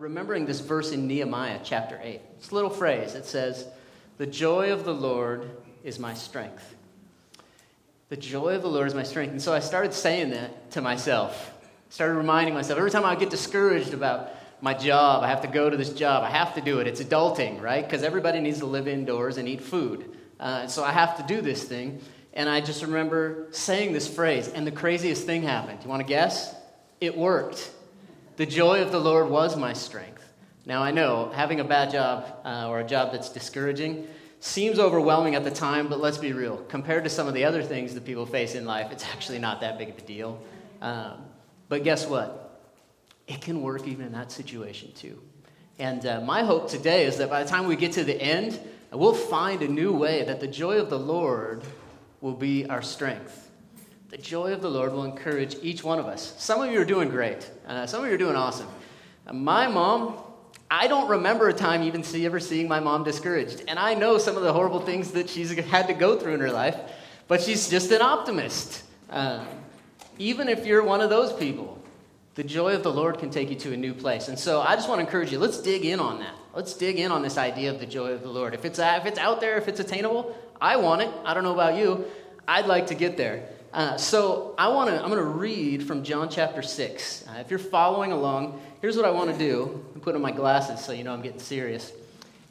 remembering 0.00 0.46
this 0.46 0.60
verse 0.60 0.92
in 0.92 1.06
Nehemiah 1.06 1.60
chapter 1.62 2.00
8. 2.02 2.20
It's 2.38 2.50
a 2.50 2.54
little 2.54 2.70
phrase. 2.70 3.14
It 3.14 3.26
says, 3.26 3.66
The 4.16 4.26
joy 4.26 4.72
of 4.72 4.84
the 4.84 4.94
Lord 4.94 5.50
is 5.84 5.98
my 5.98 6.14
strength. 6.14 6.74
The 8.08 8.16
joy 8.16 8.54
of 8.54 8.62
the 8.62 8.68
Lord 8.68 8.88
is 8.88 8.94
my 8.94 9.02
strength. 9.02 9.32
And 9.32 9.42
so 9.42 9.52
I 9.52 9.60
started 9.60 9.92
saying 9.92 10.30
that 10.30 10.70
to 10.72 10.80
myself. 10.80 11.52
Started 11.90 12.14
reminding 12.14 12.54
myself 12.54 12.78
every 12.78 12.90
time 12.90 13.04
I 13.04 13.14
get 13.14 13.28
discouraged 13.28 13.92
about 13.92 14.30
my 14.62 14.72
job, 14.72 15.22
I 15.22 15.28
have 15.28 15.42
to 15.42 15.48
go 15.48 15.68
to 15.68 15.76
this 15.76 15.92
job, 15.92 16.24
I 16.24 16.30
have 16.30 16.54
to 16.54 16.62
do 16.62 16.80
it. 16.80 16.86
It's 16.86 17.02
adulting, 17.02 17.60
right? 17.60 17.84
Because 17.84 18.02
everybody 18.02 18.40
needs 18.40 18.60
to 18.60 18.66
live 18.66 18.88
indoors 18.88 19.36
and 19.36 19.46
eat 19.46 19.60
food. 19.60 20.16
Uh, 20.38 20.66
so 20.66 20.82
I 20.82 20.92
have 20.92 21.18
to 21.18 21.34
do 21.34 21.42
this 21.42 21.64
thing. 21.64 22.00
And 22.32 22.48
I 22.48 22.62
just 22.62 22.82
remember 22.82 23.48
saying 23.50 23.92
this 23.92 24.08
phrase, 24.08 24.48
and 24.48 24.66
the 24.66 24.72
craziest 24.72 25.26
thing 25.26 25.42
happened. 25.42 25.80
You 25.82 25.90
want 25.90 26.00
to 26.00 26.06
guess? 26.08 26.54
It 27.00 27.16
worked. 27.18 27.70
The 28.40 28.46
joy 28.46 28.80
of 28.80 28.90
the 28.90 28.98
Lord 28.98 29.28
was 29.28 29.54
my 29.54 29.74
strength. 29.74 30.24
Now, 30.64 30.82
I 30.82 30.92
know 30.92 31.30
having 31.34 31.60
a 31.60 31.64
bad 31.64 31.90
job 31.90 32.24
uh, 32.42 32.68
or 32.70 32.80
a 32.80 32.84
job 32.84 33.12
that's 33.12 33.28
discouraging 33.28 34.08
seems 34.38 34.78
overwhelming 34.78 35.34
at 35.34 35.44
the 35.44 35.50
time, 35.50 35.88
but 35.88 36.00
let's 36.00 36.16
be 36.16 36.32
real. 36.32 36.56
Compared 36.56 37.04
to 37.04 37.10
some 37.10 37.28
of 37.28 37.34
the 37.34 37.44
other 37.44 37.62
things 37.62 37.92
that 37.92 38.06
people 38.06 38.24
face 38.24 38.54
in 38.54 38.64
life, 38.64 38.92
it's 38.92 39.04
actually 39.12 39.40
not 39.40 39.60
that 39.60 39.76
big 39.76 39.90
of 39.90 39.98
a 39.98 40.00
deal. 40.00 40.42
Um, 40.80 41.22
but 41.68 41.84
guess 41.84 42.06
what? 42.06 42.62
It 43.26 43.42
can 43.42 43.60
work 43.60 43.86
even 43.86 44.06
in 44.06 44.12
that 44.12 44.32
situation, 44.32 44.92
too. 44.94 45.20
And 45.78 46.06
uh, 46.06 46.22
my 46.22 46.42
hope 46.42 46.70
today 46.70 47.04
is 47.04 47.18
that 47.18 47.28
by 47.28 47.42
the 47.42 47.48
time 47.50 47.66
we 47.66 47.76
get 47.76 47.92
to 47.92 48.04
the 48.04 48.18
end, 48.18 48.58
we'll 48.90 49.12
find 49.12 49.60
a 49.60 49.68
new 49.68 49.92
way 49.92 50.24
that 50.24 50.40
the 50.40 50.48
joy 50.48 50.78
of 50.78 50.88
the 50.88 50.98
Lord 50.98 51.62
will 52.22 52.32
be 52.32 52.64
our 52.64 52.80
strength. 52.80 53.49
The 54.10 54.18
joy 54.18 54.52
of 54.52 54.60
the 54.60 54.68
Lord 54.68 54.92
will 54.92 55.04
encourage 55.04 55.54
each 55.62 55.84
one 55.84 56.00
of 56.00 56.06
us. 56.06 56.34
Some 56.36 56.60
of 56.60 56.72
you 56.72 56.80
are 56.80 56.84
doing 56.84 57.10
great. 57.10 57.48
Uh, 57.64 57.86
some 57.86 58.02
of 58.02 58.08
you 58.08 58.14
are 58.14 58.18
doing 58.18 58.34
awesome. 58.34 58.66
Uh, 59.24 59.32
my 59.32 59.68
mom, 59.68 60.18
I 60.68 60.88
don't 60.88 61.08
remember 61.08 61.48
a 61.48 61.52
time 61.52 61.84
even 61.84 62.02
see, 62.02 62.26
ever 62.26 62.40
seeing 62.40 62.66
my 62.66 62.80
mom 62.80 63.04
discouraged. 63.04 63.62
And 63.68 63.78
I 63.78 63.94
know 63.94 64.18
some 64.18 64.36
of 64.36 64.42
the 64.42 64.52
horrible 64.52 64.80
things 64.80 65.12
that 65.12 65.30
she's 65.30 65.52
had 65.52 65.86
to 65.86 65.94
go 65.94 66.18
through 66.18 66.34
in 66.34 66.40
her 66.40 66.50
life, 66.50 66.76
but 67.28 67.40
she's 67.40 67.70
just 67.70 67.92
an 67.92 68.02
optimist. 68.02 68.82
Uh, 69.08 69.44
even 70.18 70.48
if 70.48 70.66
you're 70.66 70.82
one 70.82 71.00
of 71.00 71.08
those 71.08 71.32
people, 71.32 71.80
the 72.34 72.42
joy 72.42 72.74
of 72.74 72.82
the 72.82 72.92
Lord 72.92 73.20
can 73.20 73.30
take 73.30 73.48
you 73.48 73.56
to 73.56 73.72
a 73.74 73.76
new 73.76 73.94
place. 73.94 74.26
And 74.26 74.36
so 74.36 74.60
I 74.60 74.74
just 74.74 74.88
want 74.88 74.98
to 74.98 75.06
encourage 75.06 75.30
you 75.30 75.38
let's 75.38 75.62
dig 75.62 75.84
in 75.84 76.00
on 76.00 76.18
that. 76.18 76.34
Let's 76.52 76.74
dig 76.74 76.98
in 76.98 77.12
on 77.12 77.22
this 77.22 77.38
idea 77.38 77.70
of 77.70 77.78
the 77.78 77.86
joy 77.86 78.10
of 78.10 78.22
the 78.22 78.28
Lord. 78.28 78.54
If 78.54 78.64
it's, 78.64 78.80
if 78.80 79.06
it's 79.06 79.20
out 79.20 79.40
there, 79.40 79.56
if 79.56 79.68
it's 79.68 79.78
attainable, 79.78 80.36
I 80.60 80.78
want 80.78 81.02
it. 81.02 81.10
I 81.24 81.32
don't 81.32 81.44
know 81.44 81.54
about 81.54 81.76
you. 81.76 82.06
I'd 82.48 82.66
like 82.66 82.88
to 82.88 82.96
get 82.96 83.16
there. 83.16 83.48
Uh, 83.72 83.96
so 83.96 84.54
I 84.58 84.68
want 84.68 84.90
to. 84.90 85.00
I'm 85.00 85.10
going 85.10 85.22
to 85.22 85.24
read 85.24 85.86
from 85.86 86.02
John 86.02 86.28
chapter 86.28 86.60
six. 86.60 87.24
Uh, 87.28 87.38
if 87.38 87.50
you're 87.50 87.60
following 87.60 88.10
along, 88.10 88.60
here's 88.80 88.96
what 88.96 89.04
I 89.04 89.10
want 89.10 89.30
to 89.30 89.38
do. 89.38 89.84
I'm 89.94 90.00
putting 90.00 90.16
on 90.16 90.22
my 90.22 90.32
glasses 90.32 90.84
so 90.84 90.90
you 90.90 91.04
know 91.04 91.12
I'm 91.12 91.22
getting 91.22 91.38
serious. 91.38 91.92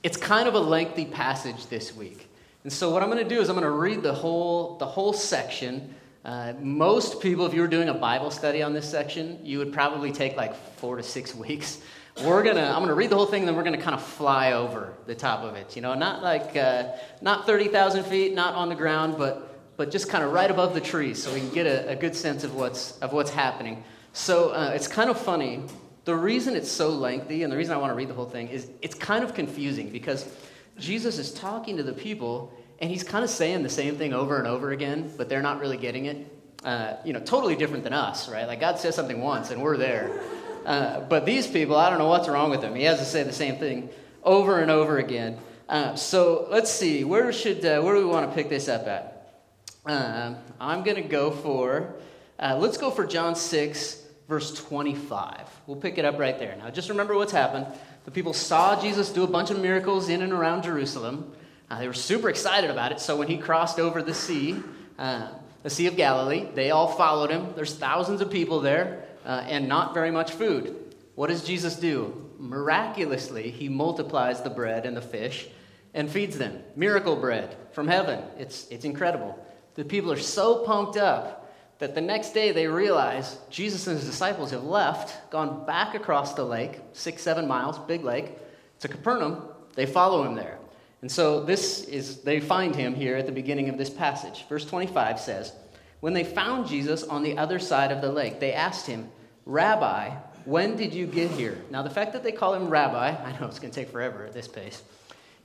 It's 0.01 0.15
kind 0.15 0.47
of 0.47 0.55
a 0.55 0.59
lengthy 0.59 1.03
passage 1.03 1.67
this 1.67 1.93
week, 1.93 2.29
and 2.63 2.71
so 2.71 2.89
what 2.89 3.03
I'm 3.03 3.09
going 3.09 3.21
to 3.21 3.27
do 3.27 3.41
is 3.41 3.49
I'm 3.49 3.55
going 3.55 3.65
to 3.65 3.71
read 3.71 4.01
the 4.01 4.13
whole 4.13 4.77
the 4.77 4.85
whole 4.85 5.11
section. 5.11 5.93
Uh, 6.23 6.53
most 6.61 7.19
people, 7.19 7.45
if 7.45 7.53
you 7.53 7.61
were 7.61 7.67
doing 7.67 7.89
a 7.89 7.93
Bible 7.93 8.31
study 8.31 8.61
on 8.61 8.71
this 8.71 8.89
section, 8.89 9.39
you 9.45 9.57
would 9.57 9.73
probably 9.73 10.13
take 10.13 10.37
like 10.37 10.55
four 10.77 10.95
to 10.95 11.03
six 11.03 11.35
weeks. 11.35 11.81
We're 12.23 12.43
gonna. 12.43 12.61
I'm 12.63 12.81
gonna 12.81 12.93
read 12.93 13.09
the 13.09 13.17
whole 13.17 13.25
thing, 13.25 13.41
and 13.41 13.49
then 13.49 13.57
we're 13.57 13.63
gonna 13.63 13.77
kind 13.77 13.95
of 13.95 14.03
fly 14.03 14.53
over 14.53 14.93
the 15.05 15.15
top 15.15 15.43
of 15.43 15.57
it. 15.57 15.75
You 15.75 15.81
know, 15.81 15.95
not 15.95 16.23
like 16.23 16.55
uh, 16.55 16.93
not 17.21 17.45
30,000 17.45 18.05
feet, 18.05 18.33
not 18.33 18.55
on 18.55 18.69
the 18.69 18.75
ground, 18.75 19.15
but 19.17 19.48
but 19.79 19.91
just 19.91 20.09
kind 20.09 20.25
of 20.25 20.33
right 20.33 20.51
above 20.51 20.73
the 20.73 20.81
trees 20.81 21.23
so 21.23 21.33
we 21.33 21.39
can 21.39 21.51
get 21.51 21.65
a, 21.65 21.91
a 21.91 21.95
good 21.95 22.13
sense 22.13 22.43
of 22.43 22.53
what's, 22.53 22.97
of 22.97 23.13
what's 23.13 23.31
happening. 23.31 23.81
So 24.11 24.49
uh, 24.49 24.73
it's 24.75 24.89
kind 24.89 25.09
of 25.09 25.17
funny. 25.17 25.63
The 26.03 26.13
reason 26.13 26.57
it's 26.57 26.69
so 26.69 26.89
lengthy 26.89 27.43
and 27.43 27.51
the 27.51 27.55
reason 27.55 27.73
I 27.73 27.77
want 27.77 27.91
to 27.91 27.95
read 27.95 28.09
the 28.09 28.13
whole 28.13 28.29
thing 28.29 28.49
is 28.49 28.69
it's 28.81 28.93
kind 28.93 29.23
of 29.23 29.33
confusing 29.33 29.89
because 29.89 30.27
Jesus 30.77 31.17
is 31.17 31.33
talking 31.33 31.77
to 31.77 31.83
the 31.83 31.93
people 31.93 32.51
and 32.79 32.91
he's 32.91 33.05
kind 33.05 33.23
of 33.23 33.29
saying 33.29 33.63
the 33.63 33.69
same 33.69 33.95
thing 33.95 34.11
over 34.13 34.37
and 34.37 34.47
over 34.47 34.71
again, 34.71 35.13
but 35.15 35.29
they're 35.29 35.41
not 35.41 35.61
really 35.61 35.77
getting 35.77 36.07
it. 36.07 36.27
Uh, 36.61 36.97
you 37.05 37.13
know, 37.13 37.21
totally 37.21 37.55
different 37.55 37.85
than 37.85 37.93
us, 37.93 38.27
right? 38.27 38.47
Like 38.47 38.59
God 38.59 38.79
says 38.79 38.95
something 38.95 39.21
once 39.21 39.49
and 39.49 39.61
we're 39.61 39.77
there. 39.77 40.11
Uh, 40.65 40.99
but 40.99 41.25
these 41.25 41.47
people, 41.47 41.77
I 41.77 41.89
don't 41.89 41.99
know 41.99 42.09
what's 42.09 42.27
wrong 42.27 42.49
with 42.49 42.59
them. 42.59 42.75
He 42.75 42.83
has 42.83 42.99
to 42.99 43.05
say 43.05 43.23
the 43.23 43.31
same 43.31 43.55
thing 43.55 43.89
over 44.25 44.59
and 44.59 44.69
over 44.69 44.97
again. 44.97 45.37
Uh, 45.69 45.95
so 45.95 46.47
let's 46.49 46.69
see, 46.69 47.05
where 47.05 47.31
should 47.31 47.63
uh, 47.63 47.79
where 47.79 47.95
do 47.95 48.01
we 48.01 48.11
want 48.11 48.29
to 48.29 48.35
pick 48.35 48.49
this 48.49 48.67
up 48.67 48.85
at? 48.85 49.08
Um, 49.85 50.37
I'm 50.59 50.83
going 50.83 51.01
to 51.01 51.07
go 51.07 51.31
for, 51.31 51.95
uh, 52.37 52.57
let's 52.59 52.77
go 52.77 52.91
for 52.91 53.05
John 53.07 53.35
6, 53.35 54.03
verse 54.27 54.53
25. 54.53 55.49
We'll 55.67 55.77
pick 55.77 55.97
it 55.97 56.05
up 56.05 56.19
right 56.19 56.37
there. 56.37 56.55
Now, 56.57 56.69
just 56.69 56.89
remember 56.89 57.15
what's 57.15 57.31
happened. 57.31 57.65
The 58.05 58.11
people 58.11 58.33
saw 58.33 58.79
Jesus 58.79 59.09
do 59.09 59.23
a 59.23 59.27
bunch 59.27 59.51
of 59.51 59.59
miracles 59.59 60.09
in 60.09 60.21
and 60.21 60.33
around 60.33 60.63
Jerusalem. 60.63 61.31
Uh, 61.69 61.79
they 61.79 61.87
were 61.87 61.93
super 61.93 62.29
excited 62.29 62.69
about 62.69 62.91
it. 62.91 62.99
So 62.99 63.15
when 63.15 63.27
he 63.27 63.37
crossed 63.37 63.79
over 63.79 64.01
the 64.01 64.13
sea, 64.13 64.61
uh, 64.97 65.29
the 65.63 65.69
Sea 65.69 65.87
of 65.87 65.95
Galilee, 65.95 66.47
they 66.55 66.71
all 66.71 66.87
followed 66.87 67.29
him. 67.29 67.53
There's 67.55 67.75
thousands 67.75 68.21
of 68.21 68.29
people 68.29 68.59
there 68.59 69.05
uh, 69.25 69.43
and 69.47 69.67
not 69.67 69.93
very 69.93 70.11
much 70.11 70.31
food. 70.31 70.75
What 71.15 71.27
does 71.27 71.43
Jesus 71.43 71.75
do? 71.75 72.29
Miraculously, 72.37 73.51
he 73.51 73.69
multiplies 73.69 74.41
the 74.41 74.49
bread 74.49 74.85
and 74.85 74.95
the 74.95 75.01
fish 75.01 75.47
and 75.93 76.09
feeds 76.09 76.37
them. 76.37 76.63
Miracle 76.75 77.15
bread 77.15 77.55
from 77.71 77.87
heaven. 77.87 78.23
It's, 78.37 78.67
it's 78.69 78.85
incredible. 78.85 79.37
The 79.79 79.85
people 79.85 80.11
are 80.11 80.19
so 80.19 80.65
pumped 80.65 80.97
up 80.97 81.55
that 81.77 81.95
the 81.95 82.01
next 82.01 82.33
day 82.33 82.51
they 82.51 82.67
realize 82.67 83.37
Jesus 83.49 83.87
and 83.87 83.97
his 83.97 84.05
disciples 84.05 84.51
have 84.51 84.65
left, 84.65 85.31
gone 85.31 85.65
back 85.65 85.95
across 85.95 86.33
the 86.33 86.43
lake, 86.43 86.81
six, 86.91 87.21
seven 87.21 87.47
miles, 87.47 87.79
big 87.79 88.03
lake, 88.03 88.33
to 88.81 88.89
Capernaum. 88.89 89.41
They 89.75 89.85
follow 89.85 90.25
him 90.25 90.35
there. 90.35 90.59
And 91.01 91.09
so 91.09 91.45
this 91.45 91.85
is, 91.85 92.17
they 92.23 92.41
find 92.41 92.75
him 92.75 92.93
here 92.93 93.15
at 93.15 93.25
the 93.25 93.31
beginning 93.31 93.69
of 93.69 93.77
this 93.77 93.89
passage. 93.89 94.45
Verse 94.49 94.65
25 94.65 95.17
says, 95.17 95.53
When 96.01 96.11
they 96.11 96.25
found 96.25 96.67
Jesus 96.67 97.03
on 97.03 97.23
the 97.23 97.37
other 97.37 97.57
side 97.57 97.93
of 97.93 98.01
the 98.01 98.11
lake, 98.11 98.41
they 98.41 98.51
asked 98.51 98.85
him, 98.85 99.09
Rabbi, 99.45 100.09
when 100.43 100.75
did 100.75 100.93
you 100.93 101.05
get 101.05 101.31
here? 101.31 101.57
Now, 101.71 101.83
the 101.83 101.89
fact 101.89 102.11
that 102.11 102.23
they 102.23 102.33
call 102.33 102.53
him 102.53 102.67
Rabbi, 102.67 103.11
I 103.23 103.39
know 103.39 103.47
it's 103.47 103.59
going 103.59 103.71
to 103.71 103.79
take 103.79 103.93
forever 103.93 104.25
at 104.25 104.33
this 104.33 104.49
pace, 104.49 104.83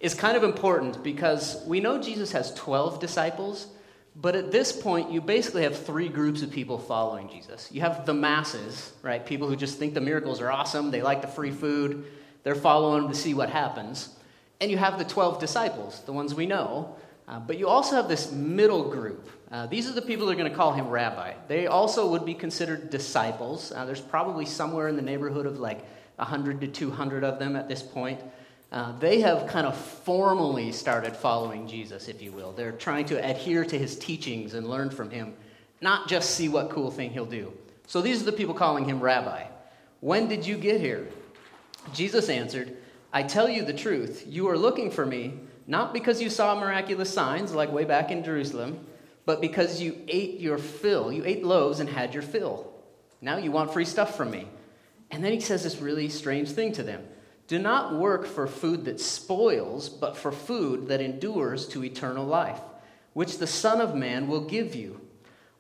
is 0.00 0.12
kind 0.12 0.36
of 0.36 0.42
important 0.42 1.04
because 1.04 1.62
we 1.68 1.78
know 1.78 2.02
Jesus 2.02 2.32
has 2.32 2.52
12 2.54 2.98
disciples, 2.98 3.68
but 4.16 4.36
at 4.36 4.52
this 4.52 4.72
point, 4.72 5.10
you 5.10 5.20
basically 5.20 5.64
have 5.64 5.76
three 5.76 6.08
groups 6.08 6.42
of 6.42 6.50
people 6.50 6.78
following 6.78 7.28
Jesus. 7.28 7.68
You 7.72 7.80
have 7.80 8.06
the 8.06 8.14
masses, 8.14 8.92
right? 9.02 9.24
People 9.24 9.48
who 9.48 9.56
just 9.56 9.78
think 9.78 9.94
the 9.94 10.00
miracles 10.00 10.40
are 10.40 10.50
awesome, 10.50 10.90
they 10.90 11.02
like 11.02 11.20
the 11.20 11.28
free 11.28 11.50
food, 11.50 12.04
they're 12.44 12.54
following 12.54 13.08
to 13.08 13.14
see 13.14 13.34
what 13.34 13.50
happens. 13.50 14.14
And 14.60 14.70
you 14.70 14.78
have 14.78 14.98
the 14.98 15.04
12 15.04 15.40
disciples, 15.40 16.00
the 16.06 16.12
ones 16.12 16.34
we 16.34 16.46
know. 16.46 16.96
Uh, 17.26 17.40
but 17.40 17.58
you 17.58 17.68
also 17.68 17.96
have 17.96 18.08
this 18.08 18.30
middle 18.30 18.90
group. 18.90 19.28
Uh, 19.50 19.66
these 19.66 19.88
are 19.88 19.92
the 19.92 20.02
people 20.02 20.26
that 20.26 20.32
are 20.32 20.36
going 20.36 20.50
to 20.50 20.56
call 20.56 20.72
him 20.72 20.88
rabbi. 20.88 21.32
They 21.48 21.66
also 21.66 22.08
would 22.10 22.24
be 22.24 22.34
considered 22.34 22.90
disciples. 22.90 23.72
Uh, 23.72 23.84
there's 23.86 24.00
probably 24.00 24.44
somewhere 24.44 24.88
in 24.88 24.96
the 24.96 25.02
neighborhood 25.02 25.46
of 25.46 25.58
like 25.58 25.84
100 26.16 26.60
to 26.60 26.68
200 26.68 27.24
of 27.24 27.38
them 27.38 27.56
at 27.56 27.68
this 27.68 27.82
point. 27.82 28.20
Uh, 28.74 28.90
they 28.98 29.20
have 29.20 29.46
kind 29.46 29.68
of 29.68 29.76
formally 29.76 30.72
started 30.72 31.14
following 31.14 31.68
Jesus, 31.68 32.08
if 32.08 32.20
you 32.20 32.32
will. 32.32 32.50
They're 32.50 32.72
trying 32.72 33.04
to 33.06 33.24
adhere 33.24 33.64
to 33.64 33.78
his 33.78 33.96
teachings 33.96 34.54
and 34.54 34.68
learn 34.68 34.90
from 34.90 35.10
him, 35.10 35.34
not 35.80 36.08
just 36.08 36.32
see 36.32 36.48
what 36.48 36.70
cool 36.70 36.90
thing 36.90 37.10
he'll 37.10 37.24
do. 37.24 37.52
So 37.86 38.02
these 38.02 38.20
are 38.20 38.24
the 38.24 38.32
people 38.32 38.52
calling 38.52 38.84
him 38.84 38.98
rabbi. 38.98 39.44
When 40.00 40.26
did 40.26 40.44
you 40.44 40.56
get 40.56 40.80
here? 40.80 41.06
Jesus 41.92 42.28
answered, 42.28 42.76
I 43.12 43.22
tell 43.22 43.48
you 43.48 43.64
the 43.64 43.72
truth. 43.72 44.24
You 44.26 44.48
are 44.48 44.58
looking 44.58 44.90
for 44.90 45.06
me, 45.06 45.34
not 45.68 45.94
because 45.94 46.20
you 46.20 46.28
saw 46.28 46.58
miraculous 46.58 47.14
signs 47.14 47.54
like 47.54 47.70
way 47.70 47.84
back 47.84 48.10
in 48.10 48.24
Jerusalem, 48.24 48.84
but 49.24 49.40
because 49.40 49.80
you 49.80 50.02
ate 50.08 50.40
your 50.40 50.58
fill. 50.58 51.12
You 51.12 51.24
ate 51.24 51.44
loaves 51.44 51.78
and 51.78 51.88
had 51.88 52.12
your 52.12 52.24
fill. 52.24 52.72
Now 53.20 53.36
you 53.36 53.52
want 53.52 53.72
free 53.72 53.84
stuff 53.84 54.16
from 54.16 54.32
me. 54.32 54.48
And 55.12 55.22
then 55.22 55.32
he 55.32 55.38
says 55.38 55.62
this 55.62 55.78
really 55.78 56.08
strange 56.08 56.50
thing 56.50 56.72
to 56.72 56.82
them. 56.82 57.04
Do 57.46 57.58
not 57.58 57.94
work 57.94 58.26
for 58.26 58.46
food 58.46 58.86
that 58.86 59.00
spoils, 59.00 59.88
but 59.88 60.16
for 60.16 60.32
food 60.32 60.88
that 60.88 61.02
endures 61.02 61.68
to 61.68 61.84
eternal 61.84 62.24
life, 62.24 62.60
which 63.12 63.38
the 63.38 63.46
Son 63.46 63.80
of 63.80 63.94
Man 63.94 64.28
will 64.28 64.46
give 64.46 64.74
you. 64.74 65.00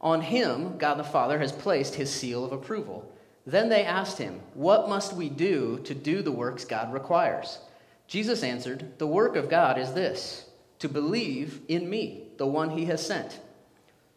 On 0.00 0.22
him, 0.22 0.78
God 0.78 0.94
the 0.94 1.04
Father 1.04 1.38
has 1.38 1.52
placed 1.52 1.94
his 1.94 2.12
seal 2.12 2.44
of 2.44 2.52
approval. 2.52 3.10
Then 3.46 3.68
they 3.68 3.84
asked 3.84 4.18
him, 4.18 4.40
What 4.54 4.88
must 4.88 5.12
we 5.12 5.28
do 5.28 5.78
to 5.84 5.94
do 5.94 6.22
the 6.22 6.32
works 6.32 6.64
God 6.64 6.92
requires? 6.92 7.58
Jesus 8.06 8.42
answered, 8.42 8.98
The 8.98 9.06
work 9.06 9.36
of 9.36 9.50
God 9.50 9.78
is 9.78 9.92
this, 9.92 10.46
to 10.78 10.88
believe 10.88 11.60
in 11.68 11.88
me, 11.88 12.28
the 12.38 12.46
one 12.46 12.70
he 12.70 12.86
has 12.86 13.06
sent. 13.06 13.40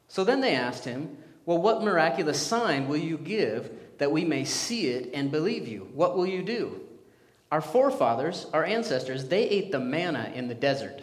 So 0.07 0.23
then 0.23 0.39
they 0.39 0.55
asked 0.55 0.85
him, 0.85 1.17
Well, 1.45 1.61
what 1.61 1.83
miraculous 1.83 2.41
sign 2.41 2.87
will 2.87 2.97
you 2.97 3.17
give 3.17 3.71
that 3.97 4.11
we 4.11 4.23
may 4.23 4.45
see 4.45 4.87
it 4.87 5.11
and 5.13 5.31
believe 5.31 5.67
you? 5.67 5.89
What 5.93 6.15
will 6.15 6.27
you 6.27 6.43
do? 6.43 6.86
Our 7.51 7.61
forefathers, 7.61 8.45
our 8.53 8.65
ancestors, 8.65 9.27
they 9.27 9.43
ate 9.47 9.71
the 9.71 9.79
manna 9.79 10.31
in 10.35 10.47
the 10.47 10.55
desert. 10.55 11.01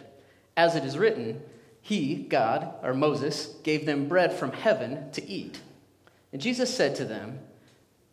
As 0.55 0.75
it 0.75 0.83
is 0.83 0.97
written, 0.97 1.41
He, 1.81 2.15
God, 2.15 2.73
or 2.83 2.93
Moses, 2.93 3.55
gave 3.63 3.85
them 3.85 4.07
bread 4.07 4.31
from 4.31 4.51
heaven 4.51 5.11
to 5.11 5.27
eat. 5.27 5.59
And 6.31 6.41
Jesus 6.41 6.75
said 6.75 6.95
to 6.95 7.05
them, 7.05 7.39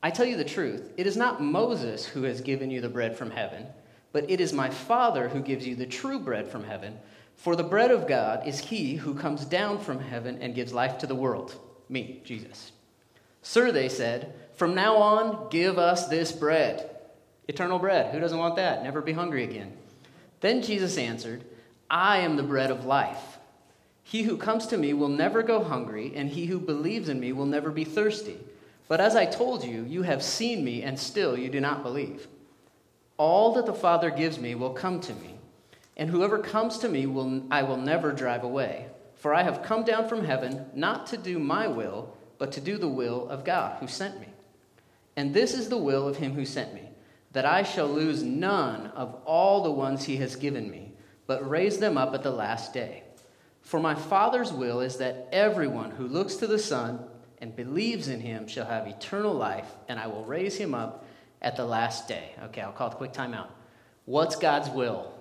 I 0.03 0.11
tell 0.11 0.27
you 0.27 0.37
the 0.37 0.45
truth, 0.45 0.93
it 0.97 1.07
is 1.07 1.17
not 1.17 1.43
Moses 1.43 2.05
who 2.05 2.25
has 2.25 2.41
given 2.41 2.71
you 2.71 2.81
the 2.81 2.89
bread 2.89 3.17
from 3.17 3.31
heaven, 3.31 3.67
but 4.13 4.31
it 4.31 4.41
is 4.41 4.53
my 4.53 4.71
Father 4.71 5.29
who 5.29 5.41
gives 5.41 5.67
you 5.67 5.77
the 5.77 5.87
true 5.87 6.19
bread 6.19 6.49
from 6.49 6.65
heaven. 6.65 6.99
For 7.37 7.55
the 7.57 7.63
bread 7.63 7.91
of 7.91 8.07
God 8.07 8.47
is 8.47 8.61
he 8.61 8.97
who 8.97 9.15
comes 9.15 9.45
down 9.45 9.79
from 9.79 10.01
heaven 10.01 10.39
and 10.41 10.55
gives 10.55 10.73
life 10.73 10.99
to 10.99 11.07
the 11.07 11.15
world. 11.15 11.55
Me, 11.89 12.21
Jesus. 12.25 12.73
Sir, 13.43 13.73
they 13.73 13.89
said, 13.89 14.35
from 14.55 14.75
now 14.75 14.97
on, 14.97 15.49
give 15.51 15.79
us 15.79 16.09
this 16.09 16.33
bread. 16.33 16.92
Eternal 17.53 17.79
bread. 17.79 18.15
Who 18.15 18.19
doesn't 18.19 18.39
want 18.39 18.57
that? 18.57 18.83
Never 18.83 19.03
be 19.03 19.13
hungry 19.13 19.45
again. 19.45 19.77
Then 20.41 20.63
Jesus 20.63 20.97
answered, 20.97 21.45
I 21.91 22.21
am 22.21 22.37
the 22.37 22.43
bread 22.43 22.71
of 22.71 22.87
life. 22.87 23.39
He 24.03 24.23
who 24.23 24.39
comes 24.39 24.67
to 24.69 24.79
me 24.79 24.95
will 24.95 25.11
never 25.11 25.43
go 25.43 25.63
hungry, 25.63 26.13
and 26.17 26.31
he 26.31 26.47
who 26.47 26.59
believes 26.59 27.11
in 27.11 27.21
me 27.21 27.33
will 27.33 27.45
never 27.45 27.71
be 27.71 27.85
thirsty. 27.85 28.39
But 28.89 29.03
as 29.03 29.15
I 29.15 29.27
told 29.27 29.65
you, 29.65 29.85
you 29.85 30.01
have 30.01 30.23
seen 30.23 30.65
me, 30.65 30.83
and 30.83 30.99
still 30.99 31.39
you 31.39 31.51
do 31.51 31.61
not 31.61 31.83
believe. 31.83 32.27
All 33.19 33.53
that 33.53 33.67
the 33.67 33.75
Father 33.75 34.09
gives 34.09 34.39
me 34.39 34.55
will 34.55 34.73
come 34.73 34.99
to 35.01 35.13
me, 35.15 35.35
and 35.99 36.09
whoever 36.09 36.39
comes 36.39 36.79
to 36.79 36.89
me 36.89 37.05
will, 37.05 37.43
I 37.51 37.65
will 37.65 37.77
never 37.77 38.13
drive 38.13 38.45
away. 38.45 38.87
For 39.17 39.35
I 39.35 39.43
have 39.43 39.63
come 39.63 39.85
down 39.85 40.09
from 40.09 40.25
heaven 40.25 40.65
not 40.75 41.07
to 41.09 41.19
do 41.19 41.39
my 41.39 41.69
will, 41.69 42.17
but 42.39 42.51
to 42.53 42.63
do 42.63 42.79
the 42.79 42.89
will 42.89 43.29
of 43.29 43.45
God 43.45 43.77
who 43.79 43.87
sent 43.87 44.19
me. 44.19 44.29
And 45.17 45.35
this 45.35 45.53
is 45.53 45.69
the 45.69 45.77
will 45.77 46.09
of 46.09 46.17
him 46.17 46.33
who 46.33 46.47
sent 46.47 46.73
me, 46.73 46.89
that 47.33 47.47
I 47.47 47.63
shall 47.63 47.89
lose 47.89 48.23
none 48.23 48.89
of 48.89 49.15
all 49.25 49.63
the 49.63 49.71
ones 49.71 50.05
he 50.05 50.17
has 50.19 50.37
given 50.37 50.71
me, 50.71 50.93
but 51.27 51.49
raise 51.49 51.79
them 51.79 51.97
up 51.97 52.15
at 52.15 52.23
the 52.23 52.31
last 52.31 52.75
day. 52.75 53.05
For 53.63 53.81
my 53.81 53.95
Father's 53.95 54.53
will 54.53 54.81
is 54.81 54.99
that 54.99 55.29
everyone 55.33 55.93
who 55.93 56.07
looks 56.07 56.37
to 56.37 56.47
the 56.47 56.59
Son 56.59 57.05
and 57.39 57.57
believes 57.57 58.09
in 58.09 58.21
him 58.21 58.47
shall 58.47 58.67
have 58.67 58.87
eternal 58.87 59.33
life, 59.33 59.71
and 59.89 59.99
I 59.99 60.09
will 60.09 60.25
raise 60.25 60.57
him 60.57 60.75
up 60.75 61.07
at 61.41 61.57
the 61.57 61.65
last 61.65 62.07
day. 62.07 62.33
Okay, 62.45 62.61
I'll 62.61 62.73
call 62.73 62.91
a 62.91 62.95
quick 62.95 63.13
timeout. 63.13 63.49
What's 64.05 64.37
God's 64.37 64.69
will? 64.69 65.13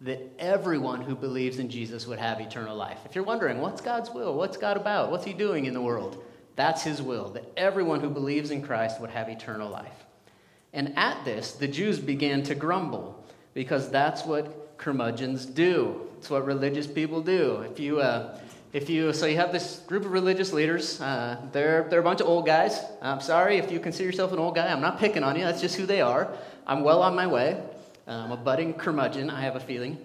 That 0.00 0.20
everyone 0.38 1.00
who 1.00 1.14
believes 1.14 1.58
in 1.58 1.70
Jesus 1.70 2.06
would 2.06 2.18
have 2.18 2.40
eternal 2.40 2.76
life. 2.76 2.98
If 3.04 3.14
you're 3.14 3.24
wondering, 3.24 3.60
what's 3.60 3.80
God's 3.80 4.10
will? 4.10 4.34
What's 4.34 4.56
God 4.56 4.76
about? 4.76 5.10
What's 5.10 5.24
he 5.24 5.32
doing 5.32 5.66
in 5.66 5.74
the 5.74 5.80
world? 5.80 6.24
That's 6.56 6.82
his 6.82 7.00
will, 7.00 7.30
that 7.30 7.50
everyone 7.56 8.00
who 8.00 8.10
believes 8.10 8.50
in 8.50 8.62
Christ 8.62 9.00
would 9.00 9.10
have 9.10 9.28
eternal 9.28 9.70
life. 9.70 10.01
And 10.72 10.96
at 10.96 11.24
this, 11.24 11.52
the 11.52 11.68
Jews 11.68 11.98
began 11.98 12.42
to 12.44 12.54
grumble 12.54 13.22
because 13.54 13.90
that's 13.90 14.24
what 14.24 14.78
curmudgeons 14.78 15.46
do. 15.46 16.08
It's 16.18 16.30
what 16.30 16.46
religious 16.46 16.86
people 16.86 17.20
do. 17.20 17.66
If 17.70 17.78
you, 17.78 18.00
uh, 18.00 18.38
if 18.72 18.88
you, 18.88 19.12
so 19.12 19.26
you 19.26 19.36
have 19.36 19.52
this 19.52 19.80
group 19.86 20.04
of 20.04 20.12
religious 20.12 20.52
leaders. 20.52 21.00
Uh, 21.00 21.36
they're, 21.52 21.86
they're 21.90 22.00
a 22.00 22.04
bunch 22.04 22.20
of 22.20 22.26
old 22.26 22.46
guys. 22.46 22.80
I'm 23.02 23.20
sorry 23.20 23.58
if 23.58 23.70
you 23.70 23.80
consider 23.80 24.06
yourself 24.06 24.32
an 24.32 24.38
old 24.38 24.54
guy. 24.54 24.72
I'm 24.72 24.80
not 24.80 24.98
picking 24.98 25.22
on 25.22 25.36
you. 25.36 25.44
That's 25.44 25.60
just 25.60 25.76
who 25.76 25.84
they 25.84 26.00
are. 26.00 26.32
I'm 26.66 26.82
well 26.82 27.02
on 27.02 27.14
my 27.14 27.26
way. 27.26 27.60
I'm 28.06 28.32
a 28.32 28.36
budding 28.36 28.74
curmudgeon, 28.74 29.30
I 29.30 29.42
have 29.42 29.56
a 29.56 29.60
feeling. 29.60 29.98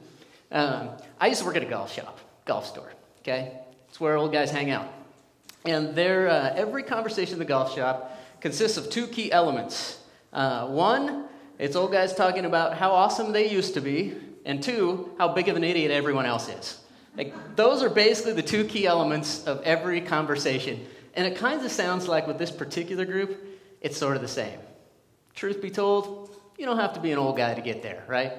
Um, 0.52 0.92
I 1.20 1.28
used 1.28 1.42
to 1.42 1.46
work 1.46 1.56
at 1.56 1.64
a 1.64 1.68
golf 1.68 1.92
shop, 1.92 2.20
golf 2.46 2.68
store, 2.68 2.92
okay? 3.22 3.60
It's 3.90 4.00
where 4.00 4.16
old 4.16 4.32
guys 4.32 4.52
hang 4.52 4.70
out. 4.70 4.88
And 5.66 5.96
their, 5.96 6.30
uh, 6.30 6.54
every 6.56 6.84
conversation 6.84 7.34
in 7.34 7.40
the 7.40 7.46
golf 7.46 7.74
shop 7.74 8.18
consists 8.40 8.78
of 8.78 8.90
two 8.90 9.08
key 9.08 9.32
elements. 9.32 10.00
Uh, 10.38 10.68
one, 10.68 11.26
it's 11.58 11.76
old 11.76 11.92
guys 11.92 12.14
talking 12.14 12.46
about 12.46 12.78
how 12.78 12.92
awesome 12.92 13.32
they 13.32 13.50
used 13.50 13.74
to 13.74 13.82
be, 13.82 14.14
and 14.46 14.62
two, 14.62 15.12
how 15.18 15.30
big 15.30 15.50
of 15.50 15.56
an 15.56 15.64
idiot 15.64 15.90
everyone 15.90 16.28
else 16.28 16.48
is. 16.48 16.80
Like, 17.18 17.56
those 17.56 17.82
are 17.82 17.90
basically 17.90 18.34
the 18.34 18.44
two 18.44 18.64
key 18.66 18.86
elements 18.86 19.46
of 19.46 19.64
every 19.64 20.00
conversation. 20.00 20.86
And 21.16 21.26
it 21.26 21.38
kind 21.38 21.66
of 21.66 21.72
sounds 21.72 22.08
like 22.08 22.28
with 22.28 22.38
this 22.38 22.52
particular 22.52 23.04
group, 23.04 23.36
it's 23.82 23.98
sort 23.98 24.16
of 24.16 24.22
the 24.22 24.28
same. 24.28 24.60
Truth 25.34 25.60
be 25.60 25.72
told, 25.72 26.30
you 26.56 26.68
don't 26.68 26.78
have 26.78 26.94
to 26.94 27.00
be 27.00 27.12
an 27.12 27.18
old 27.18 27.36
guy 27.36 27.56
to 27.56 27.62
get 27.62 27.82
there, 27.82 28.04
right? 28.08 28.34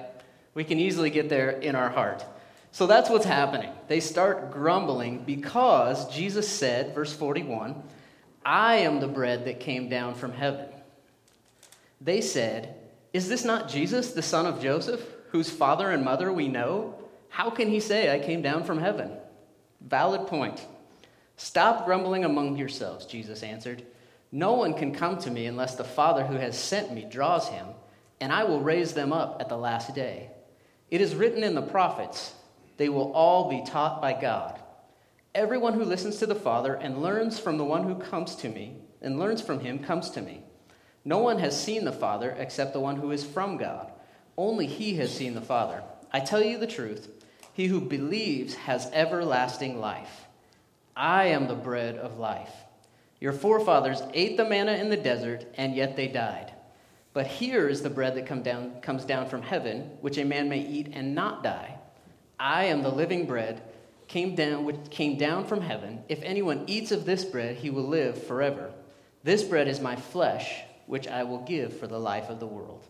We 0.53 0.63
can 0.63 0.79
easily 0.79 1.09
get 1.09 1.27
there 1.27 1.49
in 1.49 1.75
our 1.75 1.89
heart. 1.89 2.23
So 2.71 2.87
that's 2.87 3.09
what's 3.09 3.25
happening. 3.25 3.73
They 3.89 3.99
start 3.99 4.51
grumbling 4.51 5.25
because 5.25 6.07
Jesus 6.15 6.47
said, 6.47 6.95
verse 6.95 7.11
41, 7.11 7.83
I 8.45 8.75
am 8.77 9.01
the 9.01 9.07
bread 9.09 9.43
that 9.47 9.59
came 9.59 9.89
down 9.89 10.15
from 10.15 10.31
heaven. 10.31 10.67
They 12.01 12.21
said, 12.21 12.75
Is 13.13 13.27
this 13.27 13.43
not 13.43 13.69
Jesus, 13.69 14.11
the 14.11 14.21
son 14.21 14.45
of 14.45 14.61
Joseph, 14.61 15.05
whose 15.31 15.49
father 15.49 15.91
and 15.91 16.03
mother 16.03 16.31
we 16.31 16.47
know? 16.47 16.95
How 17.29 17.49
can 17.49 17.69
he 17.69 17.79
say, 17.79 18.13
I 18.13 18.19
came 18.19 18.41
down 18.41 18.63
from 18.63 18.79
heaven? 18.79 19.11
Valid 19.81 20.27
point. 20.27 20.65
Stop 21.37 21.85
grumbling 21.85 22.25
among 22.25 22.57
yourselves, 22.57 23.05
Jesus 23.05 23.43
answered. 23.43 23.85
No 24.31 24.53
one 24.53 24.73
can 24.73 24.93
come 24.93 25.17
to 25.19 25.31
me 25.31 25.45
unless 25.45 25.75
the 25.75 25.83
Father 25.83 26.23
who 26.25 26.35
has 26.35 26.57
sent 26.57 26.93
me 26.93 27.05
draws 27.09 27.47
him, 27.47 27.67
and 28.19 28.31
I 28.31 28.43
will 28.43 28.59
raise 28.59 28.93
them 28.93 29.13
up 29.13 29.37
at 29.39 29.49
the 29.49 29.57
last 29.57 29.95
day. 29.95 30.29
It 30.91 31.01
is 31.01 31.15
written 31.15 31.43
in 31.43 31.55
the 31.55 31.61
prophets, 31.61 32.33
they 32.77 32.89
will 32.89 33.11
all 33.13 33.49
be 33.49 33.63
taught 33.65 34.01
by 34.01 34.19
God. 34.19 34.59
Everyone 35.33 35.73
who 35.73 35.83
listens 35.83 36.17
to 36.17 36.25
the 36.25 36.35
Father 36.35 36.73
and 36.73 37.01
learns 37.01 37.39
from 37.39 37.57
the 37.57 37.65
one 37.65 37.83
who 37.83 37.95
comes 37.95 38.35
to 38.37 38.49
me, 38.49 38.75
and 39.01 39.19
learns 39.19 39.41
from 39.41 39.59
him, 39.59 39.79
comes 39.79 40.09
to 40.11 40.21
me. 40.21 40.43
No 41.09 41.17
one 41.17 41.39
has 41.39 41.59
seen 41.59 41.85
the 41.85 41.91
Father 41.91 42.35
except 42.37 42.71
the 42.71 42.79
one 42.79 42.97
who 42.97 43.09
is 43.09 43.23
from 43.23 43.57
God. 43.57 43.91
Only 44.37 44.67
he 44.67 44.97
has 44.97 45.11
seen 45.11 45.33
the 45.33 45.41
Father. 45.41 45.81
I 46.13 46.19
tell 46.19 46.43
you 46.43 46.59
the 46.59 46.67
truth 46.67 47.09
he 47.51 47.65
who 47.65 47.81
believes 47.81 48.53
has 48.53 48.91
everlasting 48.93 49.79
life. 49.79 50.27
I 50.95 51.29
am 51.29 51.47
the 51.47 51.55
bread 51.55 51.95
of 51.95 52.19
life. 52.19 52.53
Your 53.19 53.33
forefathers 53.33 54.03
ate 54.13 54.37
the 54.37 54.47
manna 54.47 54.73
in 54.73 54.89
the 54.89 54.97
desert, 54.97 55.47
and 55.55 55.75
yet 55.75 55.95
they 55.95 56.07
died. 56.07 56.53
But 57.13 57.25
here 57.25 57.67
is 57.67 57.81
the 57.81 57.89
bread 57.89 58.13
that 58.13 58.27
come 58.27 58.43
down, 58.43 58.79
comes 58.81 59.03
down 59.03 59.29
from 59.29 59.41
heaven, 59.41 59.89
which 60.01 60.19
a 60.19 60.23
man 60.23 60.47
may 60.47 60.59
eat 60.59 60.91
and 60.93 61.15
not 61.15 61.41
die. 61.41 61.79
I 62.39 62.65
am 62.65 62.83
the 62.83 62.89
living 62.89 63.25
bread 63.25 63.63
came 64.07 64.35
down, 64.35 64.63
which 64.63 64.91
came 64.91 65.17
down 65.17 65.45
from 65.45 65.61
heaven. 65.61 66.03
If 66.07 66.21
anyone 66.21 66.65
eats 66.67 66.91
of 66.91 67.05
this 67.05 67.25
bread, 67.25 67.55
he 67.55 67.71
will 67.71 67.87
live 67.87 68.27
forever. 68.27 68.71
This 69.23 69.41
bread 69.41 69.67
is 69.67 69.79
my 69.79 69.95
flesh, 69.95 70.61
which 70.89 71.07
I 71.07 71.23
will 71.23 71.43
give 71.43 71.77
for 71.77 71.85
the 71.85 71.99
life 71.99 72.29
of 72.29 72.39
the 72.39 72.47
world. 72.47 72.83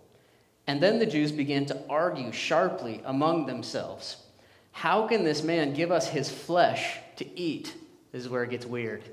And 0.68 0.82
then 0.82 1.00
the 1.00 1.06
Jews 1.06 1.34
began 1.34 1.66
to 1.66 1.84
argue 1.90 2.32
sharply 2.32 3.02
among 3.04 3.46
themselves. 3.46 4.16
How 4.72 5.06
can 5.06 5.26
this 5.26 5.44
man 5.44 5.74
give 5.74 5.92
us 5.92 6.08
his 6.08 6.30
flesh 6.30 6.96
to 7.18 7.38
eat? 7.38 7.76
This 8.14 8.22
is 8.24 8.30
where 8.30 8.44
it 8.44 8.52
gets 8.52 8.66
weird. 8.66 9.04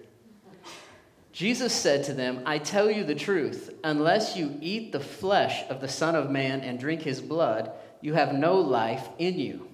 Jesus 1.32 1.72
said 1.72 2.04
to 2.04 2.14
them, 2.14 2.42
I 2.46 2.58
tell 2.58 2.88
you 2.88 3.02
the 3.02 3.16
truth, 3.16 3.74
unless 3.82 4.36
you 4.36 4.56
eat 4.60 4.92
the 4.92 5.00
flesh 5.00 5.64
of 5.68 5.80
the 5.80 5.88
Son 5.88 6.14
of 6.14 6.30
Man 6.30 6.60
and 6.60 6.78
drink 6.78 7.02
his 7.02 7.20
blood, 7.20 7.72
you 8.00 8.14
have 8.14 8.34
no 8.34 8.60
life 8.60 9.08
in 9.18 9.36
you. 9.36 9.66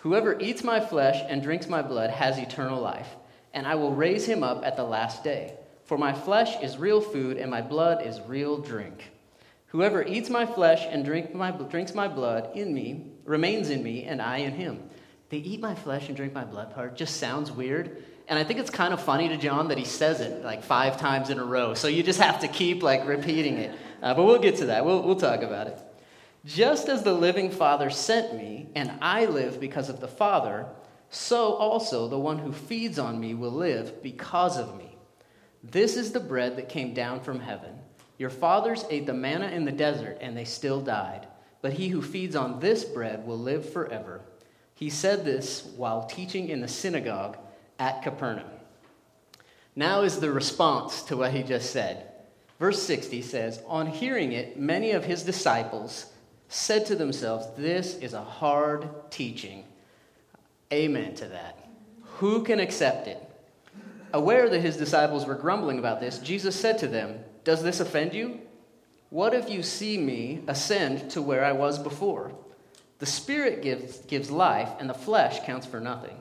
Whoever 0.00 0.38
eats 0.38 0.62
my 0.62 0.80
flesh 0.80 1.24
and 1.26 1.42
drinks 1.42 1.66
my 1.66 1.80
blood 1.80 2.10
has 2.10 2.36
eternal 2.36 2.82
life, 2.82 3.08
and 3.54 3.66
I 3.66 3.76
will 3.76 3.94
raise 3.94 4.26
him 4.26 4.42
up 4.42 4.66
at 4.66 4.76
the 4.76 4.84
last 4.84 5.24
day. 5.24 5.54
For 5.90 5.98
my 5.98 6.12
flesh 6.12 6.56
is 6.62 6.78
real 6.78 7.00
food, 7.00 7.36
and 7.36 7.50
my 7.50 7.62
blood 7.62 8.06
is 8.06 8.20
real 8.28 8.58
drink. 8.58 9.10
Whoever 9.66 10.04
eats 10.04 10.30
my 10.30 10.46
flesh 10.46 10.86
and 10.88 11.04
drink 11.04 11.34
my, 11.34 11.50
drinks 11.50 11.96
my 11.96 12.06
blood 12.06 12.56
in 12.56 12.72
me 12.72 13.06
remains 13.24 13.70
in 13.70 13.82
me, 13.82 14.04
and 14.04 14.22
I 14.22 14.36
in 14.36 14.52
him. 14.52 14.88
They 15.30 15.38
eat 15.38 15.58
my 15.58 15.74
flesh 15.74 16.06
and 16.06 16.16
drink 16.16 16.32
my 16.32 16.44
blood 16.44 16.72
part 16.76 16.94
just 16.94 17.16
sounds 17.16 17.50
weird. 17.50 18.04
And 18.28 18.38
I 18.38 18.44
think 18.44 18.60
it's 18.60 18.70
kind 18.70 18.94
of 18.94 19.02
funny 19.02 19.30
to 19.30 19.36
John 19.36 19.66
that 19.66 19.78
he 19.78 19.84
says 19.84 20.20
it 20.20 20.44
like 20.44 20.62
five 20.62 20.96
times 20.96 21.28
in 21.28 21.40
a 21.40 21.44
row. 21.44 21.74
So 21.74 21.88
you 21.88 22.04
just 22.04 22.20
have 22.20 22.38
to 22.42 22.46
keep 22.46 22.84
like 22.84 23.04
repeating 23.04 23.58
it. 23.58 23.76
Uh, 24.00 24.14
but 24.14 24.22
we'll 24.22 24.38
get 24.38 24.58
to 24.58 24.66
that. 24.66 24.86
We'll, 24.86 25.02
we'll 25.02 25.16
talk 25.16 25.42
about 25.42 25.66
it. 25.66 25.76
Just 26.44 26.88
as 26.88 27.02
the 27.02 27.14
living 27.14 27.50
Father 27.50 27.90
sent 27.90 28.36
me, 28.36 28.68
and 28.76 28.92
I 29.02 29.24
live 29.24 29.58
because 29.58 29.88
of 29.88 29.98
the 29.98 30.06
Father, 30.06 30.66
so 31.08 31.54
also 31.54 32.06
the 32.06 32.16
one 32.16 32.38
who 32.38 32.52
feeds 32.52 33.00
on 33.00 33.18
me 33.18 33.34
will 33.34 33.50
live 33.50 34.04
because 34.04 34.56
of 34.56 34.78
me. 34.78 34.89
This 35.62 35.96
is 35.96 36.12
the 36.12 36.20
bread 36.20 36.56
that 36.56 36.68
came 36.68 36.94
down 36.94 37.20
from 37.20 37.40
heaven. 37.40 37.78
Your 38.18 38.30
fathers 38.30 38.84
ate 38.90 39.06
the 39.06 39.14
manna 39.14 39.48
in 39.48 39.64
the 39.64 39.72
desert, 39.72 40.18
and 40.20 40.36
they 40.36 40.44
still 40.44 40.80
died. 40.80 41.26
But 41.62 41.74
he 41.74 41.88
who 41.88 42.02
feeds 42.02 42.36
on 42.36 42.60
this 42.60 42.84
bread 42.84 43.26
will 43.26 43.38
live 43.38 43.70
forever. 43.70 44.22
He 44.74 44.88
said 44.88 45.24
this 45.24 45.64
while 45.76 46.04
teaching 46.04 46.48
in 46.48 46.60
the 46.60 46.68
synagogue 46.68 47.36
at 47.78 48.02
Capernaum. 48.02 48.48
Now 49.76 50.02
is 50.02 50.20
the 50.20 50.32
response 50.32 51.02
to 51.04 51.16
what 51.16 51.32
he 51.32 51.42
just 51.42 51.70
said. 51.70 52.06
Verse 52.58 52.82
60 52.82 53.22
says, 53.22 53.62
On 53.66 53.86
hearing 53.86 54.32
it, 54.32 54.58
many 54.58 54.92
of 54.92 55.04
his 55.04 55.22
disciples 55.22 56.06
said 56.48 56.86
to 56.86 56.96
themselves, 56.96 57.46
This 57.56 57.94
is 57.96 58.12
a 58.12 58.22
hard 58.22 58.88
teaching. 59.10 59.64
Amen 60.72 61.14
to 61.16 61.26
that. 61.26 61.68
Who 62.16 62.42
can 62.42 62.60
accept 62.60 63.06
it? 63.06 63.29
Aware 64.12 64.48
that 64.48 64.60
his 64.60 64.76
disciples 64.76 65.26
were 65.26 65.34
grumbling 65.34 65.78
about 65.78 66.00
this, 66.00 66.18
Jesus 66.18 66.58
said 66.58 66.78
to 66.78 66.88
them, 66.88 67.20
Does 67.44 67.62
this 67.62 67.80
offend 67.80 68.14
you? 68.14 68.40
What 69.10 69.34
if 69.34 69.50
you 69.50 69.62
see 69.62 69.98
me 69.98 70.42
ascend 70.46 71.10
to 71.12 71.22
where 71.22 71.44
I 71.44 71.52
was 71.52 71.78
before? 71.78 72.32
The 72.98 73.06
Spirit 73.06 73.62
gives, 73.62 73.98
gives 74.00 74.30
life, 74.30 74.70
and 74.78 74.88
the 74.88 74.94
flesh 74.94 75.40
counts 75.44 75.66
for 75.66 75.80
nothing. 75.80 76.18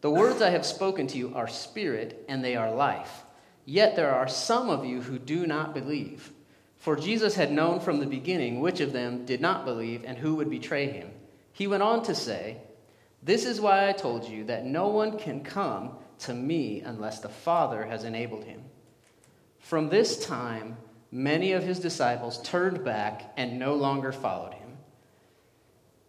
The 0.00 0.10
words 0.10 0.40
I 0.42 0.50
have 0.50 0.64
spoken 0.64 1.06
to 1.08 1.18
you 1.18 1.34
are 1.34 1.48
spirit, 1.48 2.24
and 2.28 2.44
they 2.44 2.56
are 2.56 2.72
life. 2.72 3.22
Yet 3.64 3.96
there 3.96 4.14
are 4.14 4.28
some 4.28 4.70
of 4.70 4.84
you 4.84 5.00
who 5.02 5.18
do 5.18 5.46
not 5.46 5.74
believe. 5.74 6.32
For 6.78 6.96
Jesus 6.96 7.34
had 7.34 7.52
known 7.52 7.80
from 7.80 8.00
the 8.00 8.06
beginning 8.06 8.60
which 8.60 8.80
of 8.80 8.92
them 8.92 9.26
did 9.26 9.40
not 9.40 9.64
believe 9.64 10.04
and 10.04 10.16
who 10.16 10.36
would 10.36 10.48
betray 10.48 10.90
him. 10.90 11.10
He 11.52 11.66
went 11.66 11.82
on 11.82 12.02
to 12.04 12.14
say, 12.14 12.56
This 13.22 13.44
is 13.44 13.60
why 13.60 13.88
I 13.88 13.92
told 13.92 14.26
you 14.26 14.44
that 14.44 14.64
no 14.64 14.88
one 14.88 15.18
can 15.18 15.44
come 15.44 15.92
to 16.20 16.34
me 16.34 16.80
unless 16.80 17.20
the 17.20 17.28
Father 17.28 17.84
has 17.84 18.04
enabled 18.04 18.44
him. 18.44 18.62
From 19.58 19.88
this 19.88 20.24
time, 20.24 20.76
many 21.10 21.52
of 21.52 21.62
his 21.62 21.78
disciples 21.78 22.42
turned 22.42 22.84
back 22.84 23.32
and 23.36 23.58
no 23.58 23.74
longer 23.74 24.12
followed 24.12 24.54
him. 24.54 24.70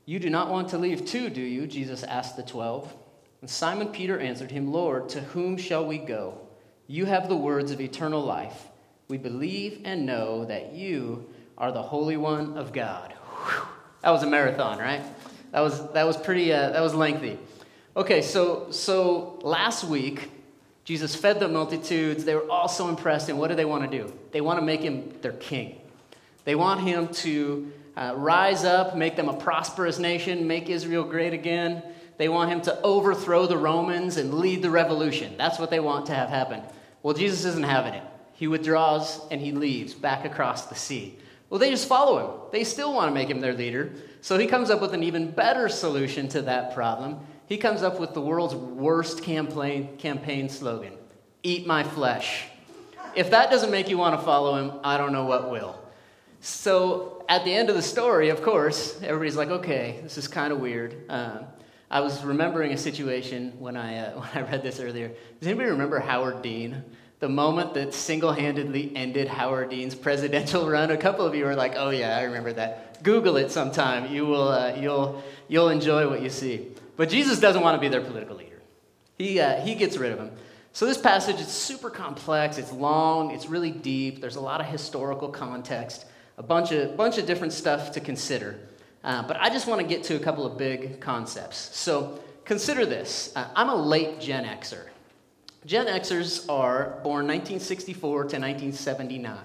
You 0.06 0.20
do 0.20 0.30
not 0.30 0.50
want 0.50 0.70
to 0.70 0.78
leave 0.78 1.06
too, 1.06 1.30
do 1.30 1.42
you? 1.42 1.68
Jesus 1.68 2.04
asked 2.04 2.36
the 2.36 2.44
twelve. 2.44 2.94
And 3.42 3.50
Simon 3.50 3.88
Peter 3.88 4.20
answered 4.20 4.52
him, 4.52 4.72
Lord, 4.72 5.10
to 5.10 5.22
whom 5.22 5.58
shall 5.58 5.86
we 5.86 5.98
go? 5.98 6.40
You 6.88 7.06
have 7.06 7.28
the 7.28 7.38
words 7.38 7.72
of 7.72 7.82
eternal 7.82 8.22
life. 8.22 8.68
We 9.08 9.18
believe 9.18 9.82
and 9.86 10.06
know 10.06 10.46
that 10.46 10.74
you 10.74 11.30
are 11.58 11.72
the 11.72 11.82
Holy 11.82 12.18
One 12.18 12.58
of 12.58 12.74
God. 12.74 13.14
Whew. 13.14 13.68
That 14.02 14.12
was 14.12 14.24
a 14.24 14.28
marathon, 14.28 14.80
right? 14.80 15.04
That 15.52 15.62
was, 15.62 15.92
that 15.92 16.06
was 16.06 16.18
pretty, 16.18 16.52
uh, 16.52 16.72
that 16.72 16.82
was 16.82 16.94
lengthy. 16.94 17.38
Okay, 17.96 18.22
so, 18.22 18.72
so 18.72 19.38
last 19.42 19.84
week, 19.84 20.32
Jesus 20.86 21.14
fed 21.14 21.42
the 21.42 21.50
multitudes. 21.50 22.24
They 22.24 22.36
were 22.36 22.50
all 22.50 22.70
so 22.70 22.88
impressed. 22.88 23.28
And 23.28 23.38
what 23.38 23.50
do 23.50 23.56
they 23.56 23.66
want 23.66 23.90
to 23.90 23.98
do? 23.98 24.14
They 24.32 24.40
want 24.40 24.60
to 24.60 24.66
make 24.66 24.80
him 24.80 25.14
their 25.22 25.34
king. 25.34 25.82
They 26.46 26.56
want 26.56 26.80
him 26.80 27.10
to 27.10 27.72
uh, 27.98 28.14
rise 28.16 28.64
up, 28.64 28.96
make 28.96 29.18
them 29.18 29.28
a 29.28 29.34
prosperous 29.34 30.00
nation, 30.00 30.48
make 30.48 30.70
Israel 30.70 31.04
great 31.04 31.34
again. 31.34 31.84
They 32.18 32.30
want 32.30 32.50
him 32.50 32.62
to 32.62 32.82
overthrow 32.82 33.46
the 33.46 33.58
Romans 33.58 34.16
and 34.16 34.36
lead 34.36 34.62
the 34.62 34.70
revolution. 34.70 35.36
That's 35.38 35.60
what 35.60 35.70
they 35.70 35.82
want 35.82 36.06
to 36.06 36.14
have 36.14 36.30
happen. 36.30 36.62
Well, 37.04 37.14
Jesus 37.14 37.44
isn't 37.44 37.66
having 37.66 37.94
it. 37.94 38.04
He 38.34 38.48
withdraws 38.48 39.20
and 39.32 39.42
he 39.42 39.52
leaves 39.52 39.94
back 39.94 40.24
across 40.24 40.68
the 40.68 40.76
sea. 40.76 41.18
Well, 41.50 41.60
they 41.60 41.70
just 41.70 41.90
follow 41.90 42.20
him. 42.20 42.42
They 42.54 42.64
still 42.64 42.94
want 42.94 43.10
to 43.10 43.14
make 43.14 43.30
him 43.30 43.42
their 43.42 43.54
leader. 43.54 43.92
So 44.22 44.38
he 44.38 44.48
comes 44.48 44.70
up 44.70 44.82
with 44.82 44.94
an 44.94 45.04
even 45.04 45.32
better 45.32 45.68
solution 45.68 46.30
to 46.30 46.42
that 46.44 46.74
problem. 46.74 47.20
He 47.52 47.58
comes 47.58 47.84
up 47.84 48.00
with 48.00 48.14
the 48.14 48.22
world's 48.22 48.56
worst 48.56 49.24
campaign, 49.24 49.98
campaign 49.98 50.48
slogan 50.48 50.94
Eat 51.44 51.68
my 51.68 51.84
flesh. 51.84 52.46
If 53.14 53.32
that 53.32 53.52
doesn't 53.52 53.72
make 53.72 53.90
you 53.90 53.98
want 53.98 54.18
to 54.18 54.26
follow 54.26 54.56
him, 54.56 54.80
I 54.86 54.96
don't 54.96 55.12
know 55.12 55.26
what 55.26 55.52
will. 55.52 55.78
So 56.40 57.26
at 57.28 57.44
the 57.44 57.54
end 57.54 57.68
of 57.68 57.76
the 57.76 57.82
story, 57.82 58.30
of 58.30 58.42
course, 58.42 58.98
everybody's 59.04 59.36
like, 59.36 59.50
okay, 59.50 60.00
this 60.02 60.18
is 60.18 60.30
kind 60.30 60.54
of 60.54 60.62
weird. 60.62 60.96
Uh, 61.10 61.40
I 61.90 62.00
was 62.00 62.24
remembering 62.24 62.72
a 62.72 62.78
situation 62.78 63.52
when 63.60 63.76
I, 63.76 63.98
uh, 63.98 64.12
when 64.22 64.30
I 64.34 64.50
read 64.50 64.64
this 64.64 64.80
earlier. 64.80 65.10
Does 65.10 65.48
anybody 65.50 65.72
remember 65.72 66.00
Howard 66.00 66.42
Dean? 66.42 66.82
the 67.20 67.30
moment 67.30 67.76
that 67.76 67.94
single 67.94 68.32
handedly 68.32 68.92
ended 68.96 69.28
Howard 69.28 69.70
Dean's 69.70 69.94
presidential 69.94 70.68
run. 70.70 70.90
A 70.90 70.98
couple 70.98 71.24
of 71.24 71.36
you 71.36 71.46
are 71.46 71.56
like, 71.56 71.74
oh, 71.76 71.92
yeah, 71.92 72.18
I 72.18 72.24
remember 72.24 72.52
that. 72.54 73.04
Google 73.04 73.38
it 73.38 73.52
sometime. 73.52 74.12
You 74.12 74.26
will, 74.26 74.48
uh, 74.48 74.74
you'll, 74.76 75.22
you'll 75.48 75.70
enjoy 75.70 76.10
what 76.10 76.24
you 76.24 76.32
see. 76.32 76.71
But 77.02 77.10
Jesus 77.10 77.40
doesn't 77.40 77.64
want 77.64 77.76
to 77.76 77.82
be 77.82 77.88
their 77.88 78.02
political 78.02 78.36
leader, 78.36 78.62
he, 79.18 79.40
uh, 79.40 79.60
he 79.62 79.74
gets 79.74 79.98
rid 79.98 80.12
of 80.12 80.20
him. 80.20 80.30
So, 80.72 80.86
this 80.86 81.00
passage 81.00 81.40
is 81.42 81.48
super 81.48 81.90
complex, 81.90 82.60
it's 82.60 82.72
long, 82.72 83.32
it's 83.32 83.48
really 83.48 83.72
deep, 83.72 84.22
there's 84.22 84.36
a 84.36 84.40
lot 84.40 84.62
of 84.62 84.68
historical 84.68 85.28
context, 85.28 86.06
a 86.38 86.44
bunch 86.44 86.72
of, 86.72 86.96
bunch 86.96 87.18
of 87.18 87.26
different 87.26 87.54
stuff 87.54 87.94
to 87.94 88.02
consider. 88.02 88.60
Uh, 89.04 89.24
but 89.24 89.36
I 89.38 89.50
just 89.50 89.66
want 89.66 89.82
to 89.82 89.88
get 89.88 90.04
to 90.04 90.16
a 90.16 90.20
couple 90.20 90.46
of 90.46 90.60
big 90.60 91.00
concepts. 91.00 91.76
So, 91.76 92.20
consider 92.46 92.86
this 92.86 93.34
uh, 93.36 93.48
I'm 93.56 93.70
a 93.70 93.76
late 93.76 94.20
Gen 94.20 94.44
Xer. 94.44 94.86
Gen 95.66 95.88
Xers 95.88 96.48
are 96.50 97.00
born 97.02 97.26
1964 97.26 98.12
to 98.12 98.38
1979. 98.38 99.36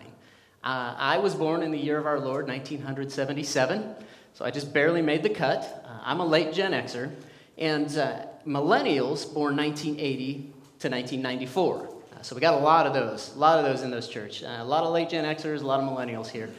Uh, 0.63 0.95
I 0.99 1.17
was 1.17 1.35
born 1.35 1.63
in 1.63 1.71
the 1.71 1.79
year 1.79 1.97
of 1.97 2.05
our 2.05 2.21
Lord, 2.21 2.49
1977, 2.49 3.95
so 4.35 4.45
I 4.45 4.51
just 4.51 4.75
barely 4.75 5.01
made 5.01 5.23
the 5.23 5.31
cut. 5.31 5.83
Uh, 5.87 6.01
I'm 6.05 6.21
a 6.21 6.27
late 6.27 6.53
Gen 6.53 6.73
Xer. 6.73 7.11
And 7.59 7.87
uh, 7.97 8.27
millennials 8.47 9.33
born 9.33 9.57
1980 9.57 10.53
to 10.79 10.89
1994. 10.91 11.89
Uh, 12.15 12.23
so 12.23 12.35
we 12.35 12.41
got 12.41 12.55
a 12.55 12.59
lot 12.59 12.87
of 12.87 12.95
those, 12.95 13.35
a 13.35 13.39
lot 13.39 13.59
of 13.59 13.65
those 13.65 13.83
in 13.83 13.91
those 13.91 14.09
church. 14.09 14.43
Uh, 14.43 14.59
a 14.59 14.65
lot 14.65 14.85
of 14.85 14.93
late 14.93 15.09
Gen 15.09 15.25
Xers, 15.25 15.63
a 15.63 15.67
lot 15.67 15.81
of 15.81 15.89
millennials 15.89 16.29
here 16.29 16.51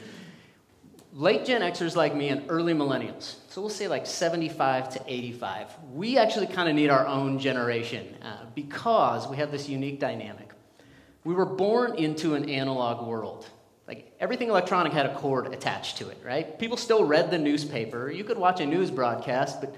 late 1.17 1.45
Gen 1.45 1.61
Xers 1.61 1.95
like 1.95 2.15
me 2.15 2.29
and 2.29 2.43
early 2.47 2.73
millennials, 2.73 3.35
so 3.49 3.59
we'll 3.59 3.71
say 3.71 3.87
like 3.87 4.05
75 4.05 4.89
to 4.89 5.01
85, 5.07 5.73
we 5.91 6.17
actually 6.17 6.45
kind 6.45 6.69
of 6.69 6.75
need 6.75 6.89
our 6.89 7.07
own 7.07 7.39
generation 7.39 8.15
uh, 8.21 8.45
because 8.53 9.27
we 9.27 9.37
have 9.37 9.51
this 9.51 9.67
unique 9.67 9.99
dynamic. 9.99 10.51
We 11.23 11.33
were 11.33 11.45
born 11.45 11.95
into 11.95 12.35
an 12.35 12.49
analog 12.49 13.05
world. 13.07 13.49
Like 13.87 14.15
everything 14.19 14.49
electronic 14.49 14.93
had 14.93 15.07
a 15.07 15.15
cord 15.15 15.53
attached 15.53 15.97
to 15.97 16.09
it, 16.09 16.19
right? 16.23 16.57
People 16.59 16.77
still 16.77 17.03
read 17.03 17.31
the 17.31 17.39
newspaper. 17.39 18.11
You 18.11 18.23
could 18.23 18.37
watch 18.37 18.59
a 18.59 18.65
news 18.65 18.91
broadcast, 18.91 19.59
but 19.59 19.75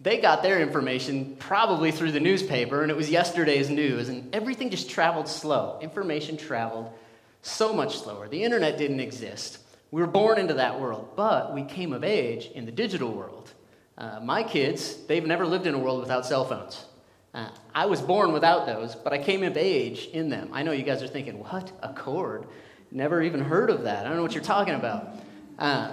they 0.00 0.18
got 0.18 0.42
their 0.42 0.60
information 0.60 1.36
probably 1.38 1.90
through 1.90 2.12
the 2.12 2.20
newspaper, 2.20 2.82
and 2.82 2.90
it 2.90 2.96
was 2.96 3.10
yesterday's 3.10 3.68
news, 3.68 4.08
and 4.08 4.32
everything 4.34 4.70
just 4.70 4.88
traveled 4.88 5.28
slow. 5.28 5.78
Information 5.80 6.36
traveled 6.36 6.92
so 7.42 7.72
much 7.72 7.98
slower. 7.98 8.28
The 8.28 8.42
internet 8.42 8.78
didn't 8.78 9.00
exist. 9.00 9.58
We 9.90 10.00
were 10.00 10.06
born 10.06 10.38
into 10.38 10.54
that 10.54 10.80
world, 10.80 11.10
but 11.16 11.54
we 11.54 11.64
came 11.64 11.92
of 11.92 12.04
age 12.04 12.50
in 12.54 12.66
the 12.66 12.72
digital 12.72 13.12
world. 13.12 13.52
Uh, 13.96 14.20
my 14.22 14.42
kids, 14.44 14.94
they've 15.06 15.26
never 15.26 15.46
lived 15.46 15.66
in 15.66 15.74
a 15.74 15.78
world 15.78 16.00
without 16.00 16.24
cell 16.26 16.44
phones. 16.44 16.84
Uh, 17.34 17.48
I 17.74 17.86
was 17.86 18.00
born 18.00 18.32
without 18.32 18.66
those, 18.66 18.94
but 18.94 19.12
I 19.12 19.18
came 19.18 19.42
of 19.42 19.56
age 19.56 20.06
in 20.12 20.28
them. 20.28 20.50
I 20.52 20.62
know 20.62 20.72
you 20.72 20.84
guys 20.84 21.02
are 21.02 21.08
thinking, 21.08 21.38
what? 21.40 21.72
A 21.82 21.92
cord? 21.92 22.46
Never 22.90 23.22
even 23.22 23.40
heard 23.40 23.70
of 23.70 23.82
that. 23.82 24.06
I 24.06 24.08
don't 24.08 24.16
know 24.16 24.22
what 24.22 24.34
you're 24.34 24.42
talking 24.42 24.74
about. 24.74 25.16
Uh, 25.58 25.90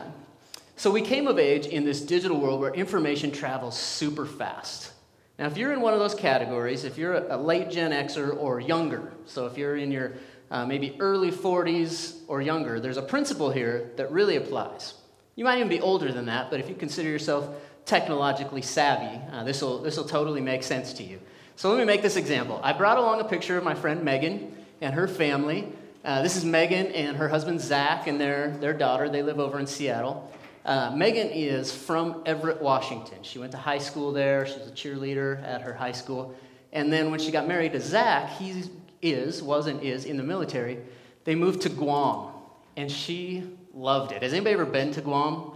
so 0.76 0.92
we 0.92 1.02
came 1.02 1.28
of 1.28 1.40
age 1.40 1.66
in 1.66 1.86
this 1.86 2.02
digital 2.02 2.40
world 2.40 2.60
where 2.60 2.74
information 2.74 3.32
travels 3.32 3.78
super 3.78 4.26
fast. 4.26 4.92
Now, 5.40 5.48
if 5.48 5.58
you're 5.58 5.74
in 5.74 5.82
one 5.82 5.94
of 5.94 6.00
those 6.00 6.16
categories, 6.16 6.84
if 6.84 6.98
you're 6.98 7.16
a 7.16 7.38
late 7.38 7.70
Gen 7.70 7.92
Xer 7.92 8.36
or 8.38 8.60
younger, 8.60 9.12
so 9.26 9.46
if 9.46 9.58
you're 9.58 9.76
in 9.76 9.92
your 9.92 10.14
uh, 10.52 10.66
maybe 10.66 10.96
early 11.00 11.32
40s 11.32 12.20
or 12.28 12.42
younger, 12.42 12.80
there's 12.80 12.98
a 12.98 13.02
principle 13.02 13.52
here 13.52 13.92
that 13.98 14.12
really 14.12 14.38
applies. 14.38 14.94
You 15.36 15.44
might 15.44 15.58
even 15.58 15.68
be 15.68 15.82
older 15.82 16.12
than 16.12 16.26
that, 16.28 16.50
but 16.50 16.60
if 16.60 16.70
you 16.70 16.76
consider 16.76 17.10
yourself 17.10 17.50
technologically 17.86 18.62
savvy, 18.62 19.20
uh, 19.32 19.44
this 19.44 19.62
will 19.62 19.82
totally 20.06 20.42
make 20.42 20.64
sense 20.64 20.94
to 20.94 21.04
you. 21.04 21.20
So 21.58 21.70
let 21.70 21.78
me 21.80 21.86
make 21.86 22.02
this 22.02 22.16
example. 22.18 22.60
I 22.64 22.74
brought 22.74 22.98
along 22.98 23.22
a 23.22 23.26
picture 23.26 23.58
of 23.58 23.64
my 23.64 23.76
friend 23.76 24.04
Megan 24.04 24.56
and 24.82 24.94
her 24.94 25.08
family. 25.08 25.68
Uh, 26.04 26.22
this 26.22 26.36
is 26.36 26.46
Megan 26.46 26.88
and 26.88 27.18
her 27.18 27.30
husband 27.30 27.62
Zach 27.62 28.08
and 28.08 28.20
their, 28.20 28.58
their 28.58 28.74
daughter. 28.74 29.10
They 29.10 29.24
live 29.24 29.40
over 29.40 29.58
in 29.60 29.68
Seattle. 29.68 30.32
Uh, 30.66 30.92
Megan 30.96 31.30
is 31.30 31.72
from 31.72 32.24
Everett, 32.26 32.60
Washington. 32.60 33.20
She 33.22 33.38
went 33.38 33.52
to 33.52 33.58
high 33.58 33.78
school 33.78 34.12
there. 34.12 34.48
She 34.48 34.58
was 34.58 34.68
a 34.68 34.72
cheerleader 34.72 35.44
at 35.44 35.62
her 35.62 35.76
high 35.76 35.92
school. 35.92 36.36
And 36.74 36.92
then 36.92 37.12
when 37.12 37.20
she 37.20 37.30
got 37.32 37.48
married 37.48 37.74
to 37.74 37.80
Zach, 37.80 38.32
he 38.32 38.64
is, 39.04 39.44
was 39.44 39.68
and 39.68 39.80
is 39.82 40.06
in 40.06 40.18
the 40.18 40.24
military, 40.24 40.80
they 41.24 41.36
moved 41.36 41.62
to 41.62 41.70
Guam. 41.70 42.32
And 42.76 42.92
she 42.92 43.44
loved 43.76 44.12
it. 44.12 44.24
Has 44.24 44.34
anybody 44.34 44.56
ever 44.56 44.66
been 44.66 44.92
to 44.94 45.02
Guam? 45.02 45.52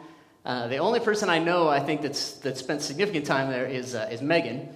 Uh, 0.46 0.68
the 0.68 0.78
only 0.78 1.00
person 1.00 1.28
I 1.28 1.40
know, 1.40 1.68
I 1.68 1.80
think, 1.80 2.04
that's, 2.04 2.34
that 2.40 2.60
spent 2.60 2.84
significant 2.84 3.26
time 3.26 3.50
there 3.50 3.66
is, 3.66 3.96
uh, 3.96 4.10
is 4.12 4.22
Megan. 4.22 4.70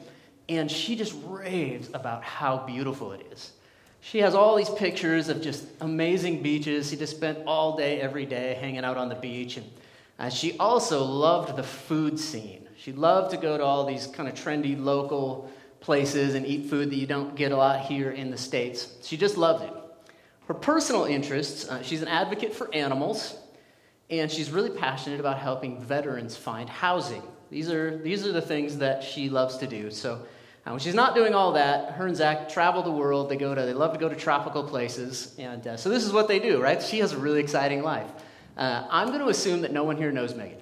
And 0.49 0.69
she 0.69 0.95
just 0.95 1.15
raves 1.25 1.89
about 1.93 2.23
how 2.23 2.65
beautiful 2.65 3.11
it 3.11 3.27
is. 3.31 3.51
She 4.01 4.17
has 4.19 4.33
all 4.33 4.55
these 4.55 4.69
pictures 4.69 5.29
of 5.29 5.41
just 5.41 5.63
amazing 5.79 6.41
beaches. 6.41 6.89
She 6.89 6.97
just 6.97 7.15
spent 7.15 7.37
all 7.45 7.77
day, 7.77 8.01
every 8.01 8.25
day, 8.25 8.57
hanging 8.59 8.83
out 8.83 8.97
on 8.97 9.07
the 9.07 9.15
beach. 9.15 9.55
And 9.55 9.65
uh, 10.23 10.29
she 10.29 10.57
also 10.57 11.03
loved 11.03 11.57
the 11.57 11.63
food 11.63 12.17
scene. 12.17 12.65
She 12.77 12.93
loved 12.93 13.31
to 13.31 13.37
go 13.37 13.57
to 13.57 13.63
all 13.63 13.85
these 13.85 14.07
kind 14.07 14.29
of 14.29 14.35
trendy 14.35 14.81
local 14.81 15.51
places 15.81 16.33
and 16.35 16.45
eat 16.45 16.69
food 16.69 16.91
that 16.91 16.95
you 16.95 17.05
don't 17.05 17.35
get 17.35 17.51
a 17.51 17.57
lot 17.57 17.81
here 17.81 18.09
in 18.09 18.31
the 18.31 18.37
States. 18.37 18.87
She 19.03 19.17
just 19.17 19.35
loved 19.35 19.65
it. 19.65 19.73
Her 20.47 20.53
personal 20.53 21.03
interests 21.03 21.67
uh, 21.67 21.83
she's 21.83 22.01
an 22.01 22.07
advocate 22.07 22.55
for 22.55 22.73
animals, 22.73 23.35
and 24.09 24.31
she's 24.31 24.49
really 24.49 24.69
passionate 24.69 25.19
about 25.19 25.39
helping 25.39 25.81
veterans 25.81 26.37
find 26.37 26.69
housing. 26.69 27.23
These 27.49 27.69
are, 27.69 27.97
these 27.97 28.25
are 28.25 28.31
the 28.31 28.41
things 28.41 28.77
that 28.77 29.03
she 29.03 29.29
loves 29.29 29.57
to 29.57 29.67
do. 29.67 29.91
So 29.91 30.25
uh, 30.65 30.71
when 30.71 30.79
she's 30.79 30.95
not 30.95 31.15
doing 31.15 31.35
all 31.35 31.51
that, 31.51 31.95
her 31.95 32.07
and 32.07 32.15
Zach 32.15 32.47
travel 32.47 32.81
the 32.81 32.91
world. 32.91 33.27
They, 33.27 33.35
go 33.35 33.53
to, 33.53 33.61
they 33.63 33.73
love 33.73 33.91
to 33.91 33.99
go 33.99 34.07
to 34.07 34.15
tropical 34.15 34.63
places. 34.63 35.35
And 35.37 35.67
uh, 35.67 35.75
so 35.75 35.89
this 35.89 36.05
is 36.05 36.13
what 36.13 36.29
they 36.29 36.39
do, 36.39 36.61
right? 36.61 36.81
She 36.81 36.99
has 36.99 37.11
a 37.11 37.17
really 37.17 37.41
exciting 37.41 37.83
life. 37.83 38.09
Uh, 38.57 38.85
I'm 38.89 39.07
going 39.07 39.19
to 39.19 39.29
assume 39.29 39.61
that 39.61 39.71
no 39.71 39.83
one 39.83 39.97
here 39.97 40.11
knows 40.11 40.35
Megan. 40.35 40.59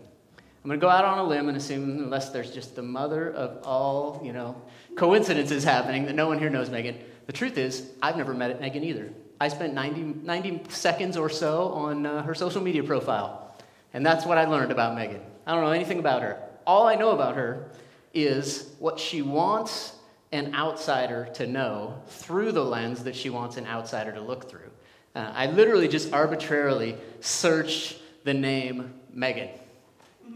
I'm 0.64 0.68
going 0.68 0.80
to 0.80 0.84
go 0.84 0.90
out 0.90 1.06
on 1.06 1.18
a 1.18 1.24
limb 1.24 1.48
and 1.48 1.58
assume, 1.58 1.84
unless 1.84 2.30
there's 2.30 2.52
just 2.52 2.76
the 2.76 2.84
mother 2.84 3.32
of 3.32 3.64
all, 3.64 4.22
you 4.24 4.32
know, 4.32 4.62
coincidences 4.96 5.64
happening, 5.64 6.06
that 6.06 6.16
no 6.16 6.28
one 6.28 6.38
here 6.38 6.50
knows 6.50 6.70
Megan. 6.70 6.98
The 7.26 7.34
truth 7.34 7.58
is, 7.58 7.90
I've 8.02 8.16
never 8.16 8.34
met 8.34 8.62
Megan 8.62 8.84
either. 8.84 9.12
I 9.40 9.48
spent 9.48 9.74
90, 9.74 10.22
90 10.24 10.62
seconds 10.70 11.18
or 11.18 11.30
so 11.30 11.70
on 11.70 12.06
uh, 12.06 12.24
her 12.24 12.36
social 12.36 12.62
media 12.62 12.84
profile, 12.84 13.56
and 13.94 14.06
that's 14.06 14.26
what 14.26 14.38
I 14.38 14.46
learned 14.46 14.72
about 14.72 14.96
Megan. 14.96 15.22
I 15.48 15.54
don't 15.54 15.64
know 15.64 15.72
anything 15.72 16.00
about 16.00 16.22
her. 16.22 16.42
All 16.68 16.88
I 16.88 16.96
know 16.96 17.10
about 17.10 17.36
her 17.36 17.72
is 18.14 18.72
what 18.78 19.00
she 19.00 19.22
wants 19.22 19.96
an 20.32 20.54
outsider 20.54 21.28
to 21.34 21.48
know 21.48 22.02
through 22.08 22.52
the 22.52 22.64
lens 22.64 23.04
that 23.04 23.16
she 23.16 23.30
wants 23.30 23.58
an 23.58 23.66
outsider 23.66 24.12
to 24.14 24.22
look 24.22 24.50
through. 24.50 24.71
Uh, 25.16 25.32
I 25.34 25.48
literally 25.48 25.88
just 25.88 26.14
arbitrarily 26.14 26.96
searched 27.20 27.98
the 28.24 28.34
name 28.34 28.94
Megan. 29.14 29.50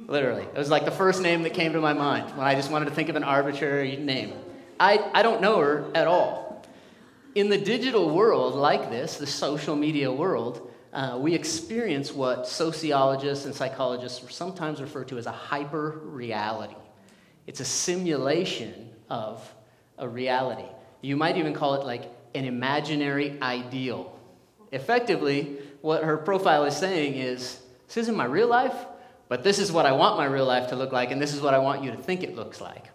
Literally. 0.07 0.43
It 0.43 0.57
was 0.57 0.69
like 0.69 0.85
the 0.85 0.91
first 0.91 1.21
name 1.21 1.43
that 1.43 1.53
came 1.53 1.73
to 1.73 1.81
my 1.81 1.93
mind 1.93 2.35
when 2.37 2.45
I 2.45 2.55
just 2.55 2.69
wanted 2.69 2.85
to 2.85 2.91
think 2.91 3.09
of 3.09 3.15
an 3.15 3.23
arbitrary 3.23 3.95
name. 3.95 4.33
I, 4.79 5.09
I 5.13 5.23
don't 5.23 5.41
know 5.41 5.59
her 5.59 5.85
at 5.95 6.07
all. 6.07 6.63
In 7.33 7.49
the 7.49 7.57
digital 7.57 8.09
world 8.13 8.55
like 8.55 8.89
this, 8.89 9.17
the 9.17 9.27
social 9.27 9.75
media 9.75 10.11
world, 10.11 10.71
uh, 10.93 11.17
we 11.19 11.33
experience 11.33 12.13
what 12.13 12.47
sociologists 12.47 13.45
and 13.45 13.53
psychologists 13.53 14.33
sometimes 14.33 14.81
refer 14.81 15.03
to 15.05 15.17
as 15.17 15.25
a 15.25 15.31
hyper 15.31 15.99
reality. 16.03 16.75
It's 17.47 17.59
a 17.59 17.65
simulation 17.65 18.91
of 19.09 19.53
a 19.97 20.07
reality. 20.07 20.67
You 21.01 21.17
might 21.17 21.37
even 21.37 21.53
call 21.53 21.75
it 21.75 21.85
like 21.85 22.09
an 22.33 22.45
imaginary 22.45 23.39
ideal. 23.41 24.14
Effectively, 24.75 25.57
what 25.81 26.03
her 26.03 26.17
profile 26.17 26.65
is 26.65 26.75
saying 26.75 27.15
is 27.15 27.61
this 27.87 27.97
isn't 27.97 28.15
my 28.15 28.25
real 28.25 28.47
life, 28.47 28.75
but 29.29 29.43
this 29.43 29.57
is 29.57 29.71
what 29.71 29.85
I 29.85 29.93
want 29.93 30.17
my 30.17 30.25
real 30.25 30.45
life 30.45 30.67
to 30.69 30.75
look 30.75 30.91
like, 30.91 31.11
and 31.11 31.21
this 31.21 31.33
is 31.33 31.41
what 31.41 31.53
I 31.53 31.59
want 31.59 31.83
you 31.83 31.91
to 31.91 31.97
think 31.97 32.23
it 32.23 32.35
looks 32.35 32.59
like. 32.59 32.85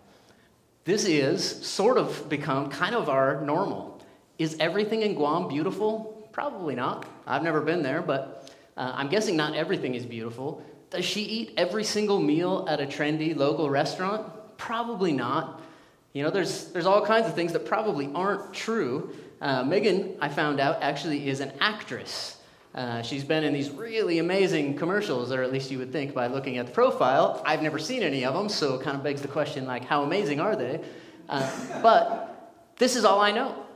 This 0.85 1.05
is 1.05 1.67
sort 1.67 1.97
of 1.99 2.29
become 2.29 2.69
kind 2.69 2.95
of 2.95 3.09
our 3.09 3.41
normal. 3.41 4.03
Is 4.39 4.57
everything 4.61 5.03
in 5.03 5.15
Guam 5.15 5.49
beautiful? 5.49 6.29
Probably 6.33 6.75
not. 6.75 7.07
I've 7.27 7.43
never 7.43 7.61
been 7.61 7.83
there, 7.83 8.03
but 8.03 8.53
uh, 8.77 8.93
I'm 8.95 9.09
guessing 9.09 9.37
not 9.37 9.55
everything 9.55 9.95
is 9.95 10.05
beautiful. 10.05 10.63
Does 10.91 11.05
she 11.05 11.23
eat 11.23 11.55
every 11.57 11.85
single 11.85 12.21
meal 12.21 12.67
at 12.69 12.81
a 12.81 12.87
trendy 12.87 13.35
local 13.35 13.71
restaurant? 13.71 14.27
Probably 14.59 15.13
not. 15.13 15.63
You 16.13 16.25
know, 16.25 16.31
there's, 16.31 16.67
there's 16.73 16.87
all 16.87 17.07
kinds 17.07 17.27
of 17.27 17.35
things 17.35 17.53
that 17.53 17.65
probably 17.65 18.11
aren't 18.15 18.53
true. 18.53 19.15
Uh, 19.41 19.65
Megan, 19.65 20.17
I 20.21 20.29
found 20.29 20.61
out, 20.61 20.83
actually 20.83 21.29
is 21.29 21.41
an 21.41 21.53
actress. 21.61 22.37
Uh, 22.75 23.03
she's 23.03 23.25
been 23.25 23.43
in 23.43 23.53
these 23.53 23.71
really 23.71 24.19
amazing 24.19 24.77
commercials, 24.77 25.33
or 25.33 25.43
at 25.43 25.51
least 25.51 25.71
you 25.71 25.79
would 25.79 25.91
think 25.91 26.15
by 26.15 26.27
looking 26.27 26.59
at 26.59 26.67
the 26.67 26.73
profile. 26.73 27.43
I've 27.45 27.63
never 27.63 27.79
seen 27.79 28.03
any 28.03 28.25
of 28.25 28.35
them, 28.35 28.49
so 28.49 28.75
it 28.75 28.83
kind 28.83 28.97
of 28.97 29.03
begs 29.03 29.23
the 29.23 29.29
question, 29.29 29.67
like, 29.67 29.85
how 29.85 30.03
amazing 30.03 30.41
are 30.41 30.55
they? 30.55 30.81
Uh, 31.29 31.51
but 31.83 32.53
this 32.77 32.97
is 32.97 33.05
all 33.05 33.21
I 33.21 33.33
know. 33.33 33.67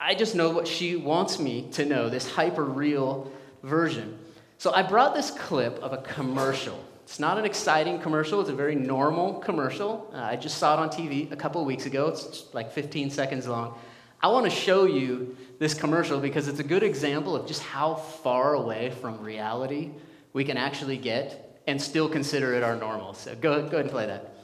I 0.00 0.14
just 0.14 0.34
know 0.34 0.50
what 0.50 0.66
she 0.66 0.96
wants 0.96 1.38
me 1.38 1.68
to 1.72 1.84
know, 1.84 2.08
this 2.08 2.28
hyper 2.28 2.64
real 2.64 3.30
version. 3.62 4.18
So 4.56 4.72
I 4.72 4.82
brought 4.82 5.14
this 5.14 5.30
clip 5.30 5.78
of 5.80 5.92
a 5.92 5.98
commercial. 5.98 6.82
It's 7.04 7.20
not 7.20 7.38
an 7.38 7.44
exciting 7.44 8.00
commercial, 8.00 8.40
it's 8.40 8.50
a 8.50 8.54
very 8.54 8.74
normal 8.74 9.34
commercial. 9.34 10.10
Uh, 10.14 10.18
I 10.18 10.36
just 10.36 10.58
saw 10.58 10.74
it 10.74 10.80
on 10.80 10.88
TV 10.88 11.30
a 11.30 11.36
couple 11.36 11.62
weeks 11.64 11.84
ago. 11.84 12.08
It's 12.08 12.44
like 12.54 12.72
15 12.72 13.10
seconds 13.10 13.46
long. 13.46 13.78
I 14.22 14.28
want 14.28 14.44
to 14.44 14.50
show 14.50 14.84
you 14.84 15.36
this 15.58 15.72
commercial 15.72 16.20
because 16.20 16.46
it's 16.46 16.60
a 16.60 16.64
good 16.64 16.82
example 16.82 17.34
of 17.34 17.46
just 17.46 17.62
how 17.62 17.94
far 17.94 18.54
away 18.54 18.90
from 19.00 19.18
reality 19.20 19.92
we 20.34 20.44
can 20.44 20.58
actually 20.58 20.98
get 20.98 21.62
and 21.66 21.80
still 21.80 22.08
consider 22.08 22.52
it 22.54 22.62
our 22.62 22.76
normal. 22.76 23.14
So 23.14 23.34
go, 23.34 23.62
go 23.62 23.78
ahead 23.78 23.80
and 23.80 23.90
play 23.90 24.06
that. 24.06 24.34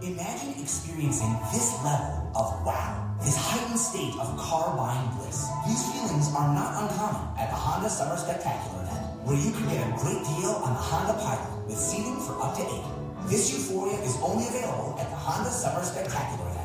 Imagine 0.00 0.54
experiencing 0.62 1.34
this 1.52 1.74
level 1.82 2.30
of 2.36 2.64
wow, 2.64 3.16
this 3.18 3.36
heightened 3.36 3.80
state 3.80 4.14
of 4.20 4.38
car 4.38 4.76
buying 4.76 5.10
bliss. 5.18 5.48
These 5.66 5.90
feelings 5.90 6.30
are 6.36 6.54
not 6.54 6.82
uncommon 6.82 7.36
at 7.36 7.50
the 7.50 7.56
Honda 7.56 7.90
Summer 7.90 8.16
Spectacular 8.16 8.82
event, 8.82 9.26
where 9.26 9.36
you 9.36 9.50
can 9.50 9.66
get 9.66 9.82
a 9.82 9.90
great 9.98 10.22
deal 10.38 10.54
on 10.62 10.74
the 10.74 10.82
Honda 10.86 11.18
Pilot 11.18 11.66
with 11.66 11.76
seating 11.76 12.14
for 12.22 12.40
up 12.40 12.54
to 12.54 12.62
eight. 12.62 12.86
This 13.26 13.50
euphoria 13.50 13.98
is 14.06 14.16
only 14.22 14.46
available 14.46 14.94
at 15.00 15.10
the 15.10 15.16
Honda 15.16 15.50
Summer 15.50 15.82
Spectacular 15.82 16.48
event. 16.48 16.57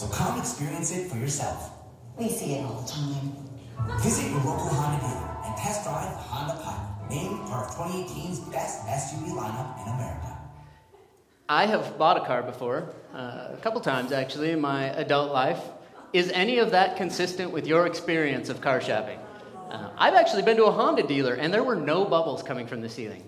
So 0.00 0.08
come 0.08 0.40
experience 0.40 0.92
it 0.92 1.10
for 1.10 1.18
yourself. 1.18 1.72
We 2.16 2.30
see 2.30 2.54
it 2.54 2.64
all 2.64 2.80
the 2.80 2.90
time. 2.90 4.00
Visit 4.00 4.30
your 4.30 4.38
local 4.38 4.70
Honda 4.70 4.98
dealer 4.98 5.36
and 5.44 5.54
test 5.58 5.84
drive 5.84 6.10
the 6.12 6.16
Honda 6.16 6.54
Pilot, 6.54 7.10
named 7.10 7.46
part 7.46 7.68
of 7.68 7.74
2018's 7.74 8.38
best 8.48 8.86
SUV 8.86 9.32
lineup 9.32 9.82
in 9.82 9.92
America. 9.92 10.38
I 11.50 11.66
have 11.66 11.98
bought 11.98 12.16
a 12.16 12.24
car 12.24 12.42
before, 12.42 12.94
uh, 13.12 13.48
a 13.52 13.58
couple 13.60 13.82
times 13.82 14.10
actually 14.10 14.52
in 14.52 14.60
my 14.62 14.84
adult 14.84 15.32
life. 15.32 15.60
Is 16.14 16.30
any 16.30 16.60
of 16.60 16.70
that 16.70 16.96
consistent 16.96 17.50
with 17.50 17.66
your 17.66 17.86
experience 17.86 18.48
of 18.48 18.62
car 18.62 18.80
shopping? 18.80 19.18
Uh, 19.70 19.90
I've 19.98 20.14
actually 20.14 20.44
been 20.44 20.56
to 20.56 20.64
a 20.64 20.72
Honda 20.72 21.02
dealer 21.02 21.34
and 21.34 21.52
there 21.52 21.62
were 21.62 21.76
no 21.76 22.06
bubbles 22.06 22.42
coming 22.42 22.66
from 22.66 22.80
the 22.80 22.88
ceiling. 22.88 23.22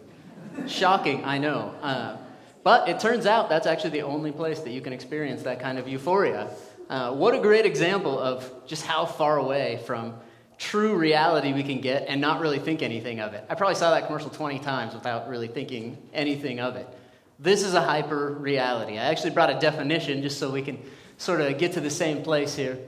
Shocking, 0.67 1.23
I 1.23 1.37
know. 1.37 1.75
Uh, 1.83 2.17
but 2.65 2.89
it 2.89 3.01
turns 3.01 3.27
out 3.27 3.49
that's 3.49 3.67
actually 3.67 3.91
the 3.91 4.03
only 4.03 4.31
place 4.31 4.61
that 4.61 4.71
you 4.71 4.81
can 4.81 4.93
experience 4.93 5.43
that 5.43 5.59
kind 5.61 5.79
of 5.79 5.89
euphoria. 5.89 6.51
Uh, 6.89 7.15
what 7.15 7.35
a 7.35 7.39
great 7.39 7.67
example 7.67 8.19
of 8.19 8.67
just 8.67 8.85
how 8.85 9.07
far 9.07 9.39
away 9.39 9.81
from 9.87 10.15
true 10.59 10.95
reality 10.95 11.53
we 11.53 11.63
can 11.63 11.81
get 11.81 12.07
and 12.09 12.21
not 12.21 12.41
really 12.41 12.59
think 12.59 12.83
anything 12.83 13.21
of 13.21 13.35
it. 13.35 13.45
I 13.49 13.55
probably 13.55 13.75
saw 13.75 13.91
that 13.91 14.07
commercial 14.07 14.31
20 14.31 14.61
times 14.61 14.95
without 14.95 15.29
really 15.29 15.49
thinking 15.49 15.99
anything 16.13 16.61
of 16.61 16.77
it. 16.77 16.89
This 17.39 17.65
is 17.65 17.75
a 17.75 17.81
hyper 17.81 18.33
reality. 18.33 18.93
I 18.93 19.07
actually 19.07 19.31
brought 19.31 19.51
a 19.51 19.59
definition 19.59 20.23
just 20.23 20.39
so 20.39 20.51
we 20.51 20.63
can 20.63 20.79
sort 21.19 21.41
of 21.41 21.59
get 21.59 21.73
to 21.73 21.81
the 21.81 21.91
same 21.91 22.23
place 22.23 22.55
here. 22.55 22.79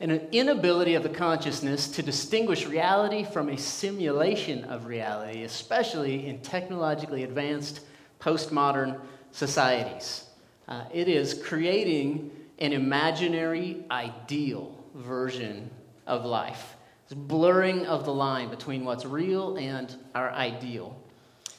An 0.00 0.10
inability 0.32 0.94
of 0.94 1.02
the 1.02 1.08
consciousness 1.08 1.88
to 1.88 2.02
distinguish 2.02 2.66
reality 2.66 3.22
from 3.22 3.50
a 3.50 3.56
simulation 3.56 4.64
of 4.64 4.86
reality, 4.86 5.44
especially 5.44 6.26
in 6.26 6.40
technologically 6.40 7.22
advanced 7.22 7.80
postmodern 8.18 8.98
societies. 9.30 10.24
Uh, 10.66 10.84
it 10.92 11.06
is 11.06 11.34
creating 11.34 12.30
an 12.60 12.72
imaginary 12.72 13.84
ideal 13.90 14.76
version 14.94 15.70
of 16.06 16.24
life. 16.24 16.76
It's 17.04 17.14
blurring 17.14 17.86
of 17.86 18.04
the 18.04 18.12
line 18.12 18.50
between 18.50 18.84
what's 18.84 19.04
real 19.04 19.56
and 19.56 19.94
our 20.14 20.30
ideal. 20.30 20.96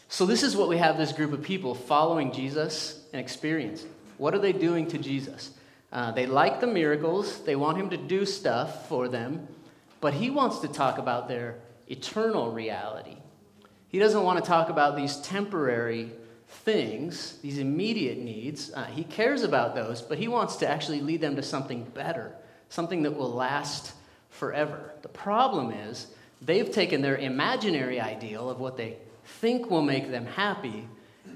So, 0.10 0.26
this 0.26 0.44
is 0.44 0.56
what 0.56 0.70
we 0.70 0.78
have 0.78 0.98
this 0.98 1.14
group 1.14 1.34
of 1.34 1.42
people 1.42 1.74
following 1.74 2.32
Jesus 2.34 3.04
and 3.14 3.22
experiencing. 3.22 3.90
What 4.18 4.36
are 4.36 4.40
they 4.40 4.54
doing 4.54 4.88
to 4.88 4.98
Jesus? 4.98 5.52
Uh, 5.92 6.12
they 6.12 6.26
like 6.26 6.62
the 6.62 6.68
miracles, 6.68 7.40
they 7.44 7.56
want 7.56 7.78
him 7.78 7.90
to 7.90 7.98
do 7.98 8.26
stuff 8.26 8.88
for 8.88 9.08
them, 9.08 9.48
but 10.00 10.14
he 10.14 10.30
wants 10.30 10.60
to 10.60 10.68
talk 10.68 10.98
about 10.98 11.28
their 11.28 11.56
eternal 11.88 12.52
reality. 12.52 13.18
He 13.90 14.00
doesn't 14.00 14.24
want 14.24 14.42
to 14.42 14.48
talk 14.48 14.70
about 14.70 14.96
these 14.96 15.18
temporary 15.18 16.12
things, 16.52 17.38
these 17.42 17.58
immediate 17.58 18.20
needs. 18.20 18.72
Uh, 18.74 18.86
he 18.86 19.04
cares 19.04 19.44
about 19.44 19.74
those, 19.74 20.02
but 20.02 20.18
he 20.18 20.28
wants 20.28 20.58
to 20.58 20.68
actually 20.68 21.02
lead 21.02 21.22
them 21.22 21.36
to 21.36 21.44
something 21.44 21.84
better, 21.94 22.34
something 22.70 23.04
that 23.04 23.16
will 23.16 23.32
last 23.32 23.94
forever. 24.30 24.92
The 25.02 25.10
problem 25.10 25.72
is, 25.72 26.08
they've 26.42 26.70
taken 26.70 27.02
their 27.02 27.18
imaginary 27.18 28.00
ideal 28.00 28.50
of 28.50 28.60
what 28.60 28.78
they 28.78 28.98
think 29.26 29.70
will 29.70 29.82
make 29.82 30.12
them 30.12 30.26
happy, 30.26 30.88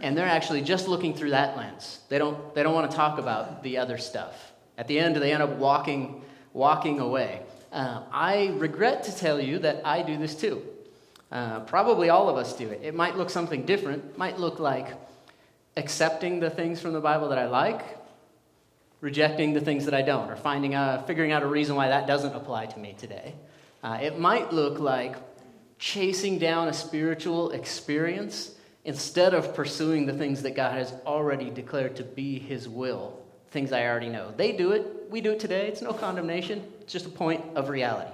and 0.02 0.18
they're 0.18 0.28
actually 0.28 0.62
just 0.62 0.88
looking 0.88 1.14
through 1.14 1.32
that 1.32 1.56
lens. 1.56 2.00
They 2.10 2.18
don't, 2.18 2.54
they 2.54 2.62
don't 2.62 2.74
want 2.74 2.90
to 2.92 2.96
talk 2.96 3.18
about 3.18 3.64
the 3.64 3.78
other 3.78 3.98
stuff. 3.98 4.54
At 4.78 4.88
the 4.88 5.00
end, 5.00 5.16
they 5.16 5.32
end 5.32 5.42
up 5.42 5.52
walking, 5.52 6.22
walking 6.54 7.00
away. 7.00 7.42
Uh, 7.72 8.04
I 8.12 8.54
regret 8.58 9.04
to 9.04 9.16
tell 9.16 9.40
you 9.40 9.60
that 9.60 9.86
I 9.86 10.02
do 10.02 10.18
this 10.18 10.36
too. 10.36 10.62
Uh, 11.32 11.62
probably 11.62 12.10
all 12.10 12.30
of 12.30 12.38
us 12.38 12.56
do 12.56 12.70
it. 12.70 12.82
It 12.84 12.94
might 12.94 13.18
look 13.18 13.30
something 13.30 13.66
different. 13.66 14.04
It 14.04 14.18
might 14.18 14.40
look 14.40 14.60
like 14.60 14.88
accepting 15.78 16.40
the 16.40 16.50
things 16.50 16.80
from 16.80 16.94
the 16.94 17.02
Bible 17.02 17.30
that 17.30 17.38
I 17.38 17.48
like, 17.48 17.84
rejecting 19.02 19.54
the 19.54 19.62
things 19.62 19.86
that 19.86 19.94
I 19.94 20.02
don't, 20.02 20.30
or 20.30 20.36
finding 20.36 20.76
a, 20.76 21.04
figuring 21.06 21.32
out 21.32 21.44
a 21.44 21.48
reason 21.48 21.76
why 21.76 21.90
that 21.90 22.08
doesn't 22.08 22.34
apply 22.34 22.68
to 22.68 22.80
me 22.80 22.96
today. 22.98 23.36
Uh, 23.84 24.00
it 24.02 24.18
might 24.18 24.52
look 24.52 24.80
like 24.80 25.16
chasing 25.78 26.40
down 26.40 26.68
a 26.70 26.74
spiritual 26.74 27.52
experience 27.52 28.52
instead 28.86 29.34
of 29.34 29.54
pursuing 29.54 30.06
the 30.06 30.14
things 30.14 30.44
that 30.44 30.56
God 30.56 30.74
has 30.74 30.94
already 31.06 31.50
declared 31.50 31.96
to 31.98 32.04
be 32.04 32.40
His 32.40 32.70
will, 32.70 33.20
things 33.52 33.72
I 33.72 33.86
already 33.86 34.10
know. 34.10 34.34
They 34.36 34.54
do 34.54 34.72
it, 34.72 35.10
we 35.10 35.22
do 35.22 35.32
it 35.32 35.40
today. 35.40 35.68
It's 35.68 35.82
no 35.82 35.94
condemnation, 35.94 36.64
it's 36.82 36.94
just 36.94 37.06
a 37.06 37.10
point 37.10 37.44
of 37.56 37.70
reality. 37.70 38.12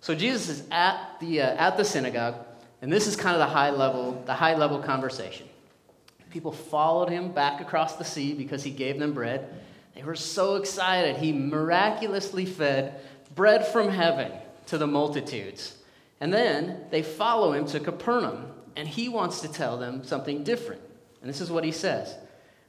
So 0.00 0.14
Jesus 0.14 0.48
is 0.48 0.62
at 0.70 1.20
the, 1.20 1.42
uh, 1.42 1.54
at 1.56 1.76
the 1.76 1.84
synagogue, 1.84 2.36
and 2.80 2.90
this 2.90 3.06
is 3.06 3.16
kind 3.16 3.34
of 3.34 3.40
the 3.40 3.52
high 3.52 3.70
level, 3.70 4.22
the 4.24 4.34
high 4.34 4.56
level 4.56 4.78
conversation. 4.78 5.46
People 6.30 6.52
followed 6.52 7.08
him 7.08 7.32
back 7.32 7.60
across 7.60 7.96
the 7.96 8.04
sea 8.04 8.34
because 8.34 8.62
he 8.62 8.70
gave 8.70 8.98
them 8.98 9.12
bread. 9.12 9.48
They 9.94 10.02
were 10.02 10.16
so 10.16 10.56
excited. 10.56 11.16
He 11.16 11.32
miraculously 11.32 12.46
fed 12.46 13.00
bread 13.34 13.66
from 13.66 13.88
heaven 13.88 14.32
to 14.66 14.78
the 14.78 14.86
multitudes. 14.86 15.76
And 16.20 16.32
then 16.32 16.84
they 16.90 17.02
follow 17.02 17.52
him 17.52 17.66
to 17.66 17.80
Capernaum, 17.80 18.52
and 18.76 18.86
he 18.86 19.08
wants 19.08 19.40
to 19.40 19.48
tell 19.48 19.78
them 19.78 20.04
something 20.04 20.44
different. 20.44 20.82
And 21.20 21.28
this 21.28 21.40
is 21.40 21.50
what 21.50 21.64
he 21.64 21.72
says. 21.72 22.14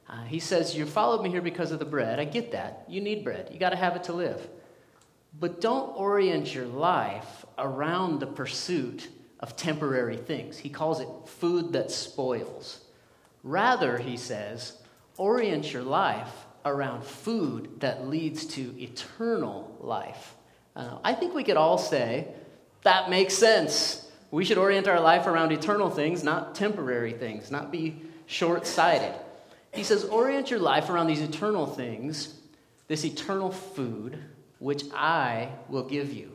Uh, 0.08 0.24
he 0.24 0.40
says, 0.40 0.76
You 0.76 0.86
followed 0.86 1.22
me 1.22 1.30
here 1.30 1.42
because 1.42 1.70
of 1.70 1.78
the 1.78 1.84
bread. 1.84 2.18
I 2.18 2.24
get 2.24 2.52
that. 2.52 2.84
You 2.88 3.00
need 3.00 3.24
bread, 3.24 3.48
you 3.52 3.58
got 3.58 3.70
to 3.70 3.76
have 3.76 3.96
it 3.96 4.04
to 4.04 4.12
live. 4.12 4.48
But 5.38 5.60
don't 5.60 5.96
orient 5.96 6.54
your 6.54 6.66
life 6.66 7.46
around 7.56 8.20
the 8.20 8.26
pursuit 8.26 9.08
of 9.40 9.56
temporary 9.56 10.16
things. 10.16 10.58
He 10.58 10.68
calls 10.68 11.00
it 11.00 11.08
food 11.26 11.72
that 11.72 11.90
spoils. 11.90 12.80
Rather, 13.42 13.98
he 13.98 14.16
says, 14.16 14.76
orient 15.16 15.72
your 15.72 15.82
life 15.82 16.32
around 16.64 17.04
food 17.04 17.80
that 17.80 18.06
leads 18.08 18.46
to 18.46 18.74
eternal 18.80 19.76
life. 19.80 20.36
Uh, 20.76 20.98
I 21.02 21.12
think 21.14 21.34
we 21.34 21.44
could 21.44 21.56
all 21.56 21.78
say 21.78 22.28
That 22.82 23.10
makes 23.10 23.34
sense. 23.34 24.08
We 24.30 24.44
should 24.44 24.58
orient 24.58 24.88
our 24.88 25.00
life 25.00 25.26
around 25.26 25.52
eternal 25.52 25.90
things, 25.90 26.24
not 26.24 26.54
temporary 26.54 27.12
things, 27.12 27.50
not 27.50 27.70
be 27.70 28.02
short 28.26 28.66
sighted. 28.66 29.14
He 29.72 29.84
says, 29.84 30.04
orient 30.04 30.50
your 30.50 30.60
life 30.60 30.90
around 30.90 31.06
these 31.06 31.20
eternal 31.20 31.66
things, 31.66 32.34
this 32.88 33.04
eternal 33.04 33.50
food, 33.52 34.18
which 34.58 34.84
I 34.94 35.50
will 35.68 35.84
give 35.84 36.12
you. 36.12 36.32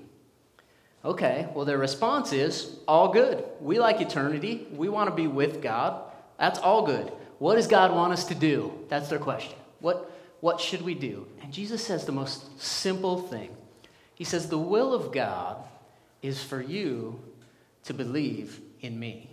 Okay, 1.04 1.48
well, 1.54 1.66
their 1.66 1.78
response 1.78 2.34
is 2.34 2.78
all 2.88 3.10
good. 3.10 3.44
We 3.62 3.80
like 3.80 4.02
eternity. 4.02 4.68
We 4.74 4.90
want 4.90 5.10
to 5.10 5.16
be 5.16 5.28
with 5.28 5.62
God. 5.62 6.02
That's 6.38 6.60
all 6.60 6.86
good. 6.86 7.12
What 7.40 7.56
does 7.56 7.68
God 7.68 7.94
want 7.94 8.14
us 8.14 8.26
to 8.26 8.36
do? 8.36 8.74
That's 8.90 9.10
their 9.10 9.20
question. 9.20 9.58
What, 9.80 10.12
what 10.40 10.60
should 10.60 10.82
we 10.82 10.96
do? 10.96 11.28
And 11.42 11.54
Jesus 11.54 11.84
says 11.84 12.06
the 12.06 12.12
most 12.12 12.62
simple 12.62 13.22
thing. 13.22 13.56
He 14.16 14.24
says, 14.24 14.50
The 14.50 14.58
will 14.58 14.94
of 14.94 15.12
God 15.12 15.64
is 16.22 16.44
for 16.44 16.62
you 16.62 17.20
to 17.84 17.94
believe 17.94 18.60
in 18.82 19.00
me. 19.00 19.30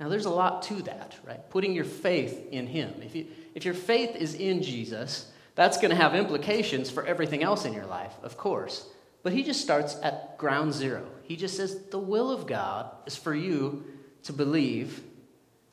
Now, 0.00 0.08
there's 0.08 0.24
a 0.24 0.30
lot 0.30 0.62
to 0.64 0.82
that, 0.82 1.16
right? 1.24 1.48
Putting 1.50 1.74
your 1.74 1.84
faith 1.84 2.48
in 2.50 2.66
Him. 2.66 2.92
If, 3.02 3.14
you, 3.14 3.26
if 3.54 3.64
your 3.64 3.74
faith 3.74 4.16
is 4.16 4.34
in 4.34 4.62
Jesus, 4.62 5.30
that's 5.54 5.76
going 5.76 5.90
to 5.90 5.96
have 5.96 6.14
implications 6.14 6.90
for 6.90 7.06
everything 7.06 7.44
else 7.44 7.64
in 7.64 7.72
your 7.72 7.86
life, 7.86 8.12
of 8.22 8.36
course. 8.36 8.86
But 9.22 9.32
He 9.32 9.44
just 9.44 9.60
starts 9.60 9.96
at 10.02 10.36
ground 10.38 10.72
zero. 10.72 11.06
He 11.22 11.36
just 11.36 11.56
says, 11.56 11.84
The 11.90 11.98
will 12.00 12.32
of 12.32 12.48
God 12.48 12.90
is 13.06 13.16
for 13.16 13.34
you 13.34 13.84
to 14.24 14.32
believe 14.32 15.02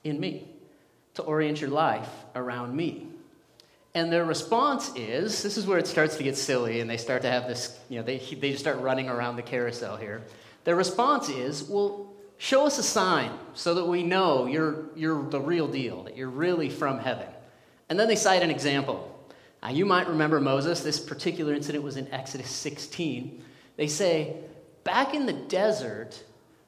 in 0.03 0.19
me, 0.19 0.47
to 1.15 1.23
orient 1.23 1.62
your 1.62 1.69
life 1.69 2.09
around 2.35 2.75
me. 2.75 3.07
And 3.95 4.12
their 4.12 4.25
response 4.25 4.91
is 4.95 5.41
this 5.41 5.57
is 5.57 5.65
where 5.65 5.79
it 5.79 5.88
starts 5.88 6.17
to 6.17 6.23
get 6.23 6.38
silly, 6.38 6.79
and 6.79 6.89
they 6.89 6.97
start 6.97 7.23
to 7.23 7.29
have 7.29 7.47
this, 7.47 7.77
you 7.89 7.97
know, 7.97 8.03
they, 8.03 8.17
they 8.17 8.51
just 8.51 8.59
start 8.59 8.77
running 8.79 9.09
around 9.09 9.35
the 9.35 9.41
carousel 9.41 9.97
here. 9.97 10.21
Their 10.63 10.75
response 10.75 11.29
is, 11.29 11.63
well, 11.63 12.13
show 12.38 12.65
us 12.65 12.77
a 12.77 12.83
sign 12.83 13.31
so 13.53 13.73
that 13.75 13.85
we 13.85 14.03
know 14.03 14.45
you're, 14.45 14.85
you're 14.95 15.27
the 15.29 15.39
real 15.39 15.67
deal, 15.67 16.03
that 16.03 16.15
you're 16.15 16.29
really 16.29 16.69
from 16.69 16.99
heaven. 16.99 17.27
And 17.89 17.99
then 17.99 18.07
they 18.07 18.15
cite 18.15 18.43
an 18.43 18.51
example. 18.51 19.15
Now, 19.63 19.69
you 19.69 19.85
might 19.85 20.07
remember 20.07 20.39
Moses. 20.39 20.81
This 20.81 20.99
particular 20.99 21.53
incident 21.53 21.83
was 21.83 21.97
in 21.97 22.07
Exodus 22.13 22.49
16. 22.51 23.43
They 23.75 23.88
say, 23.88 24.35
back 24.83 25.13
in 25.15 25.25
the 25.25 25.33
desert, 25.33 26.23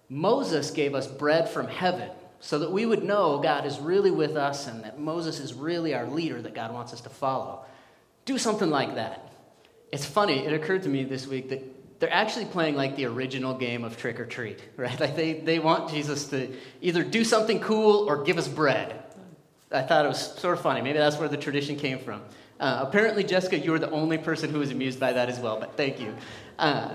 Moses 0.10 0.72
gave 0.72 0.96
us 0.96 1.08
bread 1.08 1.48
from 1.48 1.68
heaven 1.68 2.10
so 2.42 2.60
that 2.60 2.72
we 2.72 2.86
would 2.86 3.04
know 3.04 3.38
God 3.38 3.66
is 3.66 3.80
really 3.80 4.12
with 4.12 4.36
us 4.36 4.68
and 4.68 4.84
that 4.84 5.00
Moses 5.00 5.40
is 5.40 5.54
really 5.54 5.94
our 5.94 6.08
leader 6.08 6.42
that 6.42 6.56
God 6.56 6.74
wants 6.74 6.92
us 6.92 7.02
to 7.02 7.10
follow. 7.10 7.64
Do 8.26 8.38
something 8.38 8.70
like 8.70 8.96
that. 8.96 9.32
It's 9.92 10.06
funny, 10.06 10.46
it 10.46 10.52
occurred 10.52 10.84
to 10.84 10.90
me 10.90 11.04
this 11.04 11.28
week 11.28 11.50
that 11.50 12.00
they're 12.00 12.12
actually 12.12 12.46
playing 12.46 12.76
like 12.76 12.96
the 12.96 13.06
original 13.06 13.54
game 13.54 13.84
of 13.84 13.96
trick 13.96 14.20
or 14.20 14.26
treat, 14.26 14.60
right? 14.76 15.00
Like 15.00 15.16
they, 15.16 15.34
they 15.34 15.60
want 15.60 15.92
Jesus 15.92 16.26
to 16.30 16.52
either 16.82 17.04
do 17.04 17.24
something 17.24 17.60
cool 17.60 18.10
or 18.10 18.24
give 18.24 18.40
us 18.40 18.48
bread. 18.48 19.04
I 19.72 19.84
thought 19.84 20.06
it 20.06 20.10
was 20.10 20.20
sort 20.20 20.58
of 20.58 20.64
funny. 20.64 20.82
Maybe 20.82 20.98
that's 20.98 21.18
where 21.18 21.30
the 21.30 21.38
tradition 21.38 21.78
came 21.78 22.00
from. 22.00 22.22
Uh, 22.60 22.80
apparently, 22.88 23.24
Jessica, 23.24 23.58
you 23.58 23.72
were 23.72 23.80
the 23.80 23.90
only 23.92 24.18
person 24.18 24.50
who 24.50 24.60
was 24.60 24.72
amused 24.72 25.00
by 25.00 25.14
that 25.14 25.30
as 25.30 25.40
well, 25.40 25.60
but 25.60 25.78
thank 25.78 26.00
you. 26.00 26.14
Uh, 26.60 26.90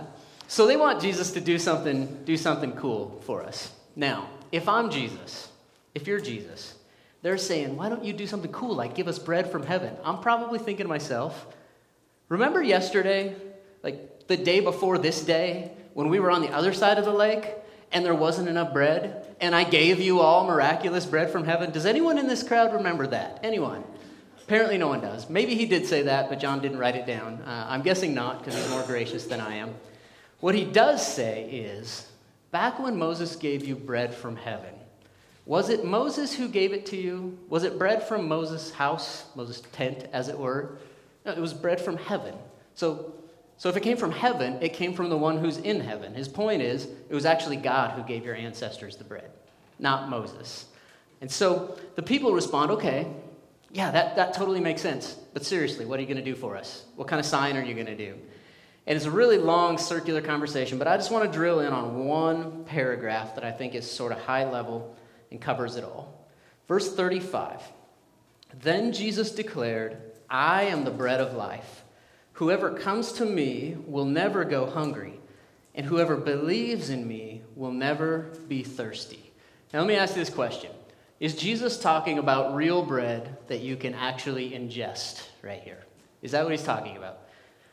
so 0.49 0.67
they 0.67 0.77
want 0.77 1.01
Jesus 1.01 1.33
to 1.33 1.41
do 1.41 1.59
something, 1.59 2.25
do 2.25 2.37
something 2.37 2.73
cool 2.73 3.23
for 3.27 3.43
us. 3.43 3.73
Now, 3.97 4.29
if 4.57 4.69
I'm 4.69 4.91
Jesus, 4.91 5.49
if 5.95 6.07
you're 6.07 6.21
Jesus, 6.21 6.75
they're 7.23 7.39
saying, 7.39 7.77
why 7.77 7.89
don't 7.89 8.05
you 8.05 8.13
do 8.13 8.27
something 8.27 8.53
cool 8.53 8.75
like 8.75 8.95
give 8.95 9.09
us 9.09 9.19
bread 9.19 9.51
from 9.51 9.63
heaven? 9.63 9.95
I'm 10.05 10.21
probably 10.21 10.59
thinking 10.59 10.85
to 10.85 10.89
myself, 10.89 11.47
remember 12.29 12.63
yesterday, 12.63 13.35
like 13.83 14.27
the 14.29 14.37
day 14.37 14.61
before 14.61 14.99
this 14.99 15.25
day, 15.25 15.73
when 15.95 16.09
we 16.09 16.21
were 16.21 16.31
on 16.31 16.43
the 16.43 16.51
other 16.51 16.73
side 16.73 16.99
of 16.99 17.05
the 17.05 17.13
lake 17.13 17.47
and 17.93 18.05
there 18.05 18.15
wasn't 18.15 18.49
enough 18.49 18.73
bread 18.73 19.35
and 19.41 19.55
I 19.55 19.65
gave 19.65 20.01
you 20.01 20.21
all 20.21 20.47
miraculous 20.47 21.07
bread 21.07 21.31
from 21.31 21.45
heaven? 21.45 21.71
Does 21.71 21.87
anyone 21.87 22.19
in 22.19 22.27
this 22.27 22.43
crowd 22.43 22.75
remember 22.75 23.07
that? 23.09 23.41
Anyone? 23.43 23.85
Apparently, 24.43 24.79
no 24.79 24.89
one 24.89 25.01
does. 25.01 25.29
Maybe 25.29 25.57
he 25.57 25.67
did 25.67 25.87
say 25.87 26.03
that, 26.03 26.29
but 26.29 26.39
John 26.39 26.61
didn't 26.61 26.79
write 26.79 26.95
it 26.95 27.07
down. 27.07 27.43
Uh, 27.43 27.67
I'm 27.69 27.83
guessing 27.83 28.15
not 28.15 28.39
because 28.39 28.55
he's 28.55 28.71
more 28.71 28.85
gracious 28.85 29.27
than 29.27 29.41
I 29.41 29.57
am. 29.57 29.75
What 30.39 30.55
he 30.55 30.65
does 30.65 31.05
say 31.05 31.51
is, 31.51 32.07
Back 32.57 32.79
when 32.79 32.97
Moses 32.97 33.37
gave 33.37 33.67
you 33.67 33.77
bread 33.77 34.15
from 34.15 34.35
heaven, 34.35 34.73
was 35.45 35.69
it 35.69 35.85
Moses 35.85 36.35
who 36.35 36.49
gave 36.49 36.73
it 36.73 36.87
to 36.87 36.97
you? 36.97 37.39
Was 37.51 37.65
it 37.65 37.79
bread 37.79 38.03
from 38.03 38.27
Moses' 38.27 38.71
house, 38.71 39.27
Moses' 39.35 39.61
tent, 39.73 40.07
as 40.11 40.29
it 40.29 40.39
were? 40.39 40.79
No, 41.27 41.33
it 41.33 41.39
was 41.39 41.53
bread 41.53 41.79
from 41.79 41.99
heaven. 41.99 42.35
So, 42.75 43.13
so 43.59 43.69
if 43.69 43.77
it 43.77 43.83
came 43.83 43.99
from 43.99 44.11
heaven, 44.11 44.57
it 44.63 44.73
came 44.73 44.95
from 44.95 45.11
the 45.11 45.19
one 45.19 45.37
who's 45.37 45.59
in 45.59 45.81
heaven. 45.81 46.15
His 46.15 46.29
point 46.29 46.63
is, 46.63 46.87
it 46.87 47.15
was 47.15 47.27
actually 47.27 47.59
God 47.59 47.91
who 47.91 48.03
gave 48.05 48.25
your 48.25 48.35
ancestors 48.35 48.97
the 48.97 49.05
bread, 49.05 49.31
not 49.79 50.09
Moses. 50.09 50.65
And 51.21 51.31
so 51.31 51.77
the 51.95 52.03
people 52.03 52.33
respond, 52.33 52.71
okay, 52.71 53.07
yeah, 53.71 53.91
that, 53.91 54.17
that 54.17 54.33
totally 54.33 54.61
makes 54.61 54.81
sense. 54.81 55.15
But 55.35 55.45
seriously, 55.45 55.85
what 55.85 55.99
are 55.99 56.03
you 56.03 56.09
going 56.09 56.25
to 56.25 56.25
do 56.25 56.35
for 56.35 56.57
us? 56.57 56.87
What 56.95 57.07
kind 57.07 57.21
of 57.21 57.27
sign 57.27 57.59
are 57.59 57.63
you 57.63 57.75
going 57.75 57.85
to 57.85 57.95
do? 57.95 58.15
And 58.87 58.97
it's 58.97 59.07
a 59.07 59.11
really 59.11 59.39
long 59.39 59.79
circular 59.79 60.23
conversation, 60.23 60.79
but 60.79 60.87
I 60.87 60.97
just 60.97 61.11
want 61.11 61.25
to 61.25 61.37
drill 61.37 61.61
in 61.61 61.73
on 61.73 62.07
one 62.07 62.65
paragraph 62.65 63.35
that 63.35 63.45
I 63.45 63.51
think 63.51 63.75
is 63.75 63.91
sort 63.91 64.13
of 64.13 64.19
high 64.19 64.49
level 64.49 64.97
and 65.31 65.41
covers 65.41 65.77
it 65.77 65.83
all. 65.83 66.27
Verse 66.69 66.95
35 66.95 67.63
Then 68.63 68.93
Jesus 68.93 69.33
declared, 69.33 69.97
I 70.31 70.65
am 70.65 70.85
the 70.85 70.91
bread 70.91 71.21
of 71.21 71.35
life. 71.35 71.85
Whoever 72.35 72.71
comes 72.71 73.13
to 73.13 73.25
me 73.25 73.77
will 73.87 74.05
never 74.05 74.45
go 74.45 74.67
hungry, 74.67 75.19
and 75.75 75.87
whoever 75.87 76.17
believes 76.17 76.91
in 76.91 77.09
me 77.09 77.43
will 77.55 77.73
never 77.73 78.31
be 78.47 78.63
thirsty. 78.63 79.33
Now, 79.73 79.81
let 79.81 79.89
me 79.89 79.97
ask 79.97 80.15
you 80.15 80.23
this 80.23 80.33
question 80.33 80.71
Is 81.19 81.35
Jesus 81.35 81.79
talking 81.79 82.19
about 82.19 82.55
real 82.55 82.83
bread 82.85 83.37
that 83.49 83.61
you 83.61 83.77
can 83.77 83.95
actually 83.95 84.51
ingest 84.51 85.27
right 85.43 85.63
here? 85.63 85.83
Is 86.23 86.33
that 86.33 86.45
what 86.45 86.53
he's 86.53 86.63
talking 86.63 86.97
about? 86.97 87.26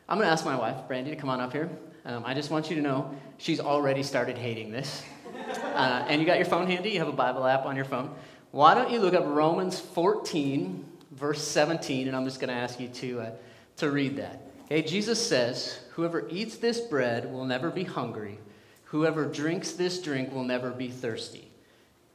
I'm 0.06 0.18
going 0.18 0.26
to 0.26 0.32
ask 0.32 0.44
my 0.44 0.56
wife, 0.56 0.86
Brandy, 0.86 1.10
to 1.10 1.16
come 1.16 1.30
on 1.30 1.40
up 1.40 1.52
here. 1.52 1.70
Um, 2.04 2.24
I 2.26 2.34
just 2.34 2.50
want 2.50 2.68
you 2.68 2.76
to 2.76 2.82
know 2.82 3.16
she's 3.38 3.58
already 3.58 4.02
started 4.02 4.36
hating 4.36 4.70
this. 4.70 5.02
Uh, 5.34 6.04
and 6.08 6.20
you 6.20 6.26
got 6.26 6.36
your 6.36 6.46
phone 6.46 6.66
handy? 6.66 6.90
You 6.90 6.98
have 6.98 7.08
a 7.08 7.12
Bible 7.12 7.46
app 7.46 7.64
on 7.64 7.74
your 7.74 7.86
phone. 7.86 8.14
Why 8.50 8.74
don't 8.74 8.90
you 8.90 9.00
look 9.00 9.14
up 9.14 9.24
Romans 9.26 9.80
14, 9.80 10.84
verse 11.12 11.42
17, 11.42 12.06
and 12.06 12.14
I'm 12.14 12.24
just 12.26 12.38
going 12.38 12.48
to 12.48 12.54
ask 12.54 12.78
you 12.78 12.88
to, 12.88 13.20
uh, 13.20 13.30
to 13.78 13.90
read 13.90 14.16
that. 14.16 14.42
Okay, 14.66 14.82
Jesus 14.82 15.26
says, 15.26 15.80
Whoever 15.92 16.28
eats 16.28 16.56
this 16.56 16.80
bread 16.80 17.32
will 17.32 17.46
never 17.46 17.70
be 17.70 17.84
hungry. 17.84 18.38
Whoever 18.84 19.24
drinks 19.24 19.72
this 19.72 20.02
drink 20.02 20.32
will 20.32 20.44
never 20.44 20.70
be 20.70 20.88
thirsty. 20.88 21.50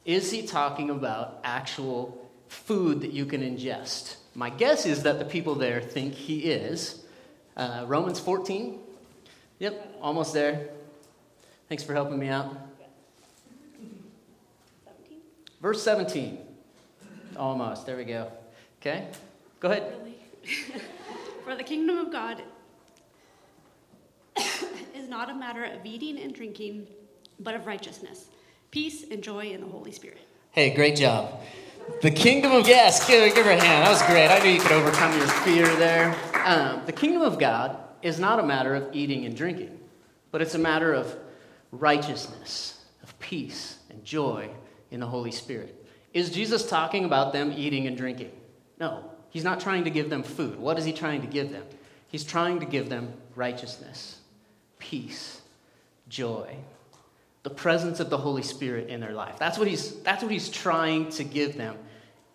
Is 0.04 0.30
he 0.30 0.46
talking 0.46 0.90
about 0.90 1.40
actual 1.42 2.30
food 2.46 3.00
that 3.00 3.12
you 3.12 3.26
can 3.26 3.42
ingest? 3.42 4.16
My 4.34 4.48
guess 4.48 4.86
is 4.86 5.02
that 5.02 5.18
the 5.18 5.24
people 5.24 5.56
there 5.56 5.80
think 5.80 6.14
he 6.14 6.44
is. 6.44 7.04
Uh, 7.60 7.84
Romans 7.86 8.18
14. 8.18 8.78
Yep, 9.58 9.98
almost 10.00 10.32
there. 10.32 10.70
Thanks 11.68 11.84
for 11.84 11.92
helping 11.92 12.18
me 12.18 12.28
out. 12.28 12.56
17? 14.86 15.18
Verse 15.60 15.82
17. 15.82 16.38
Almost. 17.36 17.84
There 17.84 17.98
we 17.98 18.04
go. 18.04 18.32
Okay? 18.80 19.08
Go 19.60 19.70
ahead. 19.70 19.92
for 21.44 21.54
the 21.54 21.62
kingdom 21.62 21.98
of 21.98 22.10
God 22.10 22.42
is 24.94 25.10
not 25.10 25.28
a 25.28 25.34
matter 25.34 25.64
of 25.64 25.84
eating 25.84 26.18
and 26.18 26.34
drinking, 26.34 26.86
but 27.40 27.54
of 27.54 27.66
righteousness, 27.66 28.30
peace, 28.70 29.04
and 29.10 29.22
joy 29.22 29.48
in 29.48 29.60
the 29.60 29.66
Holy 29.66 29.92
Spirit. 29.92 30.22
Hey, 30.52 30.70
great 30.70 30.96
job. 30.96 31.42
The 32.02 32.10
kingdom 32.10 32.52
of 32.52 32.66
yes, 32.66 33.06
give, 33.06 33.34
give 33.34 33.44
her 33.44 33.52
a 33.52 33.62
hand. 33.62 33.86
That 33.86 33.90
was 33.90 34.02
great. 34.02 34.28
I 34.28 34.38
knew 34.38 34.50
you 34.50 34.60
could 34.60 34.72
overcome 34.72 35.16
your 35.18 35.26
fear 35.26 35.66
there. 35.76 36.16
Um, 36.46 36.82
the 36.86 36.92
kingdom 36.92 37.22
of 37.22 37.38
God 37.38 37.76
is 38.00 38.18
not 38.18 38.40
a 38.40 38.42
matter 38.42 38.74
of 38.74 38.94
eating 38.94 39.26
and 39.26 39.36
drinking, 39.36 39.78
but 40.30 40.40
it's 40.40 40.54
a 40.54 40.58
matter 40.58 40.94
of 40.94 41.14
righteousness, 41.72 42.84
of 43.02 43.18
peace 43.18 43.78
and 43.90 44.02
joy 44.04 44.48
in 44.90 45.00
the 45.00 45.06
Holy 45.06 45.30
Spirit. 45.30 45.86
Is 46.14 46.30
Jesus 46.30 46.68
talking 46.68 47.04
about 47.04 47.32
them 47.32 47.52
eating 47.54 47.86
and 47.86 47.96
drinking? 47.96 48.32
No, 48.78 49.04
he's 49.28 49.44
not 49.44 49.60
trying 49.60 49.84
to 49.84 49.90
give 49.90 50.10
them 50.10 50.22
food. 50.22 50.58
What 50.58 50.78
is 50.78 50.84
he 50.84 50.92
trying 50.92 51.20
to 51.20 51.26
give 51.26 51.52
them? 51.52 51.64
He's 52.08 52.24
trying 52.24 52.60
to 52.60 52.66
give 52.66 52.88
them 52.88 53.12
righteousness, 53.36 54.18
peace, 54.78 55.40
joy, 56.08 56.56
the 57.42 57.50
presence 57.50 58.00
of 58.00 58.10
the 58.10 58.18
Holy 58.18 58.42
Spirit 58.42 58.88
in 58.88 59.00
their 59.00 59.12
life. 59.12 59.38
That's 59.38 59.58
what 59.58 59.66
he's, 59.66 59.94
that's 60.02 60.22
what 60.22 60.30
he's 60.30 60.48
trying 60.48 61.08
to 61.10 61.24
give 61.24 61.56
them. 61.56 61.76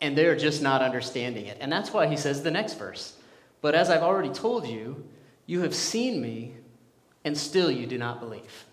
And 0.02 0.18
they're 0.18 0.36
just 0.36 0.62
not 0.62 0.82
understanding 0.82 1.46
it. 1.46 1.58
And 1.62 1.72
that's 1.72 1.94
why 1.94 2.08
he 2.08 2.18
says 2.18 2.44
the 2.44 2.52
next 2.52 2.74
verse. 2.78 3.16
But 3.62 3.76
as 3.76 3.90
I've 3.90 4.02
already 4.02 4.30
told 4.30 4.68
you, 4.68 5.08
you 5.46 5.62
have 5.62 5.76
seen 5.76 6.22
me, 6.22 6.54
and 7.24 7.38
still 7.38 7.72
you 7.72 7.86
do 7.86 7.98
not 7.98 8.20
believe. 8.20 8.66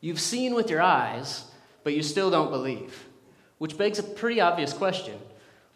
You've 0.00 0.20
seen 0.20 0.54
with 0.54 0.70
your 0.70 0.82
eyes, 0.82 1.44
but 1.84 1.94
you 1.94 2.02
still 2.02 2.30
don't 2.30 2.50
believe. 2.50 3.06
Which 3.58 3.78
begs 3.78 3.98
a 3.98 4.02
pretty 4.02 4.40
obvious 4.40 4.72
question 4.72 5.18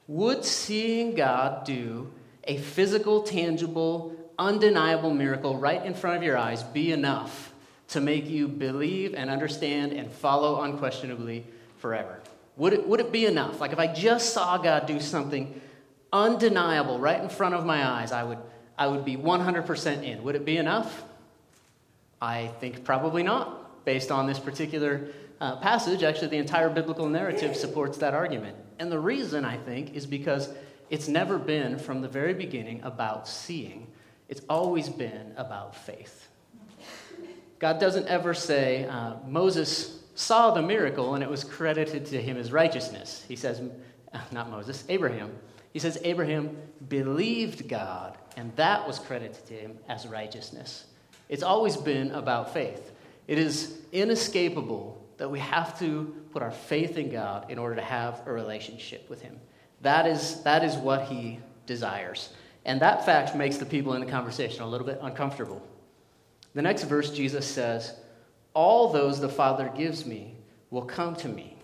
Would 0.08 0.44
seeing 0.44 1.14
God 1.14 1.64
do 1.64 2.10
a 2.44 2.56
physical, 2.56 3.22
tangible, 3.22 4.16
undeniable 4.38 5.12
miracle 5.12 5.56
right 5.58 5.84
in 5.84 5.94
front 5.94 6.18
of 6.18 6.22
your 6.22 6.38
eyes 6.38 6.62
be 6.62 6.92
enough 6.92 7.49
to 7.90 8.00
make 8.00 8.28
you 8.28 8.48
believe 8.48 9.14
and 9.14 9.30
understand 9.30 9.92
and 9.92 10.10
follow 10.10 10.62
unquestionably 10.62 11.44
forever? 11.78 12.20
Would 12.56 12.72
it, 12.72 12.86
would 12.86 13.00
it 13.00 13.12
be 13.12 13.26
enough? 13.26 13.60
Like 13.60 13.72
if 13.72 13.78
I 13.78 13.86
just 13.86 14.32
saw 14.32 14.58
God 14.58 14.86
do 14.86 15.00
something 15.00 15.60
undeniable 16.12 16.98
right 16.98 17.20
in 17.20 17.28
front 17.28 17.54
of 17.54 17.64
my 17.64 17.86
eyes, 17.86 18.12
I 18.12 18.22
would, 18.22 18.38
I 18.78 18.86
would 18.86 19.04
be 19.04 19.16
100% 19.16 20.04
in. 20.04 20.22
Would 20.22 20.34
it 20.34 20.44
be 20.44 20.56
enough? 20.56 21.04
I 22.20 22.48
think 22.60 22.84
probably 22.84 23.22
not, 23.22 23.84
based 23.84 24.10
on 24.10 24.26
this 24.26 24.38
particular 24.38 25.08
uh, 25.40 25.56
passage. 25.56 26.02
Actually, 26.02 26.28
the 26.28 26.36
entire 26.36 26.68
biblical 26.68 27.08
narrative 27.08 27.56
supports 27.56 27.98
that 27.98 28.14
argument. 28.14 28.56
And 28.78 28.92
the 28.92 28.98
reason, 28.98 29.44
I 29.44 29.56
think, 29.56 29.94
is 29.94 30.06
because 30.06 30.50
it's 30.90 31.08
never 31.08 31.38
been 31.38 31.78
from 31.78 32.02
the 32.02 32.08
very 32.08 32.34
beginning 32.34 32.82
about 32.82 33.26
seeing, 33.26 33.86
it's 34.28 34.42
always 34.48 34.88
been 34.88 35.32
about 35.36 35.74
faith. 35.74 36.28
God 37.60 37.78
doesn't 37.78 38.08
ever 38.08 38.34
say, 38.34 38.86
uh, 38.86 39.14
Moses 39.26 40.02
saw 40.16 40.50
the 40.50 40.62
miracle 40.62 41.14
and 41.14 41.22
it 41.22 41.30
was 41.30 41.44
credited 41.44 42.06
to 42.06 42.20
him 42.20 42.36
as 42.36 42.50
righteousness. 42.50 43.24
He 43.28 43.36
says, 43.36 43.62
not 44.32 44.50
Moses, 44.50 44.84
Abraham. 44.88 45.30
He 45.72 45.78
says, 45.78 45.98
Abraham 46.02 46.56
believed 46.88 47.68
God 47.68 48.18
and 48.36 48.54
that 48.56 48.84
was 48.86 48.98
credited 48.98 49.46
to 49.46 49.54
him 49.54 49.78
as 49.88 50.08
righteousness. 50.08 50.86
It's 51.28 51.44
always 51.44 51.76
been 51.76 52.10
about 52.10 52.52
faith. 52.52 52.90
It 53.28 53.38
is 53.38 53.78
inescapable 53.92 55.00
that 55.20 55.30
we 55.30 55.38
have 55.38 55.78
to 55.78 56.14
put 56.32 56.42
our 56.42 56.50
faith 56.50 56.96
in 56.96 57.10
God 57.10 57.50
in 57.50 57.58
order 57.58 57.76
to 57.76 57.82
have 57.82 58.22
a 58.26 58.32
relationship 58.32 59.08
with 59.10 59.20
Him. 59.20 59.38
That 59.82 60.06
is, 60.06 60.42
that 60.42 60.64
is 60.64 60.76
what 60.76 61.04
He 61.04 61.38
desires. 61.66 62.30
And 62.64 62.80
that 62.80 63.04
fact 63.04 63.36
makes 63.36 63.58
the 63.58 63.66
people 63.66 63.92
in 63.92 64.00
the 64.00 64.10
conversation 64.10 64.62
a 64.62 64.66
little 64.66 64.86
bit 64.86 64.98
uncomfortable. 65.02 65.62
The 66.54 66.62
next 66.62 66.84
verse, 66.84 67.10
Jesus 67.10 67.46
says, 67.46 67.94
All 68.54 68.92
those 68.92 69.20
the 69.20 69.28
Father 69.28 69.70
gives 69.76 70.04
me 70.04 70.34
will 70.70 70.82
come 70.82 71.14
to 71.16 71.28
me. 71.28 71.56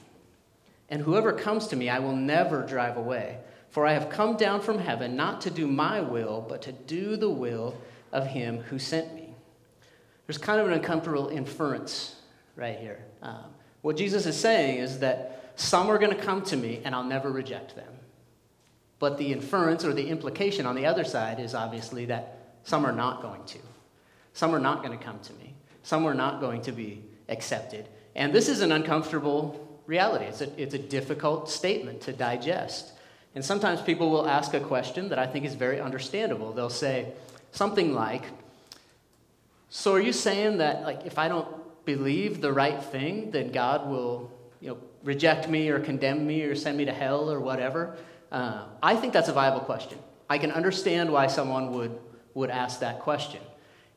And 0.89 1.03
whoever 1.03 1.33
comes 1.33 1.67
to 1.69 1.77
me, 1.77 1.89
I 1.89 1.99
will 1.99 2.15
never 2.15 2.63
drive 2.63 2.97
away. 2.97 3.39
For 3.71 3.87
I 3.87 3.93
have 3.93 4.09
come 4.09 4.37
down 4.37 4.61
from 4.61 4.79
heaven 4.79 5.17
not 5.17 5.41
to 5.43 5.51
do 5.51 5.67
my 5.67 6.01
will, 6.01 6.45
but 6.49 6.63
to 6.63 6.73
do 6.73 7.17
the 7.17 7.29
will 7.29 7.77
of 8.13 8.27
him 8.27 8.59
who 8.59 8.79
sent 8.79 9.15
me. 9.15 9.35
There's 10.27 10.39
kind 10.39 10.61
of 10.61 10.67
an 10.67 10.73
uncomfortable 10.73 11.29
inference 11.29 12.17
right 12.55 12.79
here. 12.79 13.05
Um, 13.23 13.45
what 13.83 13.97
Jesus 13.97 14.27
is 14.27 14.39
saying 14.39 14.79
is 14.79 15.01
that 15.01 15.53
some 15.57 15.89
are 15.89 15.99
going 15.99 16.17
to 16.17 16.23
come 16.23 16.43
to 16.43 16.57
me 16.57 16.81
and 16.85 16.95
I'll 16.95 17.05
never 17.05 17.31
reject 17.31 17.77
them. 17.77 17.93
But 18.99 19.19
the 19.19 19.33
inference 19.33 19.85
or 19.85 19.93
the 19.93 20.09
implication 20.09 20.67
on 20.67 20.75
the 20.75 20.87
other 20.87 21.05
side 21.05 21.39
is 21.39 21.55
obviously 21.55 22.07
that 22.07 22.39
some 22.65 22.85
are 22.85 22.93
not 22.93 23.23
going 23.23 23.45
to. 23.45 23.59
Some 24.37 24.55
are 24.55 24.61
not 24.61 24.85
going 24.85 24.97
to 24.97 25.03
come 25.03 25.19
to 25.21 25.33
me. 25.33 25.55
Some 25.83 26.05
are 26.05 26.13
not 26.13 26.43
going 26.43 26.61
to 26.63 26.73
be 26.73 27.03
accepted. 27.31 27.89
And 28.15 28.35
this 28.35 28.51
is 28.51 28.61
an 28.61 28.71
uncomfortable 28.71 29.81
reality. 29.87 30.27
It's 30.27 30.43
a, 30.43 30.63
it's 30.63 30.75
a 30.75 30.79
difficult 30.79 31.49
statement 31.49 32.03
to 32.03 32.13
digest. 32.13 32.93
And 33.35 33.43
sometimes 33.43 33.81
people 33.81 34.11
will 34.11 34.29
ask 34.29 34.53
a 34.53 34.61
question 34.61 35.09
that 35.09 35.19
I 35.19 35.27
think 35.27 35.47
is 35.47 35.55
very 35.55 35.81
understandable. 35.81 36.53
They'll 36.53 36.69
say 36.69 37.15
something 37.53 37.95
like, 37.95 38.25
so 39.71 39.95
are 39.95 40.01
you 40.03 40.13
saying 40.13 40.59
that 40.59 40.83
like 40.83 41.07
if 41.07 41.19
I 41.19 41.29
don't 41.29 41.49
believe 41.87 42.43
the 42.43 42.53
right 42.53 42.83
thing, 42.85 43.31
then 43.31 43.53
God 43.53 43.89
will 43.89 44.31
you 44.61 44.69
know, 44.69 44.79
reject 45.03 45.49
me 45.49 45.71
or 45.71 45.81
condemn 45.81 46.27
me 46.27 46.43
or 46.43 46.55
send 46.55 46.77
me 46.77 46.85
to 46.85 46.93
hell 46.93 47.31
or 47.31 47.41
whatever? 47.41 47.97
Uh, 48.31 48.67
I 48.83 48.97
think 48.97 49.15
that's 49.15 49.31
a 49.31 49.33
viable 49.33 49.61
question. 49.61 49.99
I 50.29 50.37
can 50.37 50.51
understand 50.51 51.11
why 51.11 51.29
someone 51.29 51.73
would, 51.73 51.99
would 52.35 52.51
ask 52.51 52.81
that 52.81 53.01
question. 53.01 53.41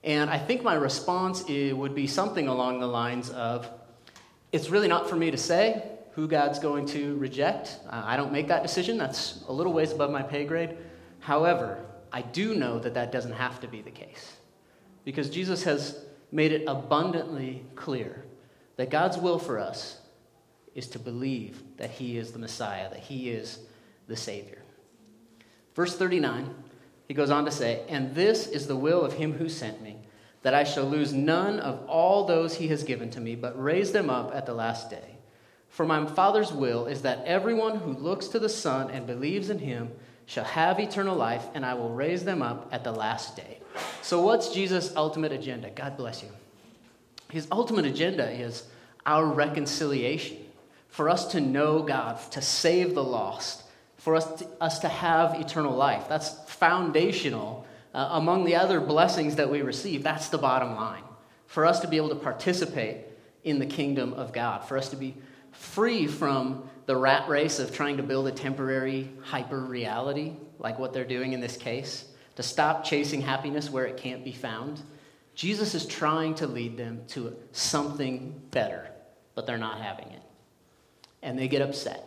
And 0.04 0.30
I 0.30 0.38
think 0.38 0.64
my 0.64 0.76
response 0.76 1.44
would 1.48 1.94
be 1.94 2.08
something 2.08 2.48
along 2.48 2.80
the 2.80 2.88
lines 2.88 3.30
of 3.30 3.70
it's 4.52 4.70
really 4.70 4.88
not 4.88 5.10
for 5.10 5.16
me 5.16 5.32
to 5.32 5.38
say 5.38 5.84
who 6.14 6.28
God's 6.28 6.60
going 6.60 6.86
to 6.88 7.16
reject. 7.18 7.78
I 7.90 8.18
don't 8.18 8.32
make 8.32 8.48
that 8.48 8.64
decision, 8.64 8.98
that's 8.98 9.44
a 9.48 9.54
little 9.54 9.74
ways 9.74 9.92
above 9.92 10.12
my 10.12 10.24
pay 10.24 10.46
grade. 10.46 10.78
However, 11.20 11.86
I 12.12 12.22
do 12.22 12.56
know 12.56 12.80
that 12.80 12.94
that 12.96 13.12
doesn't 13.12 13.34
have 13.34 13.60
to 13.62 13.68
be 13.68 13.82
the 13.82 13.92
case 13.92 14.38
because 15.04 15.30
Jesus 15.30 15.64
has 15.64 16.04
made 16.32 16.52
it 16.52 16.64
abundantly 16.68 17.64
clear 17.76 18.26
that 18.78 18.90
God's 18.90 19.18
will 19.18 19.38
for 19.38 19.60
us 19.60 20.00
is 20.76 20.88
to 20.90 21.00
believe 21.00 21.62
that 21.78 21.90
He 21.90 22.18
is 22.18 22.32
the 22.32 22.40
Messiah, 22.40 22.90
that 22.90 23.00
He 23.00 23.30
is 23.30 23.60
the 24.08 24.16
Savior. 24.16 24.64
Verse 25.76 25.96
39, 25.96 26.54
he 27.10 27.16
goes 27.16 27.32
on 27.32 27.44
to 27.46 27.52
say, 27.52 27.84
And 27.90 28.14
this 28.14 28.48
is 28.48 28.68
the 28.68 28.76
will 28.76 29.02
of 29.04 29.14
Him 29.14 29.34
who 29.34 29.50
sent 29.50 29.82
me, 29.82 29.98
that 30.44 30.54
I 30.54 30.64
shall 30.64 30.86
lose 30.86 31.12
none 31.12 31.60
of 31.60 31.84
all 31.88 32.26
those 32.26 32.56
He 32.56 32.68
has 32.68 32.84
given 32.84 33.10
to 33.10 33.20
me, 33.20 33.36
but 33.36 33.62
raise 33.62 33.92
them 33.92 34.12
up 34.12 34.34
at 34.34 34.46
the 34.46 34.54
last 34.54 34.92
day. 34.92 35.18
For 35.70 35.86
my 35.88 36.06
Father's 36.06 36.54
will 36.54 36.86
is 36.86 37.02
that 37.02 37.26
everyone 37.26 37.80
who 37.80 37.94
looks 37.94 38.28
to 38.28 38.40
the 38.40 38.48
Son 38.48 38.92
and 38.92 39.08
believes 39.08 39.50
in 39.50 39.58
Him 39.58 39.92
shall 40.28 40.44
have 40.44 40.80
eternal 40.80 41.16
life, 41.16 41.48
and 41.56 41.66
I 41.66 41.74
will 41.74 41.90
raise 41.90 42.24
them 42.24 42.44
up 42.44 42.70
at 42.72 42.84
the 42.84 42.92
last 42.92 43.36
day. 43.36 43.60
So, 44.04 44.22
what's 44.22 44.54
Jesus' 44.54 44.96
ultimate 44.96 45.32
agenda? 45.32 45.72
God 45.72 45.98
bless 45.98 46.22
you. 46.22 46.30
His 47.32 47.48
ultimate 47.52 47.86
agenda 47.86 48.30
is 48.30 48.66
our 49.08 49.26
reconciliation, 49.26 50.38
for 50.90 51.10
us 51.10 51.26
to 51.32 51.42
know 51.42 51.82
God, 51.82 52.20
to 52.32 52.42
save 52.44 52.94
the 52.94 53.04
lost, 53.04 53.64
for 54.00 54.16
us 54.16 54.40
to, 54.40 54.48
us 54.62 54.80
to 54.80 54.88
have 54.88 55.40
eternal 55.40 55.76
life. 55.76 56.08
That's 56.10 56.30
foundational 56.48 57.68
uh, 57.94 58.10
among 58.14 58.46
the 58.46 58.56
other 58.56 58.80
blessings 58.80 59.36
that 59.36 59.50
we 59.50 59.62
receive. 59.62 60.04
That's 60.04 60.30
the 60.30 60.38
bottom 60.38 60.76
line. 60.76 61.04
For 61.48 61.66
us 61.66 61.82
to 61.82 61.88
be 61.88 61.98
able 61.98 62.10
to 62.10 62.16
participate 62.16 63.06
in 63.44 63.60
the 63.60 63.66
kingdom 63.66 64.14
of 64.14 64.32
God, 64.34 64.64
for 64.64 64.78
us 64.78 64.90
to 64.90 64.96
be 64.96 65.16
free 65.52 66.08
from 66.08 66.68
the 66.86 66.96
rat 66.96 67.28
race 67.28 67.60
of 67.60 67.76
trying 67.76 67.98
to 67.98 68.04
build 68.04 68.28
a 68.28 68.32
temporary 68.32 69.10
hyper 69.22 69.60
reality, 69.60 70.34
like 70.60 70.80
what 70.80 70.94
they're 70.94 71.04
doing 71.06 71.34
in 71.34 71.42
this 71.42 71.58
case, 71.58 72.06
to 72.36 72.44
stop 72.44 72.86
chasing 72.86 73.22
happiness 73.22 73.70
where 73.70 73.86
it 73.86 73.98
can't 73.98 74.24
be 74.24 74.32
found. 74.32 74.82
Jesus 75.36 75.76
is 75.76 75.86
trying 75.86 76.36
to 76.36 76.48
lead 76.48 76.78
them 76.78 77.02
to 77.10 77.36
something 77.52 78.42
better, 78.52 78.90
but 79.36 79.46
they're 79.46 79.58
not 79.58 79.82
having 79.82 80.08
it. 80.08 80.22
And 81.22 81.38
they 81.38 81.48
get 81.48 81.62
upset. 81.62 82.06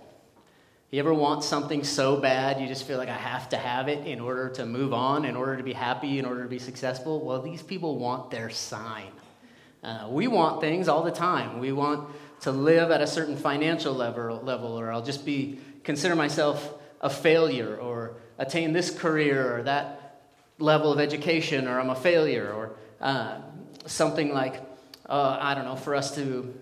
You 0.93 0.99
ever 0.99 1.15
want 1.15 1.43
something 1.43 1.85
so 1.85 2.19
bad 2.19 2.61
you 2.61 2.69
just 2.69 2.87
feel 2.87 2.99
like 2.99 3.09
I 3.09 3.17
have 3.17 3.49
to 3.49 3.57
have 3.57 3.89
it 3.89 4.07
in 4.07 4.21
order 4.21 4.51
to 4.51 4.67
move 4.67 4.93
on, 4.93 5.25
in 5.25 5.37
order 5.37 5.57
to 5.57 5.63
be 5.63 5.73
happy, 5.73 6.19
in 6.19 6.27
order 6.27 6.43
to 6.43 6.51
be 6.51 6.59
successful? 6.59 7.25
Well, 7.25 7.41
these 7.41 7.63
people 7.63 7.97
want 7.97 8.31
their 8.31 8.51
sign. 8.51 9.11
Uh, 9.83 10.09
we 10.11 10.27
want 10.27 10.61
things 10.61 10.89
all 10.89 11.03
the 11.03 11.11
time. 11.11 11.61
We 11.61 11.73
want 11.73 12.11
to 12.41 12.53
live 12.53 12.91
at 12.91 13.01
a 13.01 13.07
certain 13.07 13.39
financial 13.39 13.95
level, 13.95 14.43
level 14.43 14.79
or 14.79 14.93
I'll 14.93 15.03
just 15.03 15.25
be 15.25 15.61
consider 15.83 16.15
myself 16.15 16.75
a 17.01 17.09
failure 17.09 17.75
or 17.75 18.17
attain 18.37 18.75
this 18.75 18.91
career 18.91 19.57
or 19.57 19.63
that 19.63 20.21
level 20.59 20.93
of 20.93 21.01
education 21.01 21.69
or 21.69 21.81
I'm 21.81 21.89
a 21.89 21.95
failure 21.95 22.53
or 22.53 22.77
uh, 23.01 23.41
something 23.87 24.35
like 24.35 24.57
uh, 25.09 25.39
I 25.41 25.55
don't 25.55 25.65
know 25.65 25.77
for 25.77 25.95
us 25.95 26.15
to 26.17 26.53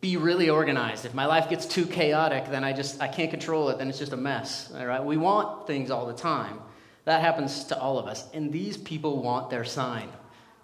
be 0.00 0.16
really 0.16 0.48
organized. 0.48 1.04
If 1.04 1.14
my 1.14 1.26
life 1.26 1.50
gets 1.50 1.66
too 1.66 1.86
chaotic, 1.86 2.50
then 2.50 2.64
I 2.64 2.72
just 2.72 3.00
I 3.00 3.08
can't 3.08 3.30
control 3.30 3.68
it. 3.68 3.78
Then 3.78 3.88
it's 3.88 3.98
just 3.98 4.12
a 4.12 4.16
mess. 4.16 4.72
All 4.74 4.86
right, 4.86 5.02
we 5.04 5.16
want 5.16 5.66
things 5.66 5.90
all 5.90 6.06
the 6.06 6.14
time. 6.14 6.58
That 7.04 7.20
happens 7.20 7.64
to 7.64 7.78
all 7.78 7.98
of 7.98 8.06
us, 8.06 8.28
and 8.32 8.52
these 8.52 8.76
people 8.76 9.22
want 9.22 9.50
their 9.50 9.64
sign. 9.64 10.08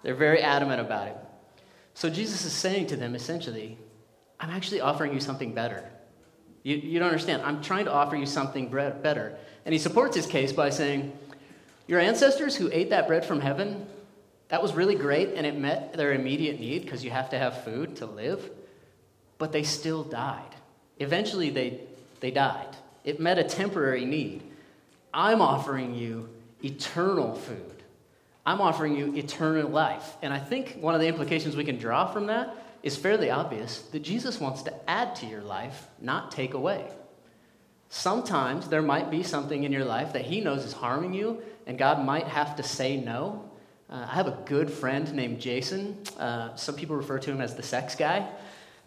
They're 0.03 0.15
very 0.15 0.41
adamant 0.41 0.81
about 0.81 1.07
it. 1.07 1.17
So 1.93 2.09
Jesus 2.09 2.45
is 2.45 2.53
saying 2.53 2.87
to 2.87 2.95
them 2.95 3.15
essentially, 3.15 3.77
I'm 4.39 4.49
actually 4.49 4.81
offering 4.81 5.13
you 5.13 5.19
something 5.19 5.53
better. 5.53 5.89
You, 6.63 6.75
you 6.77 6.99
don't 6.99 7.09
understand. 7.09 7.41
I'm 7.43 7.61
trying 7.61 7.85
to 7.85 7.91
offer 7.91 8.15
you 8.15 8.25
something 8.25 8.69
better. 8.69 9.37
And 9.65 9.73
he 9.73 9.79
supports 9.79 10.15
his 10.15 10.25
case 10.25 10.53
by 10.53 10.69
saying, 10.69 11.17
Your 11.87 11.99
ancestors 11.99 12.55
who 12.55 12.69
ate 12.71 12.91
that 12.91 13.07
bread 13.07 13.25
from 13.25 13.41
heaven, 13.41 13.87
that 14.49 14.61
was 14.61 14.73
really 14.73 14.95
great 14.95 15.33
and 15.33 15.45
it 15.45 15.57
met 15.57 15.93
their 15.93 16.13
immediate 16.13 16.59
need 16.59 16.83
because 16.83 17.03
you 17.03 17.11
have 17.11 17.29
to 17.31 17.39
have 17.39 17.63
food 17.63 17.95
to 17.97 18.05
live, 18.05 18.49
but 19.37 19.51
they 19.51 19.63
still 19.63 20.03
died. 20.03 20.55
Eventually, 20.99 21.49
they, 21.49 21.79
they 22.19 22.31
died. 22.31 22.75
It 23.03 23.19
met 23.19 23.37
a 23.37 23.43
temporary 23.43 24.05
need. 24.05 24.43
I'm 25.13 25.41
offering 25.41 25.95
you 25.95 26.29
eternal 26.63 27.35
food. 27.35 27.83
I'm 28.45 28.61
offering 28.61 28.95
you 28.95 29.13
eternal 29.15 29.69
life. 29.69 30.15
And 30.21 30.33
I 30.33 30.39
think 30.39 30.77
one 30.79 30.95
of 30.95 31.01
the 31.01 31.07
implications 31.07 31.55
we 31.55 31.65
can 31.65 31.77
draw 31.77 32.07
from 32.07 32.27
that 32.27 32.55
is 32.83 32.95
fairly 32.95 33.29
obvious 33.29 33.79
that 33.91 33.99
Jesus 33.99 34.39
wants 34.39 34.63
to 34.63 34.89
add 34.89 35.15
to 35.17 35.25
your 35.25 35.41
life, 35.41 35.87
not 35.99 36.31
take 36.31 36.53
away. 36.53 36.85
Sometimes 37.89 38.69
there 38.69 38.81
might 38.81 39.09
be 39.09 39.23
something 39.23 39.63
in 39.63 39.71
your 39.71 39.85
life 39.85 40.13
that 40.13 40.23
He 40.23 40.41
knows 40.41 40.65
is 40.65 40.73
harming 40.73 41.13
you, 41.13 41.41
and 41.65 41.77
God 41.77 42.03
might 42.03 42.27
have 42.27 42.55
to 42.57 42.63
say 42.63 42.97
no. 42.97 43.49
Uh, 43.89 44.05
I 44.09 44.15
have 44.15 44.27
a 44.27 44.37
good 44.45 44.69
friend 44.69 45.13
named 45.13 45.39
Jason. 45.39 45.97
Uh, 46.17 46.55
some 46.55 46.75
people 46.75 46.95
refer 46.97 47.19
to 47.19 47.31
him 47.31 47.39
as 47.39 47.55
the 47.55 47.63
sex 47.63 47.95
guy 47.95 48.27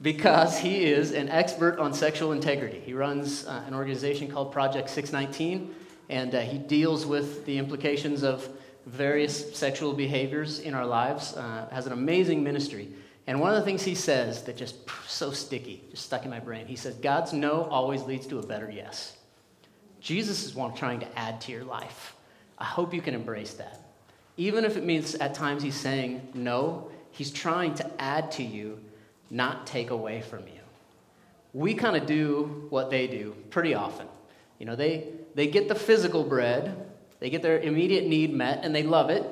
because 0.02 0.58
he 0.58 0.84
is 0.84 1.12
an 1.12 1.28
expert 1.28 1.78
on 1.78 1.92
sexual 1.92 2.32
integrity. 2.32 2.80
He 2.80 2.94
runs 2.94 3.46
uh, 3.46 3.62
an 3.66 3.74
organization 3.74 4.28
called 4.28 4.52
Project 4.52 4.88
619, 4.88 5.74
and 6.08 6.34
uh, 6.34 6.40
he 6.40 6.58
deals 6.58 7.04
with 7.04 7.44
the 7.44 7.58
implications 7.58 8.22
of 8.22 8.48
various 8.86 9.56
sexual 9.56 9.92
behaviors 9.92 10.60
in 10.60 10.74
our 10.74 10.86
lives, 10.86 11.36
uh, 11.36 11.68
has 11.70 11.86
an 11.86 11.92
amazing 11.92 12.42
ministry. 12.42 12.88
And 13.26 13.40
one 13.40 13.50
of 13.50 13.56
the 13.56 13.64
things 13.64 13.82
he 13.82 13.94
says 13.94 14.42
that 14.44 14.56
just 14.56 14.76
so 15.06 15.30
sticky, 15.30 15.84
just 15.90 16.06
stuck 16.06 16.24
in 16.24 16.30
my 16.30 16.40
brain, 16.40 16.66
he 16.66 16.76
says, 16.76 16.94
God's 16.94 17.32
no 17.32 17.64
always 17.64 18.02
leads 18.02 18.26
to 18.28 18.38
a 18.38 18.46
better 18.46 18.70
yes. 18.70 19.16
Jesus 20.00 20.44
is 20.44 20.54
one 20.54 20.74
trying 20.74 21.00
to 21.00 21.18
add 21.18 21.40
to 21.42 21.52
your 21.52 21.64
life. 21.64 22.16
I 22.58 22.64
hope 22.64 22.94
you 22.94 23.02
can 23.02 23.14
embrace 23.14 23.54
that. 23.54 23.80
Even 24.36 24.64
if 24.64 24.76
it 24.76 24.84
means 24.84 25.14
at 25.16 25.34
times 25.34 25.62
he's 25.62 25.76
saying 25.76 26.28
no, 26.32 26.90
he's 27.10 27.30
trying 27.30 27.74
to 27.74 28.02
add 28.02 28.32
to 28.32 28.42
you, 28.42 28.80
not 29.30 29.66
take 29.66 29.90
away 29.90 30.20
from 30.20 30.40
you. 30.40 30.60
We 31.52 31.74
kind 31.74 31.96
of 31.96 32.06
do 32.06 32.66
what 32.70 32.90
they 32.90 33.06
do 33.06 33.34
pretty 33.50 33.74
often. 33.74 34.06
You 34.58 34.66
know, 34.66 34.76
they, 34.76 35.08
they 35.34 35.46
get 35.46 35.68
the 35.68 35.74
physical 35.74 36.24
bread, 36.24 36.90
they 37.18 37.30
get 37.30 37.42
their 37.42 37.58
immediate 37.58 38.06
need 38.06 38.32
met, 38.32 38.64
and 38.64 38.74
they 38.74 38.82
love 38.82 39.10
it. 39.10 39.24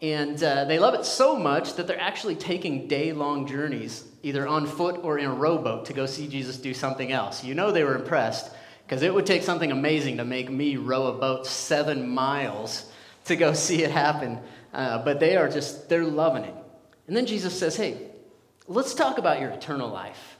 And 0.00 0.42
uh, 0.42 0.64
they 0.64 0.78
love 0.80 0.94
it 0.94 1.04
so 1.04 1.36
much 1.36 1.74
that 1.74 1.86
they're 1.86 2.00
actually 2.00 2.34
taking 2.34 2.88
day 2.88 3.12
long 3.12 3.46
journeys, 3.46 4.04
either 4.22 4.46
on 4.48 4.66
foot 4.66 4.98
or 5.02 5.18
in 5.18 5.26
a 5.26 5.34
rowboat, 5.34 5.86
to 5.86 5.92
go 5.92 6.06
see 6.06 6.26
Jesus 6.26 6.56
do 6.56 6.74
something 6.74 7.12
else. 7.12 7.44
You 7.44 7.54
know 7.54 7.70
they 7.70 7.84
were 7.84 7.94
impressed 7.94 8.50
because 8.84 9.02
it 9.02 9.14
would 9.14 9.26
take 9.26 9.42
something 9.42 9.70
amazing 9.70 10.16
to 10.16 10.24
make 10.24 10.50
me 10.50 10.76
row 10.76 11.06
a 11.06 11.12
boat 11.12 11.46
seven 11.46 12.08
miles 12.08 12.90
to 13.26 13.36
go 13.36 13.52
see 13.52 13.84
it 13.84 13.90
happen. 13.90 14.40
Uh, 14.72 15.04
but 15.04 15.20
they 15.20 15.36
are 15.36 15.48
just, 15.48 15.88
they're 15.88 16.04
loving 16.04 16.44
it. 16.44 16.54
And 17.06 17.16
then 17.16 17.26
Jesus 17.26 17.56
says, 17.56 17.76
Hey, 17.76 18.11
let's 18.68 18.94
talk 18.94 19.18
about 19.18 19.40
your 19.40 19.50
eternal 19.50 19.88
life. 19.88 20.36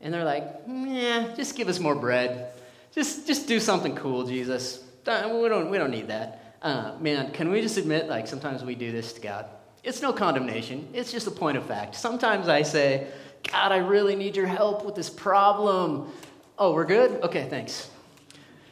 And 0.00 0.12
they're 0.14 0.24
like, 0.24 0.44
Yeah, 0.66 1.34
just 1.36 1.56
give 1.56 1.68
us 1.68 1.78
more 1.78 1.94
bread. 1.94 2.52
Just, 2.92 3.26
just 3.26 3.46
do 3.46 3.60
something 3.60 3.94
cool, 3.94 4.24
Jesus. 4.24 4.82
We 5.06 5.12
don't, 5.12 5.70
we 5.70 5.78
don't 5.78 5.90
need 5.90 6.08
that 6.08 6.48
uh, 6.62 6.92
man, 7.00 7.30
can 7.32 7.50
we 7.50 7.60
just 7.60 7.76
admit, 7.76 8.08
like, 8.08 8.26
sometimes 8.26 8.64
we 8.64 8.74
do 8.74 8.90
this 8.90 9.12
to 9.12 9.20
God? 9.20 9.46
It's 9.84 10.02
no 10.02 10.12
condemnation, 10.12 10.88
it's 10.92 11.12
just 11.12 11.26
a 11.26 11.30
point 11.30 11.56
of 11.56 11.64
fact. 11.64 11.94
Sometimes 11.94 12.48
I 12.48 12.62
say, 12.62 13.06
God, 13.50 13.72
I 13.72 13.78
really 13.78 14.16
need 14.16 14.36
your 14.36 14.46
help 14.46 14.84
with 14.84 14.94
this 14.94 15.08
problem. 15.08 16.12
Oh, 16.58 16.74
we're 16.74 16.84
good? 16.84 17.22
Okay, 17.22 17.48
thanks. 17.48 17.88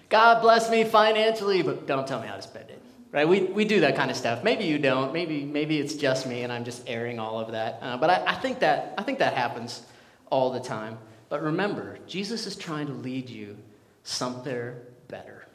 God 0.09 0.41
bless 0.41 0.71
me 0.71 0.85
financially, 0.85 1.63
but 1.63 1.87
don't 1.87 2.07
tell 2.07 2.21
me 2.21 2.27
how 2.27 2.37
to 2.37 2.43
spend 2.43 2.71
it. 2.71 2.83
Right? 3.17 3.27
We, 3.27 3.45
we 3.45 3.65
do 3.65 3.81
that 3.81 3.97
kind 3.97 4.11
of 4.11 4.17
stuff. 4.19 4.45
Maybe 4.45 4.65
you 4.65 4.79
don't. 4.79 5.15
Maybe, 5.15 5.43
maybe 5.43 5.79
it's 5.79 5.95
just 5.95 6.27
me 6.27 6.43
and 6.43 6.53
I'm 6.53 6.67
just 6.67 6.83
airing 6.87 7.19
all 7.19 7.41
of 7.41 7.53
that. 7.53 7.79
Uh, 7.81 7.97
but 7.97 8.11
I, 8.11 8.23
I, 8.27 8.35
think 8.35 8.59
that, 8.59 8.93
I 8.99 9.03
think 9.05 9.21
that 9.21 9.33
happens 9.33 9.81
all 10.29 10.53
the 10.53 10.61
time. 10.61 10.99
But 11.31 11.43
remember, 11.43 11.99
Jesus 12.07 12.47
is 12.47 12.57
trying 12.57 12.89
to 12.89 12.93
lead 12.93 13.31
you 13.31 13.57
somewhere 14.03 14.83
better. 15.09 15.47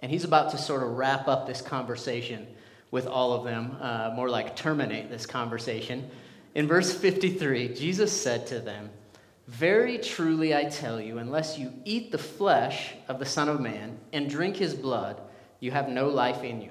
And 0.00 0.10
he's 0.10 0.24
about 0.24 0.50
to 0.50 0.58
sort 0.58 0.82
of 0.82 0.90
wrap 0.90 1.28
up 1.28 1.46
this 1.46 1.62
conversation 1.62 2.48
with 2.90 3.06
all 3.06 3.32
of 3.32 3.44
them, 3.44 3.76
uh, 3.80 4.10
more 4.16 4.28
like 4.28 4.56
terminate 4.56 5.08
this 5.08 5.24
conversation. 5.24 6.10
In 6.56 6.66
verse 6.66 6.92
53, 6.92 7.74
Jesus 7.74 8.10
said 8.12 8.48
to 8.48 8.58
them, 8.58 8.90
Very 9.46 9.98
truly 9.98 10.52
I 10.52 10.64
tell 10.64 11.00
you, 11.00 11.18
unless 11.18 11.60
you 11.60 11.72
eat 11.84 12.10
the 12.10 12.18
flesh 12.18 12.92
of 13.06 13.20
the 13.20 13.24
Son 13.24 13.48
of 13.48 13.60
Man 13.60 13.98
and 14.12 14.28
drink 14.28 14.56
his 14.56 14.74
blood, 14.74 15.20
you 15.60 15.70
have 15.70 15.88
no 15.88 16.08
life 16.08 16.42
in 16.42 16.60
you. 16.60 16.70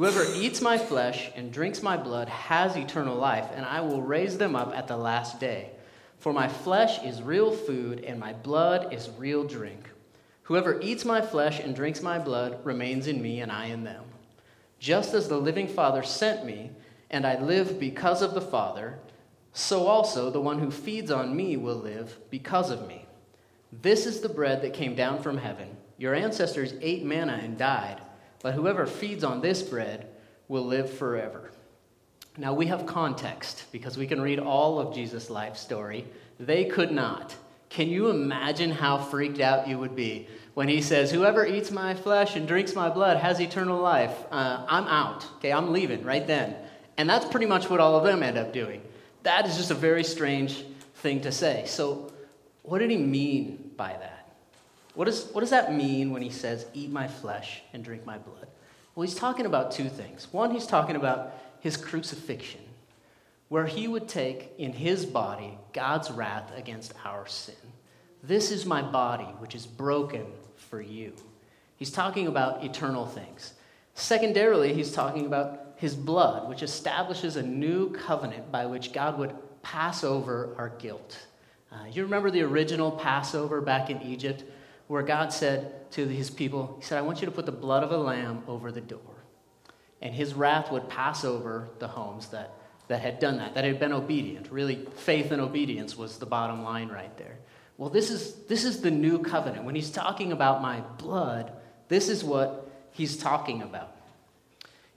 Whoever 0.00 0.24
eats 0.34 0.62
my 0.62 0.78
flesh 0.78 1.30
and 1.36 1.52
drinks 1.52 1.82
my 1.82 1.98
blood 1.98 2.30
has 2.30 2.74
eternal 2.74 3.16
life, 3.16 3.50
and 3.54 3.66
I 3.66 3.82
will 3.82 4.00
raise 4.00 4.38
them 4.38 4.56
up 4.56 4.72
at 4.74 4.88
the 4.88 4.96
last 4.96 5.38
day. 5.38 5.72
For 6.16 6.32
my 6.32 6.48
flesh 6.48 7.04
is 7.04 7.20
real 7.20 7.52
food, 7.52 8.02
and 8.04 8.18
my 8.18 8.32
blood 8.32 8.94
is 8.94 9.10
real 9.18 9.44
drink. 9.44 9.90
Whoever 10.44 10.80
eats 10.80 11.04
my 11.04 11.20
flesh 11.20 11.60
and 11.60 11.76
drinks 11.76 12.00
my 12.00 12.18
blood 12.18 12.64
remains 12.64 13.08
in 13.08 13.20
me, 13.20 13.42
and 13.42 13.52
I 13.52 13.66
in 13.66 13.84
them. 13.84 14.04
Just 14.78 15.12
as 15.12 15.28
the 15.28 15.36
living 15.36 15.68
Father 15.68 16.02
sent 16.02 16.46
me, 16.46 16.70
and 17.10 17.26
I 17.26 17.38
live 17.38 17.78
because 17.78 18.22
of 18.22 18.32
the 18.32 18.40
Father, 18.40 18.98
so 19.52 19.86
also 19.86 20.30
the 20.30 20.40
one 20.40 20.60
who 20.60 20.70
feeds 20.70 21.10
on 21.10 21.36
me 21.36 21.58
will 21.58 21.76
live 21.76 22.16
because 22.30 22.70
of 22.70 22.88
me. 22.88 23.04
This 23.70 24.06
is 24.06 24.22
the 24.22 24.30
bread 24.30 24.62
that 24.62 24.72
came 24.72 24.94
down 24.94 25.22
from 25.22 25.36
heaven. 25.36 25.76
Your 25.98 26.14
ancestors 26.14 26.72
ate 26.80 27.04
manna 27.04 27.38
and 27.42 27.58
died, 27.58 28.00
but 28.42 28.54
whoever 28.54 28.86
feeds 28.86 29.24
on 29.24 29.40
this 29.40 29.62
bread 29.62 30.08
will 30.48 30.64
live 30.64 30.90
forever. 30.90 31.50
Now 32.36 32.54
we 32.54 32.66
have 32.66 32.86
context 32.86 33.64
because 33.72 33.98
we 33.98 34.06
can 34.06 34.20
read 34.20 34.38
all 34.38 34.78
of 34.78 34.94
Jesus' 34.94 35.30
life 35.30 35.56
story. 35.56 36.06
They 36.38 36.64
could 36.64 36.92
not. 36.92 37.34
Can 37.68 37.88
you 37.88 38.08
imagine 38.08 38.70
how 38.70 38.98
freaked 38.98 39.40
out 39.40 39.68
you 39.68 39.78
would 39.78 39.94
be 39.94 40.26
when 40.54 40.68
he 40.68 40.82
says, 40.82 41.10
Whoever 41.10 41.46
eats 41.46 41.70
my 41.70 41.94
flesh 41.94 42.36
and 42.36 42.48
drinks 42.48 42.74
my 42.74 42.88
blood 42.88 43.16
has 43.18 43.40
eternal 43.40 43.80
life? 43.80 44.16
Uh, 44.30 44.64
I'm 44.68 44.86
out. 44.88 45.24
Okay, 45.36 45.52
I'm 45.52 45.72
leaving 45.72 46.02
right 46.02 46.26
then. 46.26 46.56
And 46.96 47.08
that's 47.08 47.24
pretty 47.26 47.46
much 47.46 47.70
what 47.70 47.80
all 47.80 47.96
of 47.96 48.04
them 48.04 48.22
end 48.22 48.36
up 48.36 48.52
doing. 48.52 48.82
That 49.22 49.46
is 49.46 49.56
just 49.56 49.70
a 49.70 49.74
very 49.74 50.02
strange 50.02 50.64
thing 50.96 51.20
to 51.22 51.32
say. 51.32 51.64
So, 51.66 52.12
what 52.62 52.78
did 52.80 52.90
he 52.90 52.96
mean 52.96 53.70
by 53.76 53.92
that? 53.92 54.19
What, 54.94 55.08
is, 55.08 55.28
what 55.32 55.40
does 55.40 55.50
that 55.50 55.74
mean 55.74 56.10
when 56.10 56.22
he 56.22 56.30
says, 56.30 56.66
Eat 56.74 56.90
my 56.90 57.08
flesh 57.08 57.62
and 57.72 57.84
drink 57.84 58.04
my 58.04 58.18
blood? 58.18 58.46
Well, 58.94 59.06
he's 59.06 59.14
talking 59.14 59.46
about 59.46 59.70
two 59.70 59.88
things. 59.88 60.28
One, 60.32 60.50
he's 60.50 60.66
talking 60.66 60.96
about 60.96 61.34
his 61.60 61.76
crucifixion 61.76 62.60
where 63.50 63.66
he 63.66 63.88
would 63.88 64.08
take 64.08 64.52
in 64.58 64.72
his 64.72 65.04
body 65.04 65.58
God's 65.72 66.10
wrath 66.10 66.52
against 66.56 66.94
our 67.04 67.26
sin. 67.26 67.56
This 68.22 68.52
is 68.52 68.64
my 68.64 68.80
body, 68.80 69.24
which 69.38 69.56
is 69.56 69.66
broken 69.66 70.26
for 70.56 70.80
you. 70.80 71.12
He's 71.76 71.90
talking 71.90 72.28
about 72.28 72.64
eternal 72.64 73.06
things. 73.06 73.54
Secondarily, 73.94 74.72
he's 74.72 74.92
talking 74.92 75.26
about 75.26 75.74
his 75.76 75.96
blood, 75.96 76.48
which 76.48 76.62
establishes 76.62 77.36
a 77.36 77.42
new 77.42 77.90
covenant 77.90 78.52
by 78.52 78.66
which 78.66 78.92
God 78.92 79.18
would 79.18 79.34
pass 79.62 80.04
over 80.04 80.54
our 80.56 80.68
guilt. 80.68 81.18
Uh, 81.72 81.86
you 81.90 82.04
remember 82.04 82.30
the 82.30 82.42
original 82.42 82.92
Passover 82.92 83.60
back 83.60 83.90
in 83.90 84.00
Egypt, 84.02 84.44
where 84.90 85.02
God 85.02 85.32
said 85.32 85.90
to 85.92 86.06
his 86.06 86.30
people, 86.30 86.76
He 86.80 86.84
said, 86.84 86.98
I 86.98 87.02
want 87.02 87.20
you 87.20 87.26
to 87.26 87.30
put 87.30 87.46
the 87.46 87.52
blood 87.52 87.84
of 87.84 87.92
a 87.92 87.96
lamb 87.96 88.42
over 88.48 88.72
the 88.72 88.80
door. 88.80 89.00
And 90.02 90.14
his 90.14 90.34
wrath 90.34 90.72
would 90.72 90.88
pass 90.88 91.24
over 91.24 91.68
the 91.78 91.88
homes 91.88 92.28
that 92.28 92.52
that 92.88 93.00
had 93.00 93.20
done 93.20 93.36
that, 93.36 93.54
that 93.54 93.62
had 93.62 93.78
been 93.78 93.92
obedient. 93.92 94.50
Really, 94.50 94.84
faith 94.96 95.30
and 95.30 95.40
obedience 95.40 95.96
was 95.96 96.18
the 96.18 96.26
bottom 96.26 96.64
line 96.64 96.88
right 96.88 97.16
there. 97.18 97.38
Well, 97.78 97.88
this 97.88 98.10
is, 98.10 98.34
this 98.48 98.64
is 98.64 98.80
the 98.80 98.90
new 98.90 99.20
covenant. 99.20 99.64
When 99.64 99.76
he's 99.76 99.90
talking 99.90 100.32
about 100.32 100.60
my 100.60 100.80
blood, 100.98 101.52
this 101.86 102.08
is 102.08 102.24
what 102.24 102.68
he's 102.90 103.16
talking 103.16 103.62
about. 103.62 103.96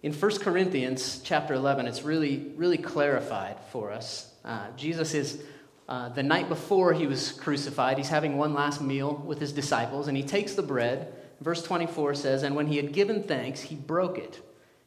In 0.01 0.11
1 0.11 0.39
Corinthians 0.39 1.21
chapter 1.23 1.53
11, 1.53 1.85
it's 1.85 2.01
really, 2.01 2.51
really 2.55 2.79
clarified 2.79 3.57
for 3.71 3.91
us. 3.91 4.33
Uh, 4.43 4.71
Jesus 4.75 5.13
is, 5.13 5.43
uh, 5.87 6.09
the 6.09 6.23
night 6.23 6.49
before 6.49 6.93
he 6.93 7.07
was 7.07 7.31
crucified, 7.31 7.97
he's 7.97 8.09
having 8.09 8.37
one 8.37 8.53
last 8.53 8.81
meal 8.81 9.21
with 9.25 9.39
his 9.39 9.51
disciples, 9.51 10.07
and 10.07 10.15
he 10.15 10.23
takes 10.23 10.53
the 10.53 10.63
bread. 10.63 11.13
Verse 11.41 11.63
24 11.63 12.15
says, 12.15 12.43
And 12.43 12.55
when 12.55 12.67
he 12.67 12.77
had 12.77 12.93
given 12.93 13.23
thanks, 13.23 13.61
he 13.61 13.75
broke 13.75 14.17
it, 14.17 14.39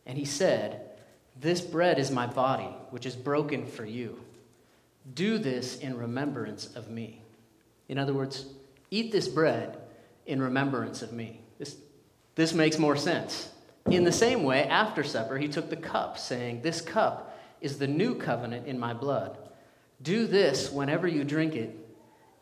and 0.07 0.17
he 0.17 0.25
said, 0.25 0.87
this 1.41 1.61
bread 1.61 1.99
is 1.99 2.11
my 2.11 2.27
body, 2.27 2.75
which 2.91 3.05
is 3.05 3.15
broken 3.15 3.67
for 3.67 3.85
you. 3.85 4.21
Do 5.15 5.39
this 5.39 5.79
in 5.79 5.97
remembrance 5.97 6.75
of 6.75 6.91
me. 6.91 7.23
In 7.89 7.99
other 7.99 8.15
words, 8.15 8.47
eat 8.91 9.13
this 9.13 9.29
bread 9.29 9.79
in 10.27 10.41
remembrance 10.41 11.03
of 11.03 11.13
me. 11.13 11.41
This, 11.59 11.77
this 12.35 12.55
makes 12.55 12.79
more 12.79 12.97
sense. 12.97 13.51
In 13.91 14.05
the 14.05 14.13
same 14.13 14.43
way, 14.43 14.65
after 14.65 15.05
supper, 15.05 15.39
he 15.39 15.47
took 15.47 15.71
the 15.71 15.77
cup, 15.77 16.19
saying, 16.19 16.63
This 16.63 16.81
cup 16.81 17.39
is 17.61 17.79
the 17.79 17.87
new 17.87 18.15
covenant 18.15 18.67
in 18.67 18.79
my 18.79 18.95
blood. 18.95 19.39
Do 20.03 20.27
this 20.27 20.71
whenever 20.71 21.07
you 21.09 21.25
drink 21.25 21.55
it 21.55 21.77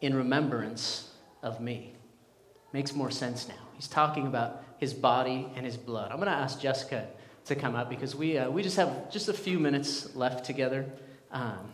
in 0.00 0.14
remembrance 0.14 1.10
of 1.42 1.60
me. 1.60 1.94
Makes 2.72 2.94
more 2.94 3.10
sense 3.10 3.48
now. 3.48 3.54
He's 3.74 3.88
talking 3.88 4.26
about 4.26 4.64
his 4.78 4.92
body 4.92 5.48
and 5.54 5.64
his 5.64 5.76
blood. 5.76 6.10
I'm 6.10 6.16
going 6.16 6.26
to 6.26 6.32
ask 6.32 6.60
Jessica 6.60 7.06
to 7.46 7.54
come 7.54 7.76
up 7.76 7.88
because 7.88 8.14
we, 8.16 8.38
uh, 8.38 8.50
we 8.50 8.62
just 8.62 8.76
have 8.76 9.10
just 9.10 9.28
a 9.28 9.32
few 9.32 9.58
minutes 9.58 10.14
left 10.16 10.44
together. 10.44 10.86
Um, 11.30 11.72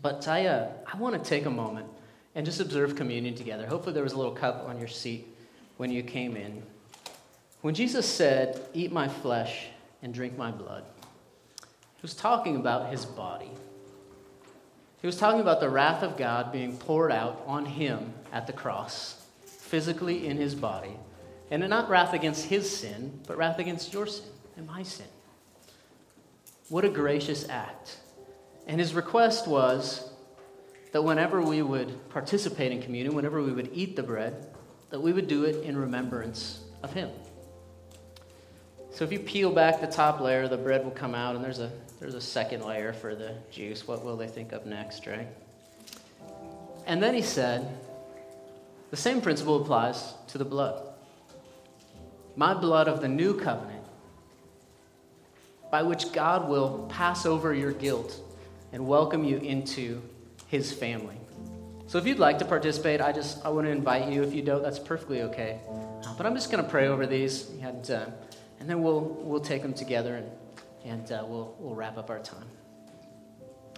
but 0.00 0.26
I, 0.28 0.46
uh, 0.46 0.70
I 0.90 0.96
want 0.96 1.22
to 1.22 1.28
take 1.28 1.46
a 1.46 1.50
moment 1.50 1.86
and 2.34 2.46
just 2.46 2.60
observe 2.60 2.96
communion 2.96 3.34
together. 3.34 3.66
Hopefully, 3.66 3.92
there 3.92 4.04
was 4.04 4.12
a 4.12 4.16
little 4.16 4.32
cup 4.32 4.64
on 4.66 4.78
your 4.78 4.88
seat 4.88 5.26
when 5.76 5.90
you 5.90 6.02
came 6.02 6.36
in. 6.36 6.62
When 7.60 7.74
Jesus 7.74 8.08
said, 8.08 8.60
Eat 8.72 8.92
my 8.92 9.08
flesh 9.08 9.66
and 10.02 10.14
drink 10.14 10.38
my 10.38 10.50
blood, 10.50 10.84
he 11.60 12.02
was 12.02 12.14
talking 12.14 12.56
about 12.56 12.90
his 12.90 13.04
body. 13.04 13.50
He 15.00 15.06
was 15.06 15.16
talking 15.16 15.40
about 15.40 15.60
the 15.60 15.70
wrath 15.70 16.02
of 16.02 16.16
God 16.16 16.52
being 16.52 16.76
poured 16.76 17.10
out 17.10 17.42
on 17.46 17.64
him 17.64 18.12
at 18.32 18.46
the 18.46 18.52
cross, 18.52 19.24
physically 19.44 20.26
in 20.26 20.36
his 20.36 20.54
body. 20.54 20.96
And 21.50 21.66
not 21.68 21.88
wrath 21.88 22.12
against 22.12 22.46
his 22.46 22.74
sin, 22.74 23.20
but 23.26 23.36
wrath 23.36 23.58
against 23.58 23.92
your 23.92 24.06
sin 24.06 24.28
and 24.56 24.66
my 24.66 24.82
sin. 24.82 25.06
What 26.68 26.84
a 26.84 26.90
gracious 26.90 27.48
act. 27.48 27.98
And 28.66 28.78
his 28.78 28.94
request 28.94 29.48
was 29.48 30.08
that 30.92 31.02
whenever 31.02 31.40
we 31.40 31.62
would 31.62 32.08
participate 32.10 32.70
in 32.70 32.82
communion, 32.82 33.14
whenever 33.14 33.42
we 33.42 33.52
would 33.52 33.70
eat 33.72 33.96
the 33.96 34.02
bread, 34.02 34.46
that 34.90 35.00
we 35.00 35.12
would 35.12 35.28
do 35.28 35.44
it 35.44 35.64
in 35.64 35.76
remembrance 35.76 36.60
of 36.82 36.92
him. 36.92 37.10
So 38.92 39.04
if 39.04 39.12
you 39.12 39.18
peel 39.20 39.50
back 39.52 39.80
the 39.80 39.86
top 39.86 40.20
layer, 40.20 40.48
the 40.48 40.56
bread 40.56 40.84
will 40.84 40.90
come 40.90 41.14
out, 41.14 41.36
and 41.36 41.44
there's 41.44 41.60
a, 41.60 41.70
there's 42.00 42.14
a 42.14 42.20
second 42.20 42.64
layer 42.64 42.92
for 42.92 43.14
the 43.14 43.34
juice. 43.50 43.86
What 43.86 44.04
will 44.04 44.16
they 44.16 44.26
think 44.26 44.52
of 44.52 44.66
next, 44.66 45.06
right? 45.06 45.28
And 46.86 47.02
then 47.02 47.14
he 47.14 47.22
said, 47.22 47.66
the 48.90 48.96
same 48.96 49.20
principle 49.20 49.62
applies 49.62 50.14
to 50.28 50.38
the 50.38 50.44
blood. 50.44 50.82
My 52.36 52.52
blood 52.52 52.88
of 52.88 53.00
the 53.00 53.08
new 53.08 53.38
covenant, 53.38 53.84
by 55.70 55.82
which 55.82 56.12
God 56.12 56.48
will 56.48 56.86
pass 56.88 57.24
over 57.24 57.54
your 57.54 57.72
guilt 57.72 58.20
and 58.72 58.86
welcome 58.88 59.22
you 59.22 59.36
into 59.38 60.02
his 60.48 60.72
family. 60.72 61.16
So 61.86 61.98
if 61.98 62.06
you'd 62.06 62.18
like 62.18 62.38
to 62.40 62.44
participate, 62.44 63.00
I 63.00 63.12
just 63.12 63.44
I 63.44 63.50
want 63.50 63.66
to 63.66 63.70
invite 63.70 64.12
you. 64.12 64.22
If 64.22 64.34
you 64.34 64.42
don't, 64.42 64.62
that's 64.62 64.78
perfectly 64.78 65.22
okay. 65.22 65.60
Uh, 65.68 66.14
but 66.16 66.26
I'm 66.26 66.34
just 66.34 66.50
going 66.50 66.62
to 66.62 66.68
pray 66.68 66.88
over 66.88 67.06
these, 67.06 67.50
and, 67.62 67.88
uh, 67.90 68.06
and 68.60 68.68
then 68.68 68.82
we'll 68.82 69.00
we'll 69.00 69.40
take 69.40 69.62
them 69.62 69.74
together 69.74 70.14
and 70.16 70.30
and 70.84 71.12
uh, 71.12 71.24
we'll 71.26 71.56
we'll 71.58 71.74
wrap 71.74 71.98
up 71.98 72.10
our 72.10 72.20
time. 72.20 72.46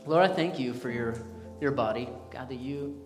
Lord, 0.04 0.28
I 0.28 0.34
thank 0.34 0.58
you 0.58 0.74
for 0.74 0.90
your 0.90 1.14
your 1.60 1.70
body, 1.70 2.08
God, 2.30 2.48
that 2.50 2.60
you 2.60 3.00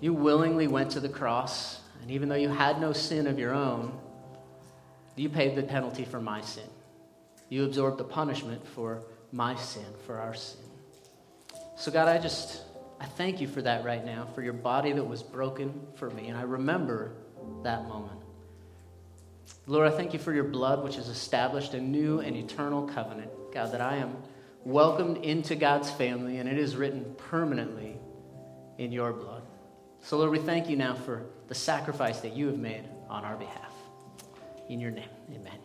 you 0.00 0.14
willingly 0.14 0.68
went 0.68 0.92
to 0.92 1.00
the 1.00 1.08
cross, 1.08 1.80
and 2.02 2.10
even 2.10 2.28
though 2.28 2.36
you 2.36 2.48
had 2.48 2.80
no 2.80 2.92
sin 2.92 3.26
of 3.26 3.38
your 3.38 3.52
own, 3.52 3.98
you 5.16 5.28
paid 5.28 5.56
the 5.56 5.62
penalty 5.62 6.04
for 6.04 6.20
my 6.20 6.40
sin. 6.40 6.68
You 7.50 7.64
absorbed 7.64 7.98
the 7.98 8.04
punishment 8.04 8.66
for 8.66 9.02
my 9.32 9.54
sin, 9.56 9.84
for 10.06 10.18
our 10.18 10.34
sin. 10.34 10.64
So, 11.76 11.90
God, 11.90 12.08
I 12.08 12.18
just, 12.18 12.62
I 13.00 13.06
thank 13.06 13.40
you 13.40 13.48
for 13.48 13.60
that 13.62 13.84
right 13.84 14.04
now, 14.04 14.28
for 14.34 14.42
your 14.42 14.52
body 14.52 14.92
that 14.92 15.04
was 15.04 15.22
broken 15.22 15.86
for 15.96 16.10
me. 16.10 16.28
And 16.28 16.38
I 16.38 16.42
remember 16.42 17.12
that 17.64 17.88
moment. 17.88 18.19
Lord, 19.66 19.92
I 19.92 19.96
thank 19.96 20.12
you 20.12 20.18
for 20.18 20.32
your 20.32 20.44
blood, 20.44 20.82
which 20.82 20.96
has 20.96 21.08
established 21.08 21.74
a 21.74 21.80
new 21.80 22.20
and 22.20 22.36
eternal 22.36 22.86
covenant. 22.88 23.30
God, 23.52 23.72
that 23.72 23.80
I 23.80 23.96
am 23.96 24.16
welcomed 24.64 25.18
into 25.18 25.54
God's 25.54 25.90
family, 25.90 26.38
and 26.38 26.48
it 26.48 26.58
is 26.58 26.76
written 26.76 27.14
permanently 27.16 27.96
in 28.78 28.92
your 28.92 29.12
blood. 29.12 29.42
So, 30.02 30.18
Lord, 30.18 30.30
we 30.30 30.38
thank 30.38 30.68
you 30.68 30.76
now 30.76 30.94
for 30.94 31.26
the 31.48 31.54
sacrifice 31.54 32.20
that 32.20 32.34
you 32.34 32.46
have 32.46 32.58
made 32.58 32.84
on 33.08 33.24
our 33.24 33.36
behalf. 33.36 33.72
In 34.68 34.80
your 34.80 34.90
name, 34.90 35.08
amen. 35.30 35.58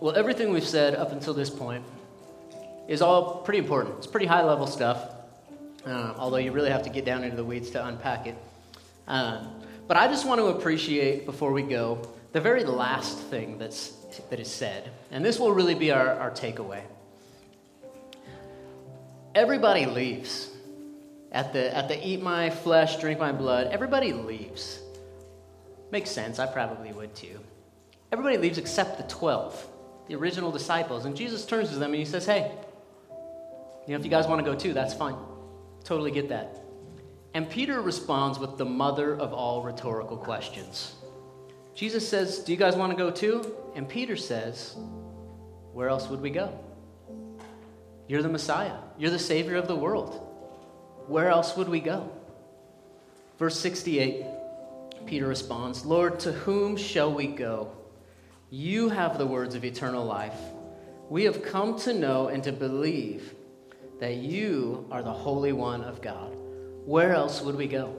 Well, 0.00 0.14
everything 0.14 0.52
we've 0.52 0.66
said 0.66 0.94
up 0.94 1.12
until 1.12 1.34
this 1.34 1.50
point 1.50 1.84
is 2.88 3.02
all 3.02 3.42
pretty 3.42 3.58
important. 3.58 3.96
It's 3.98 4.06
pretty 4.06 4.26
high 4.26 4.44
level 4.44 4.66
stuff, 4.66 5.10
uh, 5.84 6.14
although 6.16 6.36
you 6.36 6.52
really 6.52 6.70
have 6.70 6.84
to 6.84 6.90
get 6.90 7.04
down 7.04 7.24
into 7.24 7.36
the 7.36 7.44
weeds 7.44 7.70
to 7.70 7.84
unpack 7.84 8.26
it. 8.26 8.36
Um, 9.08 9.48
but 9.88 9.96
I 9.96 10.06
just 10.06 10.24
want 10.24 10.40
to 10.40 10.46
appreciate, 10.46 11.26
before 11.26 11.52
we 11.52 11.62
go, 11.62 12.00
the 12.30 12.40
very 12.40 12.62
last 12.62 13.18
thing 13.18 13.58
that's, 13.58 13.90
that 14.30 14.38
is 14.38 14.48
said. 14.50 14.90
And 15.10 15.24
this 15.24 15.40
will 15.40 15.52
really 15.52 15.74
be 15.74 15.90
our, 15.90 16.10
our 16.10 16.30
takeaway 16.30 16.82
everybody 19.38 19.86
leaves. 19.86 20.50
At 21.30 21.52
the, 21.52 21.74
at 21.76 21.88
the 21.88 22.06
eat 22.06 22.22
my 22.22 22.50
flesh, 22.50 22.98
drink 22.98 23.18
my 23.20 23.32
blood, 23.32 23.68
everybody 23.68 24.12
leaves. 24.12 24.80
Makes 25.90 26.10
sense, 26.10 26.38
I 26.38 26.46
probably 26.46 26.92
would 26.92 27.14
too. 27.14 27.38
Everybody 28.10 28.38
leaves 28.38 28.58
except 28.58 28.96
the 28.96 29.04
12, 29.04 29.68
the 30.08 30.14
original 30.14 30.50
disciples. 30.50 31.04
And 31.04 31.14
Jesus 31.14 31.44
turns 31.44 31.68
to 31.70 31.76
them 31.76 31.90
and 31.90 31.98
he 31.98 32.06
says, 32.06 32.24
Hey, 32.24 32.50
you 33.86 33.92
know, 33.92 33.98
if 33.98 34.04
you 34.04 34.10
guys 34.10 34.26
want 34.26 34.44
to 34.44 34.50
go 34.50 34.56
too, 34.56 34.72
that's 34.72 34.94
fine. 34.94 35.16
Totally 35.84 36.10
get 36.10 36.30
that. 36.30 36.62
And 37.38 37.48
Peter 37.48 37.80
responds 37.80 38.36
with 38.36 38.58
the 38.58 38.64
mother 38.64 39.14
of 39.14 39.32
all 39.32 39.62
rhetorical 39.62 40.16
questions. 40.16 40.96
Jesus 41.72 42.08
says, 42.08 42.40
Do 42.40 42.50
you 42.50 42.58
guys 42.58 42.74
want 42.74 42.90
to 42.90 42.98
go 42.98 43.12
too? 43.12 43.54
And 43.76 43.88
Peter 43.88 44.16
says, 44.16 44.74
Where 45.72 45.88
else 45.88 46.08
would 46.08 46.20
we 46.20 46.30
go? 46.30 46.58
You're 48.08 48.22
the 48.22 48.28
Messiah. 48.28 48.78
You're 48.98 49.12
the 49.12 49.20
Savior 49.20 49.54
of 49.54 49.68
the 49.68 49.76
world. 49.76 50.20
Where 51.06 51.28
else 51.28 51.56
would 51.56 51.68
we 51.68 51.78
go? 51.78 52.10
Verse 53.38 53.56
68, 53.60 54.24
Peter 55.06 55.28
responds, 55.28 55.86
Lord, 55.86 56.18
to 56.18 56.32
whom 56.32 56.76
shall 56.76 57.14
we 57.14 57.28
go? 57.28 57.70
You 58.50 58.88
have 58.88 59.16
the 59.16 59.26
words 59.26 59.54
of 59.54 59.64
eternal 59.64 60.04
life. 60.04 60.40
We 61.08 61.22
have 61.22 61.44
come 61.44 61.78
to 61.82 61.94
know 61.94 62.26
and 62.26 62.42
to 62.42 62.50
believe 62.50 63.32
that 64.00 64.16
you 64.16 64.88
are 64.90 65.04
the 65.04 65.12
Holy 65.12 65.52
One 65.52 65.84
of 65.84 66.02
God. 66.02 66.37
Where 66.88 67.12
else 67.12 67.42
would 67.42 67.56
we 67.56 67.66
go? 67.66 67.94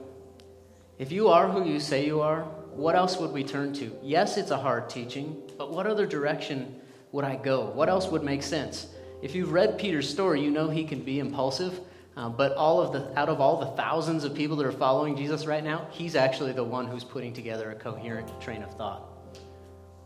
If 0.97 1.11
you 1.11 1.27
are 1.27 1.47
who 1.47 1.63
you 1.63 1.79
say 1.79 2.07
you 2.07 2.21
are, 2.21 2.41
what 2.73 2.95
else 2.95 3.17
would 3.17 3.31
we 3.31 3.43
turn 3.43 3.71
to? 3.73 3.95
Yes, 4.01 4.35
it's 4.35 4.49
a 4.49 4.57
hard 4.57 4.89
teaching, 4.89 5.43
but 5.59 5.71
what 5.71 5.85
other 5.85 6.07
direction 6.07 6.81
would 7.11 7.23
I 7.23 7.35
go? 7.35 7.69
What 7.69 7.87
else 7.87 8.07
would 8.07 8.23
make 8.23 8.41
sense? 8.41 8.87
If 9.21 9.35
you've 9.35 9.51
read 9.51 9.77
Peter's 9.77 10.09
story, 10.09 10.41
you 10.41 10.49
know 10.49 10.71
he 10.71 10.85
can 10.85 11.01
be 11.01 11.19
impulsive. 11.19 11.79
Uh, 12.17 12.29
but 12.29 12.53
all 12.53 12.81
of 12.81 12.91
the, 12.91 13.15
out 13.15 13.29
of 13.29 13.39
all 13.39 13.59
the 13.59 13.77
thousands 13.79 14.23
of 14.23 14.33
people 14.33 14.57
that 14.57 14.65
are 14.65 14.71
following 14.71 15.15
Jesus 15.15 15.45
right 15.45 15.63
now, 15.63 15.87
he's 15.91 16.15
actually 16.15 16.53
the 16.53 16.63
one 16.63 16.87
who's 16.87 17.03
putting 17.03 17.31
together 17.31 17.69
a 17.69 17.75
coherent 17.75 18.41
train 18.41 18.63
of 18.63 18.73
thought. 18.73 19.03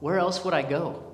Where 0.01 0.19
else 0.19 0.43
would 0.43 0.53
I 0.53 0.61
go? 0.61 1.12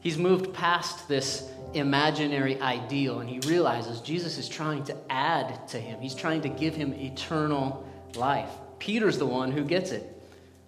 He's 0.00 0.18
moved 0.18 0.54
past 0.54 1.08
this 1.08 1.48
imaginary 1.74 2.60
ideal 2.60 3.20
and 3.20 3.28
he 3.28 3.38
realizes 3.48 4.00
Jesus 4.00 4.38
is 4.38 4.48
trying 4.48 4.84
to 4.84 4.96
add 5.08 5.68
to 5.68 5.78
him. 5.78 6.00
He's 6.00 6.14
trying 6.14 6.40
to 6.42 6.48
give 6.48 6.74
him 6.74 6.92
eternal 6.94 7.86
life. 8.16 8.50
Peter's 8.78 9.18
the 9.18 9.26
one 9.26 9.52
who 9.52 9.62
gets 9.62 9.90
it. 9.92 10.16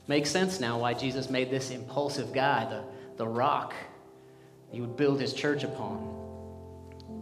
Makes 0.06 0.30
sense 0.30 0.60
now 0.60 0.78
why 0.78 0.94
Jesus 0.94 1.30
made 1.30 1.50
this 1.50 1.70
impulsive 1.70 2.32
guy 2.32 2.66
the, 2.66 2.84
the 3.16 3.26
rock 3.26 3.74
he 4.70 4.80
would 4.80 4.96
build 4.96 5.20
his 5.20 5.32
church 5.34 5.64
upon. 5.64 5.96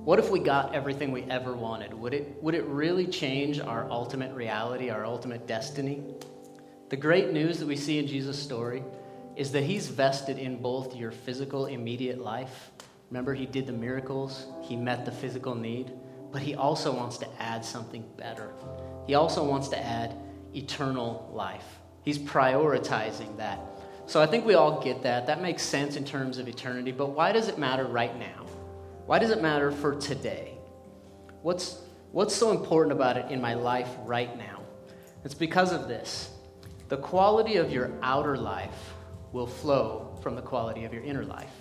What 0.05 0.19
if 0.19 0.31
we 0.31 0.41
got 0.41 0.75
everything 0.75 1.13
we 1.13 1.23
ever 1.25 1.53
wanted? 1.53 1.93
Would 1.93 2.15
it, 2.15 2.43
would 2.43 2.55
it 2.55 2.65
really 2.65 3.07
change 3.07 3.61
our 3.61 3.91
ultimate 3.91 4.35
reality, 4.35 4.89
our 4.89 5.05
ultimate 5.05 5.47
destiny? 5.47 6.03
The 6.89 6.97
great 6.97 7.33
news 7.33 7.59
that 7.59 7.67
we 7.67 7.77
see 7.77 7.99
in 7.99 8.07
Jesus' 8.07 8.41
story 8.41 8.83
is 9.41 9.53
that 9.53 9.63
he's 9.63 9.89
vested 9.89 10.39
in 10.39 10.61
both 10.61 10.95
your 10.95 11.11
physical, 11.11 11.65
immediate 11.65 12.21
life. 12.21 12.73
Remember, 13.11 13.33
he 13.33 13.47
did 13.47 13.67
the 13.67 13.73
miracles, 13.73 14.45
he 14.61 14.77
met 14.77 15.07
the 15.07 15.11
physical 15.11 15.55
need, 15.55 15.91
but 16.31 16.43
he 16.43 16.55
also 16.55 16.95
wants 16.95 17.17
to 17.17 17.27
add 17.41 17.65
something 17.65 18.05
better. 18.19 18.53
He 19.07 19.15
also 19.15 19.43
wants 19.43 19.69
to 19.69 19.83
add 19.83 20.15
eternal 20.55 21.33
life. 21.33 21.65
He's 22.05 22.19
prioritizing 22.19 23.39
that. 23.39 23.59
So 24.05 24.21
I 24.21 24.27
think 24.27 24.45
we 24.45 24.53
all 24.53 24.83
get 24.85 25.05
that. 25.05 25.27
That 25.27 25.41
makes 25.41 25.63
sense 25.63 25.97
in 25.97 26.05
terms 26.05 26.37
of 26.37 26.47
eternity, 26.47 26.93
but 26.93 27.13
why 27.13 27.33
does 27.33 27.49
it 27.49 27.57
matter 27.57 27.87
right 27.87 28.15
now? 28.19 28.45
Why 29.07 29.19
does 29.19 29.31
it 29.31 29.41
matter 29.41 29.73
for 29.73 29.95
today? 29.95 30.59
What's, 31.41 31.81
what's 32.13 32.35
so 32.35 32.51
important 32.51 32.93
about 32.93 33.17
it 33.17 33.31
in 33.31 33.41
my 33.41 33.55
life 33.55 33.89
right 34.05 34.37
now? 34.37 34.61
It's 35.25 35.33
because 35.33 35.73
of 35.73 35.89
this. 35.89 36.29
The 36.89 36.99
quality 36.99 37.57
of 37.57 37.73
your 37.73 37.91
outer 38.03 38.37
life 38.37 38.93
will 39.33 39.47
flow 39.47 40.17
from 40.23 40.35
the 40.35 40.43
quality 40.43 40.85
of 40.85 40.93
your 40.93 41.03
inner 41.03 41.25
life. 41.25 41.53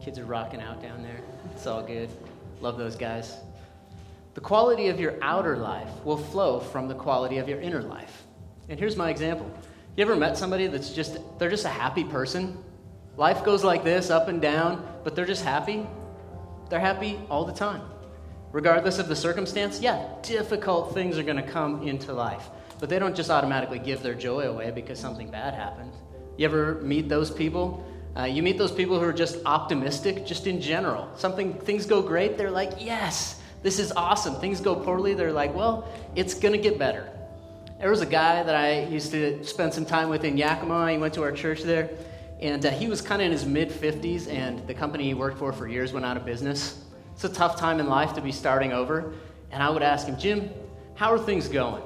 Kids 0.00 0.18
are 0.18 0.24
rocking 0.24 0.60
out 0.60 0.82
down 0.82 1.02
there. 1.02 1.20
It's 1.52 1.66
all 1.66 1.82
good. 1.82 2.10
Love 2.60 2.78
those 2.78 2.96
guys. 2.96 3.36
The 4.34 4.40
quality 4.40 4.88
of 4.88 5.00
your 5.00 5.14
outer 5.22 5.56
life 5.56 5.90
will 6.04 6.16
flow 6.16 6.60
from 6.60 6.88
the 6.88 6.94
quality 6.94 7.38
of 7.38 7.48
your 7.48 7.60
inner 7.60 7.82
life. 7.82 8.24
And 8.68 8.78
here's 8.78 8.96
my 8.96 9.10
example. 9.10 9.50
You 9.96 10.04
ever 10.04 10.16
met 10.16 10.36
somebody 10.36 10.66
that's 10.66 10.90
just, 10.90 11.18
they're 11.38 11.50
just 11.50 11.64
a 11.64 11.70
happy 11.70 12.04
person? 12.04 12.62
Life 13.16 13.44
goes 13.44 13.64
like 13.64 13.82
this, 13.82 14.10
up 14.10 14.28
and 14.28 14.42
down, 14.42 14.86
but 15.04 15.16
they're 15.16 15.24
just 15.24 15.42
happy? 15.42 15.86
They're 16.68 16.80
happy 16.80 17.18
all 17.30 17.44
the 17.44 17.52
time. 17.52 17.80
Regardless 18.52 18.98
of 18.98 19.08
the 19.08 19.16
circumstance, 19.16 19.80
yeah, 19.80 20.06
difficult 20.22 20.92
things 20.92 21.18
are 21.18 21.22
going 21.22 21.36
to 21.36 21.42
come 21.42 21.86
into 21.88 22.12
life. 22.12 22.50
But 22.78 22.90
they 22.90 22.98
don't 22.98 23.16
just 23.16 23.30
automatically 23.30 23.78
give 23.78 24.02
their 24.02 24.14
joy 24.14 24.42
away 24.42 24.70
because 24.70 24.98
something 24.98 25.30
bad 25.30 25.54
happened. 25.54 25.92
You 26.36 26.44
ever 26.44 26.76
meet 26.82 27.08
those 27.08 27.30
people? 27.30 27.86
Uh, 28.16 28.24
you 28.24 28.42
meet 28.42 28.56
those 28.56 28.72
people 28.72 28.98
who 28.98 29.06
are 29.06 29.12
just 29.12 29.38
optimistic, 29.44 30.24
just 30.26 30.46
in 30.46 30.60
general. 30.60 31.08
Something, 31.16 31.54
things 31.54 31.86
go 31.86 32.00
great, 32.00 32.38
they're 32.38 32.50
like, 32.50 32.72
yes, 32.78 33.40
this 33.62 33.78
is 33.78 33.92
awesome. 33.92 34.36
Things 34.36 34.60
go 34.60 34.74
poorly, 34.74 35.14
they're 35.14 35.32
like, 35.32 35.54
well, 35.54 35.88
it's 36.14 36.34
to 36.52 36.58
get 36.58 36.78
better. 36.78 37.10
There 37.78 37.90
was 37.90 38.00
a 38.00 38.06
guy 38.06 38.42
that 38.42 38.54
I 38.54 38.84
used 38.84 39.10
to 39.12 39.44
spend 39.44 39.74
some 39.74 39.84
time 39.84 40.08
with 40.08 40.24
in 40.24 40.38
Yakima. 40.38 40.92
He 40.92 40.98
went 40.98 41.12
to 41.14 41.22
our 41.22 41.32
church 41.32 41.62
there. 41.62 41.90
And 42.40 42.64
uh, 42.64 42.70
he 42.70 42.88
was 42.88 43.02
kind 43.02 43.20
of 43.20 43.26
in 43.26 43.32
his 43.32 43.44
mid 43.44 43.70
50s, 43.70 44.28
and 44.28 44.66
the 44.66 44.74
company 44.74 45.04
he 45.04 45.14
worked 45.14 45.38
for 45.38 45.52
for 45.52 45.68
years 45.68 45.92
went 45.92 46.06
out 46.06 46.16
of 46.16 46.24
business. 46.24 46.82
It's 47.12 47.24
a 47.24 47.28
tough 47.28 47.58
time 47.58 47.80
in 47.80 47.86
life 47.86 48.14
to 48.14 48.20
be 48.20 48.32
starting 48.32 48.72
over. 48.72 49.14
And 49.50 49.62
I 49.62 49.70
would 49.70 49.82
ask 49.82 50.06
him, 50.06 50.18
Jim, 50.18 50.50
how 50.94 51.12
are 51.12 51.18
things 51.18 51.48
going? 51.48 51.82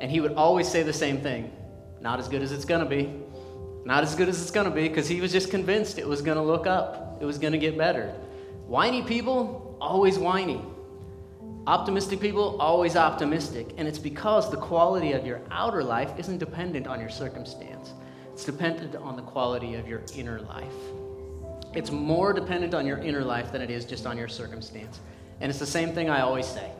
And 0.00 0.10
he 0.10 0.20
would 0.20 0.34
always 0.34 0.68
say 0.68 0.82
the 0.82 0.92
same 0.92 1.20
thing 1.20 1.50
not 2.04 2.20
as 2.20 2.28
good 2.28 2.42
as 2.42 2.52
it's 2.52 2.66
to 2.66 2.84
be. 2.84 3.23
Not 3.84 4.02
as 4.02 4.14
good 4.14 4.28
as 4.28 4.40
it's 4.40 4.50
going 4.50 4.68
to 4.68 4.74
be, 4.74 4.88
because 4.88 5.08
he 5.08 5.20
was 5.20 5.30
just 5.30 5.50
convinced 5.50 5.98
it 5.98 6.08
was 6.08 6.22
going 6.22 6.36
to 6.36 6.42
look 6.42 6.66
up, 6.66 7.18
it 7.20 7.24
was 7.24 7.38
going 7.38 7.52
to 7.52 7.58
get 7.58 7.76
better. 7.76 8.08
Whiny 8.66 9.02
people, 9.02 9.76
always 9.80 10.18
whiny. 10.18 10.62
Optimistic 11.66 12.20
people, 12.20 12.60
always 12.60 12.96
optimistic. 12.96 13.74
And 13.76 13.86
it's 13.86 13.98
because 13.98 14.50
the 14.50 14.56
quality 14.56 15.12
of 15.12 15.26
your 15.26 15.40
outer 15.50 15.84
life 15.84 16.10
isn't 16.18 16.38
dependent 16.38 16.86
on 16.86 16.98
your 17.00 17.10
circumstance, 17.10 17.92
it's 18.32 18.44
dependent 18.44 18.96
on 18.96 19.16
the 19.16 19.22
quality 19.22 19.74
of 19.74 19.86
your 19.86 20.02
inner 20.16 20.40
life. 20.40 20.74
It's 21.74 21.90
more 21.90 22.32
dependent 22.32 22.72
on 22.72 22.86
your 22.86 22.98
inner 22.98 23.22
life 23.22 23.52
than 23.52 23.60
it 23.60 23.70
is 23.70 23.84
just 23.84 24.06
on 24.06 24.16
your 24.16 24.28
circumstance. 24.28 25.00
And 25.40 25.50
it's 25.50 25.58
the 25.58 25.66
same 25.66 25.92
thing 25.92 26.08
I 26.08 26.20
always 26.20 26.46
say 26.46 26.70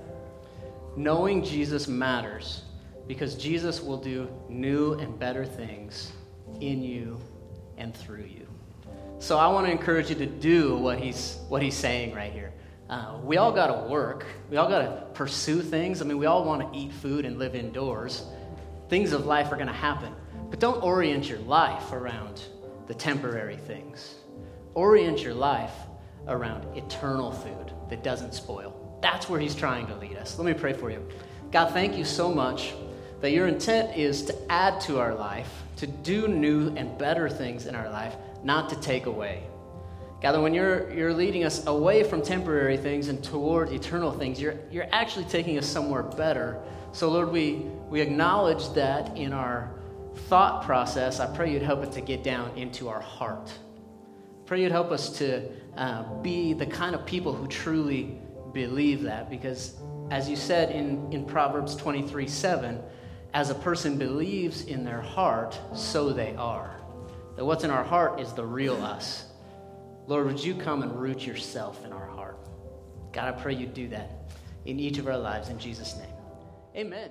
knowing 0.97 1.43
Jesus 1.43 1.89
matters 1.89 2.63
because 3.09 3.35
Jesus 3.35 3.83
will 3.83 3.97
do 3.97 4.29
new 4.49 4.95
and 4.95 5.19
better 5.19 5.45
things 5.45 6.13
in 6.61 6.83
you 6.83 7.21
and 7.77 7.95
through 7.95 8.25
you. 8.25 8.47
So 9.19 9.39
I 9.39 9.49
want 9.49 9.67
to 9.67 9.73
encourage 9.73 10.11
you 10.11 10.17
to 10.17 10.27
do 10.27 10.77
what 10.77 10.99
he's, 10.99 11.39
what 11.49 11.63
he's 11.63 11.77
saying 11.77 12.15
right 12.15 12.33
here. 12.33 12.53
Uh, 12.91 13.17
we 13.23 13.39
all 13.39 13.53
got 13.53 13.69
to 13.69 13.89
work. 13.89 14.27
We 14.51 14.57
all 14.57 14.69
got 14.69 14.83
to 14.83 15.07
pursue 15.15 15.63
things. 15.63 16.03
I 16.03 16.05
mean, 16.05 16.19
we 16.19 16.27
all 16.27 16.45
want 16.45 16.73
to 16.73 16.79
eat 16.79 16.93
food 16.93 17.25
and 17.25 17.39
live 17.39 17.55
indoors. 17.55 18.25
Things 18.89 19.13
of 19.13 19.25
life 19.25 19.51
are 19.51 19.57
going 19.57 19.69
to 19.69 19.73
happen. 19.73 20.15
But 20.51 20.61
don't 20.61 20.83
orient 20.83 21.29
your 21.29 21.39
life 21.41 21.93
around 21.93 22.43
the 22.87 22.95
temporary 22.95 23.57
things. 23.57 24.15
Orient 24.75 25.23
your 25.23 25.35
life 25.35 25.73
around 26.29 26.77
eternal 26.77 27.33
food 27.33 27.73
that 27.89 28.05
doesn't 28.05 28.35
spoil. 28.35 28.99
That's 29.01 29.29
where 29.29 29.41
he's 29.41 29.55
trying 29.55 29.87
to 29.87 29.97
lead 29.97 30.17
us. 30.17 30.39
Let 30.39 30.47
me 30.47 30.55
pray 30.55 30.73
for 30.73 30.91
you. 30.91 31.07
God, 31.51 31.73
thank 31.73 31.97
you 31.97 32.05
so 32.05 32.33
much 32.33 32.75
that 33.21 33.31
your 33.33 33.47
intent 33.47 33.97
is 33.97 34.23
to 34.27 34.53
add 34.53 34.81
to 34.83 34.99
our 35.01 35.15
life, 35.15 35.64
to 35.77 35.87
do 35.87 36.29
new 36.29 36.75
and 36.77 36.97
better 36.99 37.29
things 37.29 37.67
in 37.67 37.75
our 37.75 37.91
life, 37.91 38.17
not 38.43 38.69
to 38.71 38.77
take 38.81 39.07
away. 39.07 39.45
God, 40.23 40.41
when 40.41 40.55
you're, 40.55 40.91
you're 40.93 41.13
leading 41.13 41.45
us 41.45 41.67
away 41.67 42.03
from 42.03 42.23
temporary 42.23 42.79
things 42.79 43.09
and 43.09 43.23
toward 43.23 43.71
eternal 43.73 44.11
things, 44.11 44.41
you're, 44.41 44.57
you're 44.71 44.89
actually 44.91 45.27
taking 45.27 45.59
us 45.59 45.67
somewhere 45.67 46.03
better. 46.03 46.63
So, 46.93 47.11
Lord, 47.11 47.31
we, 47.31 47.57
we 47.91 48.01
acknowledge 48.01 48.73
that 48.75 49.17
in 49.19 49.33
our 49.33 49.75
thought 50.29 50.65
process. 50.65 51.21
I 51.21 51.27
pray 51.35 51.53
you'd 51.53 51.63
help 51.63 51.83
it 51.83 51.93
to 51.93 52.01
get 52.01 52.23
down 52.23 52.57
into 52.57 52.89
our 52.89 53.01
heart. 53.01 53.53
Pray 54.47 54.63
you'd 54.63 54.73
help 54.73 54.93
us 54.93 55.11
to 55.19 55.51
uh, 55.77 56.05
be 56.23 56.53
the 56.53 56.67
kind 56.67 56.95
of 56.95 57.05
people 57.05 57.35
who 57.35 57.47
truly 57.47 58.19
believe 58.53 59.03
that 59.03 59.29
because, 59.29 59.75
as 60.11 60.29
you 60.29 60.37
said 60.37 60.71
in, 60.71 61.13
in 61.13 61.25
Proverbs 61.25 61.75
23 61.77 62.29
7, 62.29 62.81
as 63.35 63.51
a 63.51 63.55
person 63.55 63.99
believes 63.99 64.65
in 64.65 64.85
their 64.85 65.01
heart, 65.01 65.59
so 65.75 66.13
they 66.13 66.35
are. 66.37 66.81
That 67.37 67.45
what's 67.45 67.65
in 67.65 67.71
our 67.71 67.83
heart 67.83 68.21
is 68.21 68.33
the 68.33 68.47
real 68.47 68.81
us. 68.83 69.27
Lord, 70.07 70.27
would 70.27 70.43
you 70.43 70.55
come 70.55 70.83
and 70.83 70.95
root 70.99 71.27
yourself 71.27 71.85
in 71.85 71.93
our 71.93 72.07
heart? 72.07 72.39
God, 73.13 73.29
I 73.29 73.33
pray 73.33 73.55
you 73.55 73.67
do 73.67 73.89
that 73.89 74.33
in 74.65 74.79
each 74.79 74.99
of 74.99 75.09
our 75.09 75.19
lives 75.19 75.49
in 75.49 75.59
Jesus' 75.59 75.97
name. 75.97 76.15
Amen. 76.77 77.11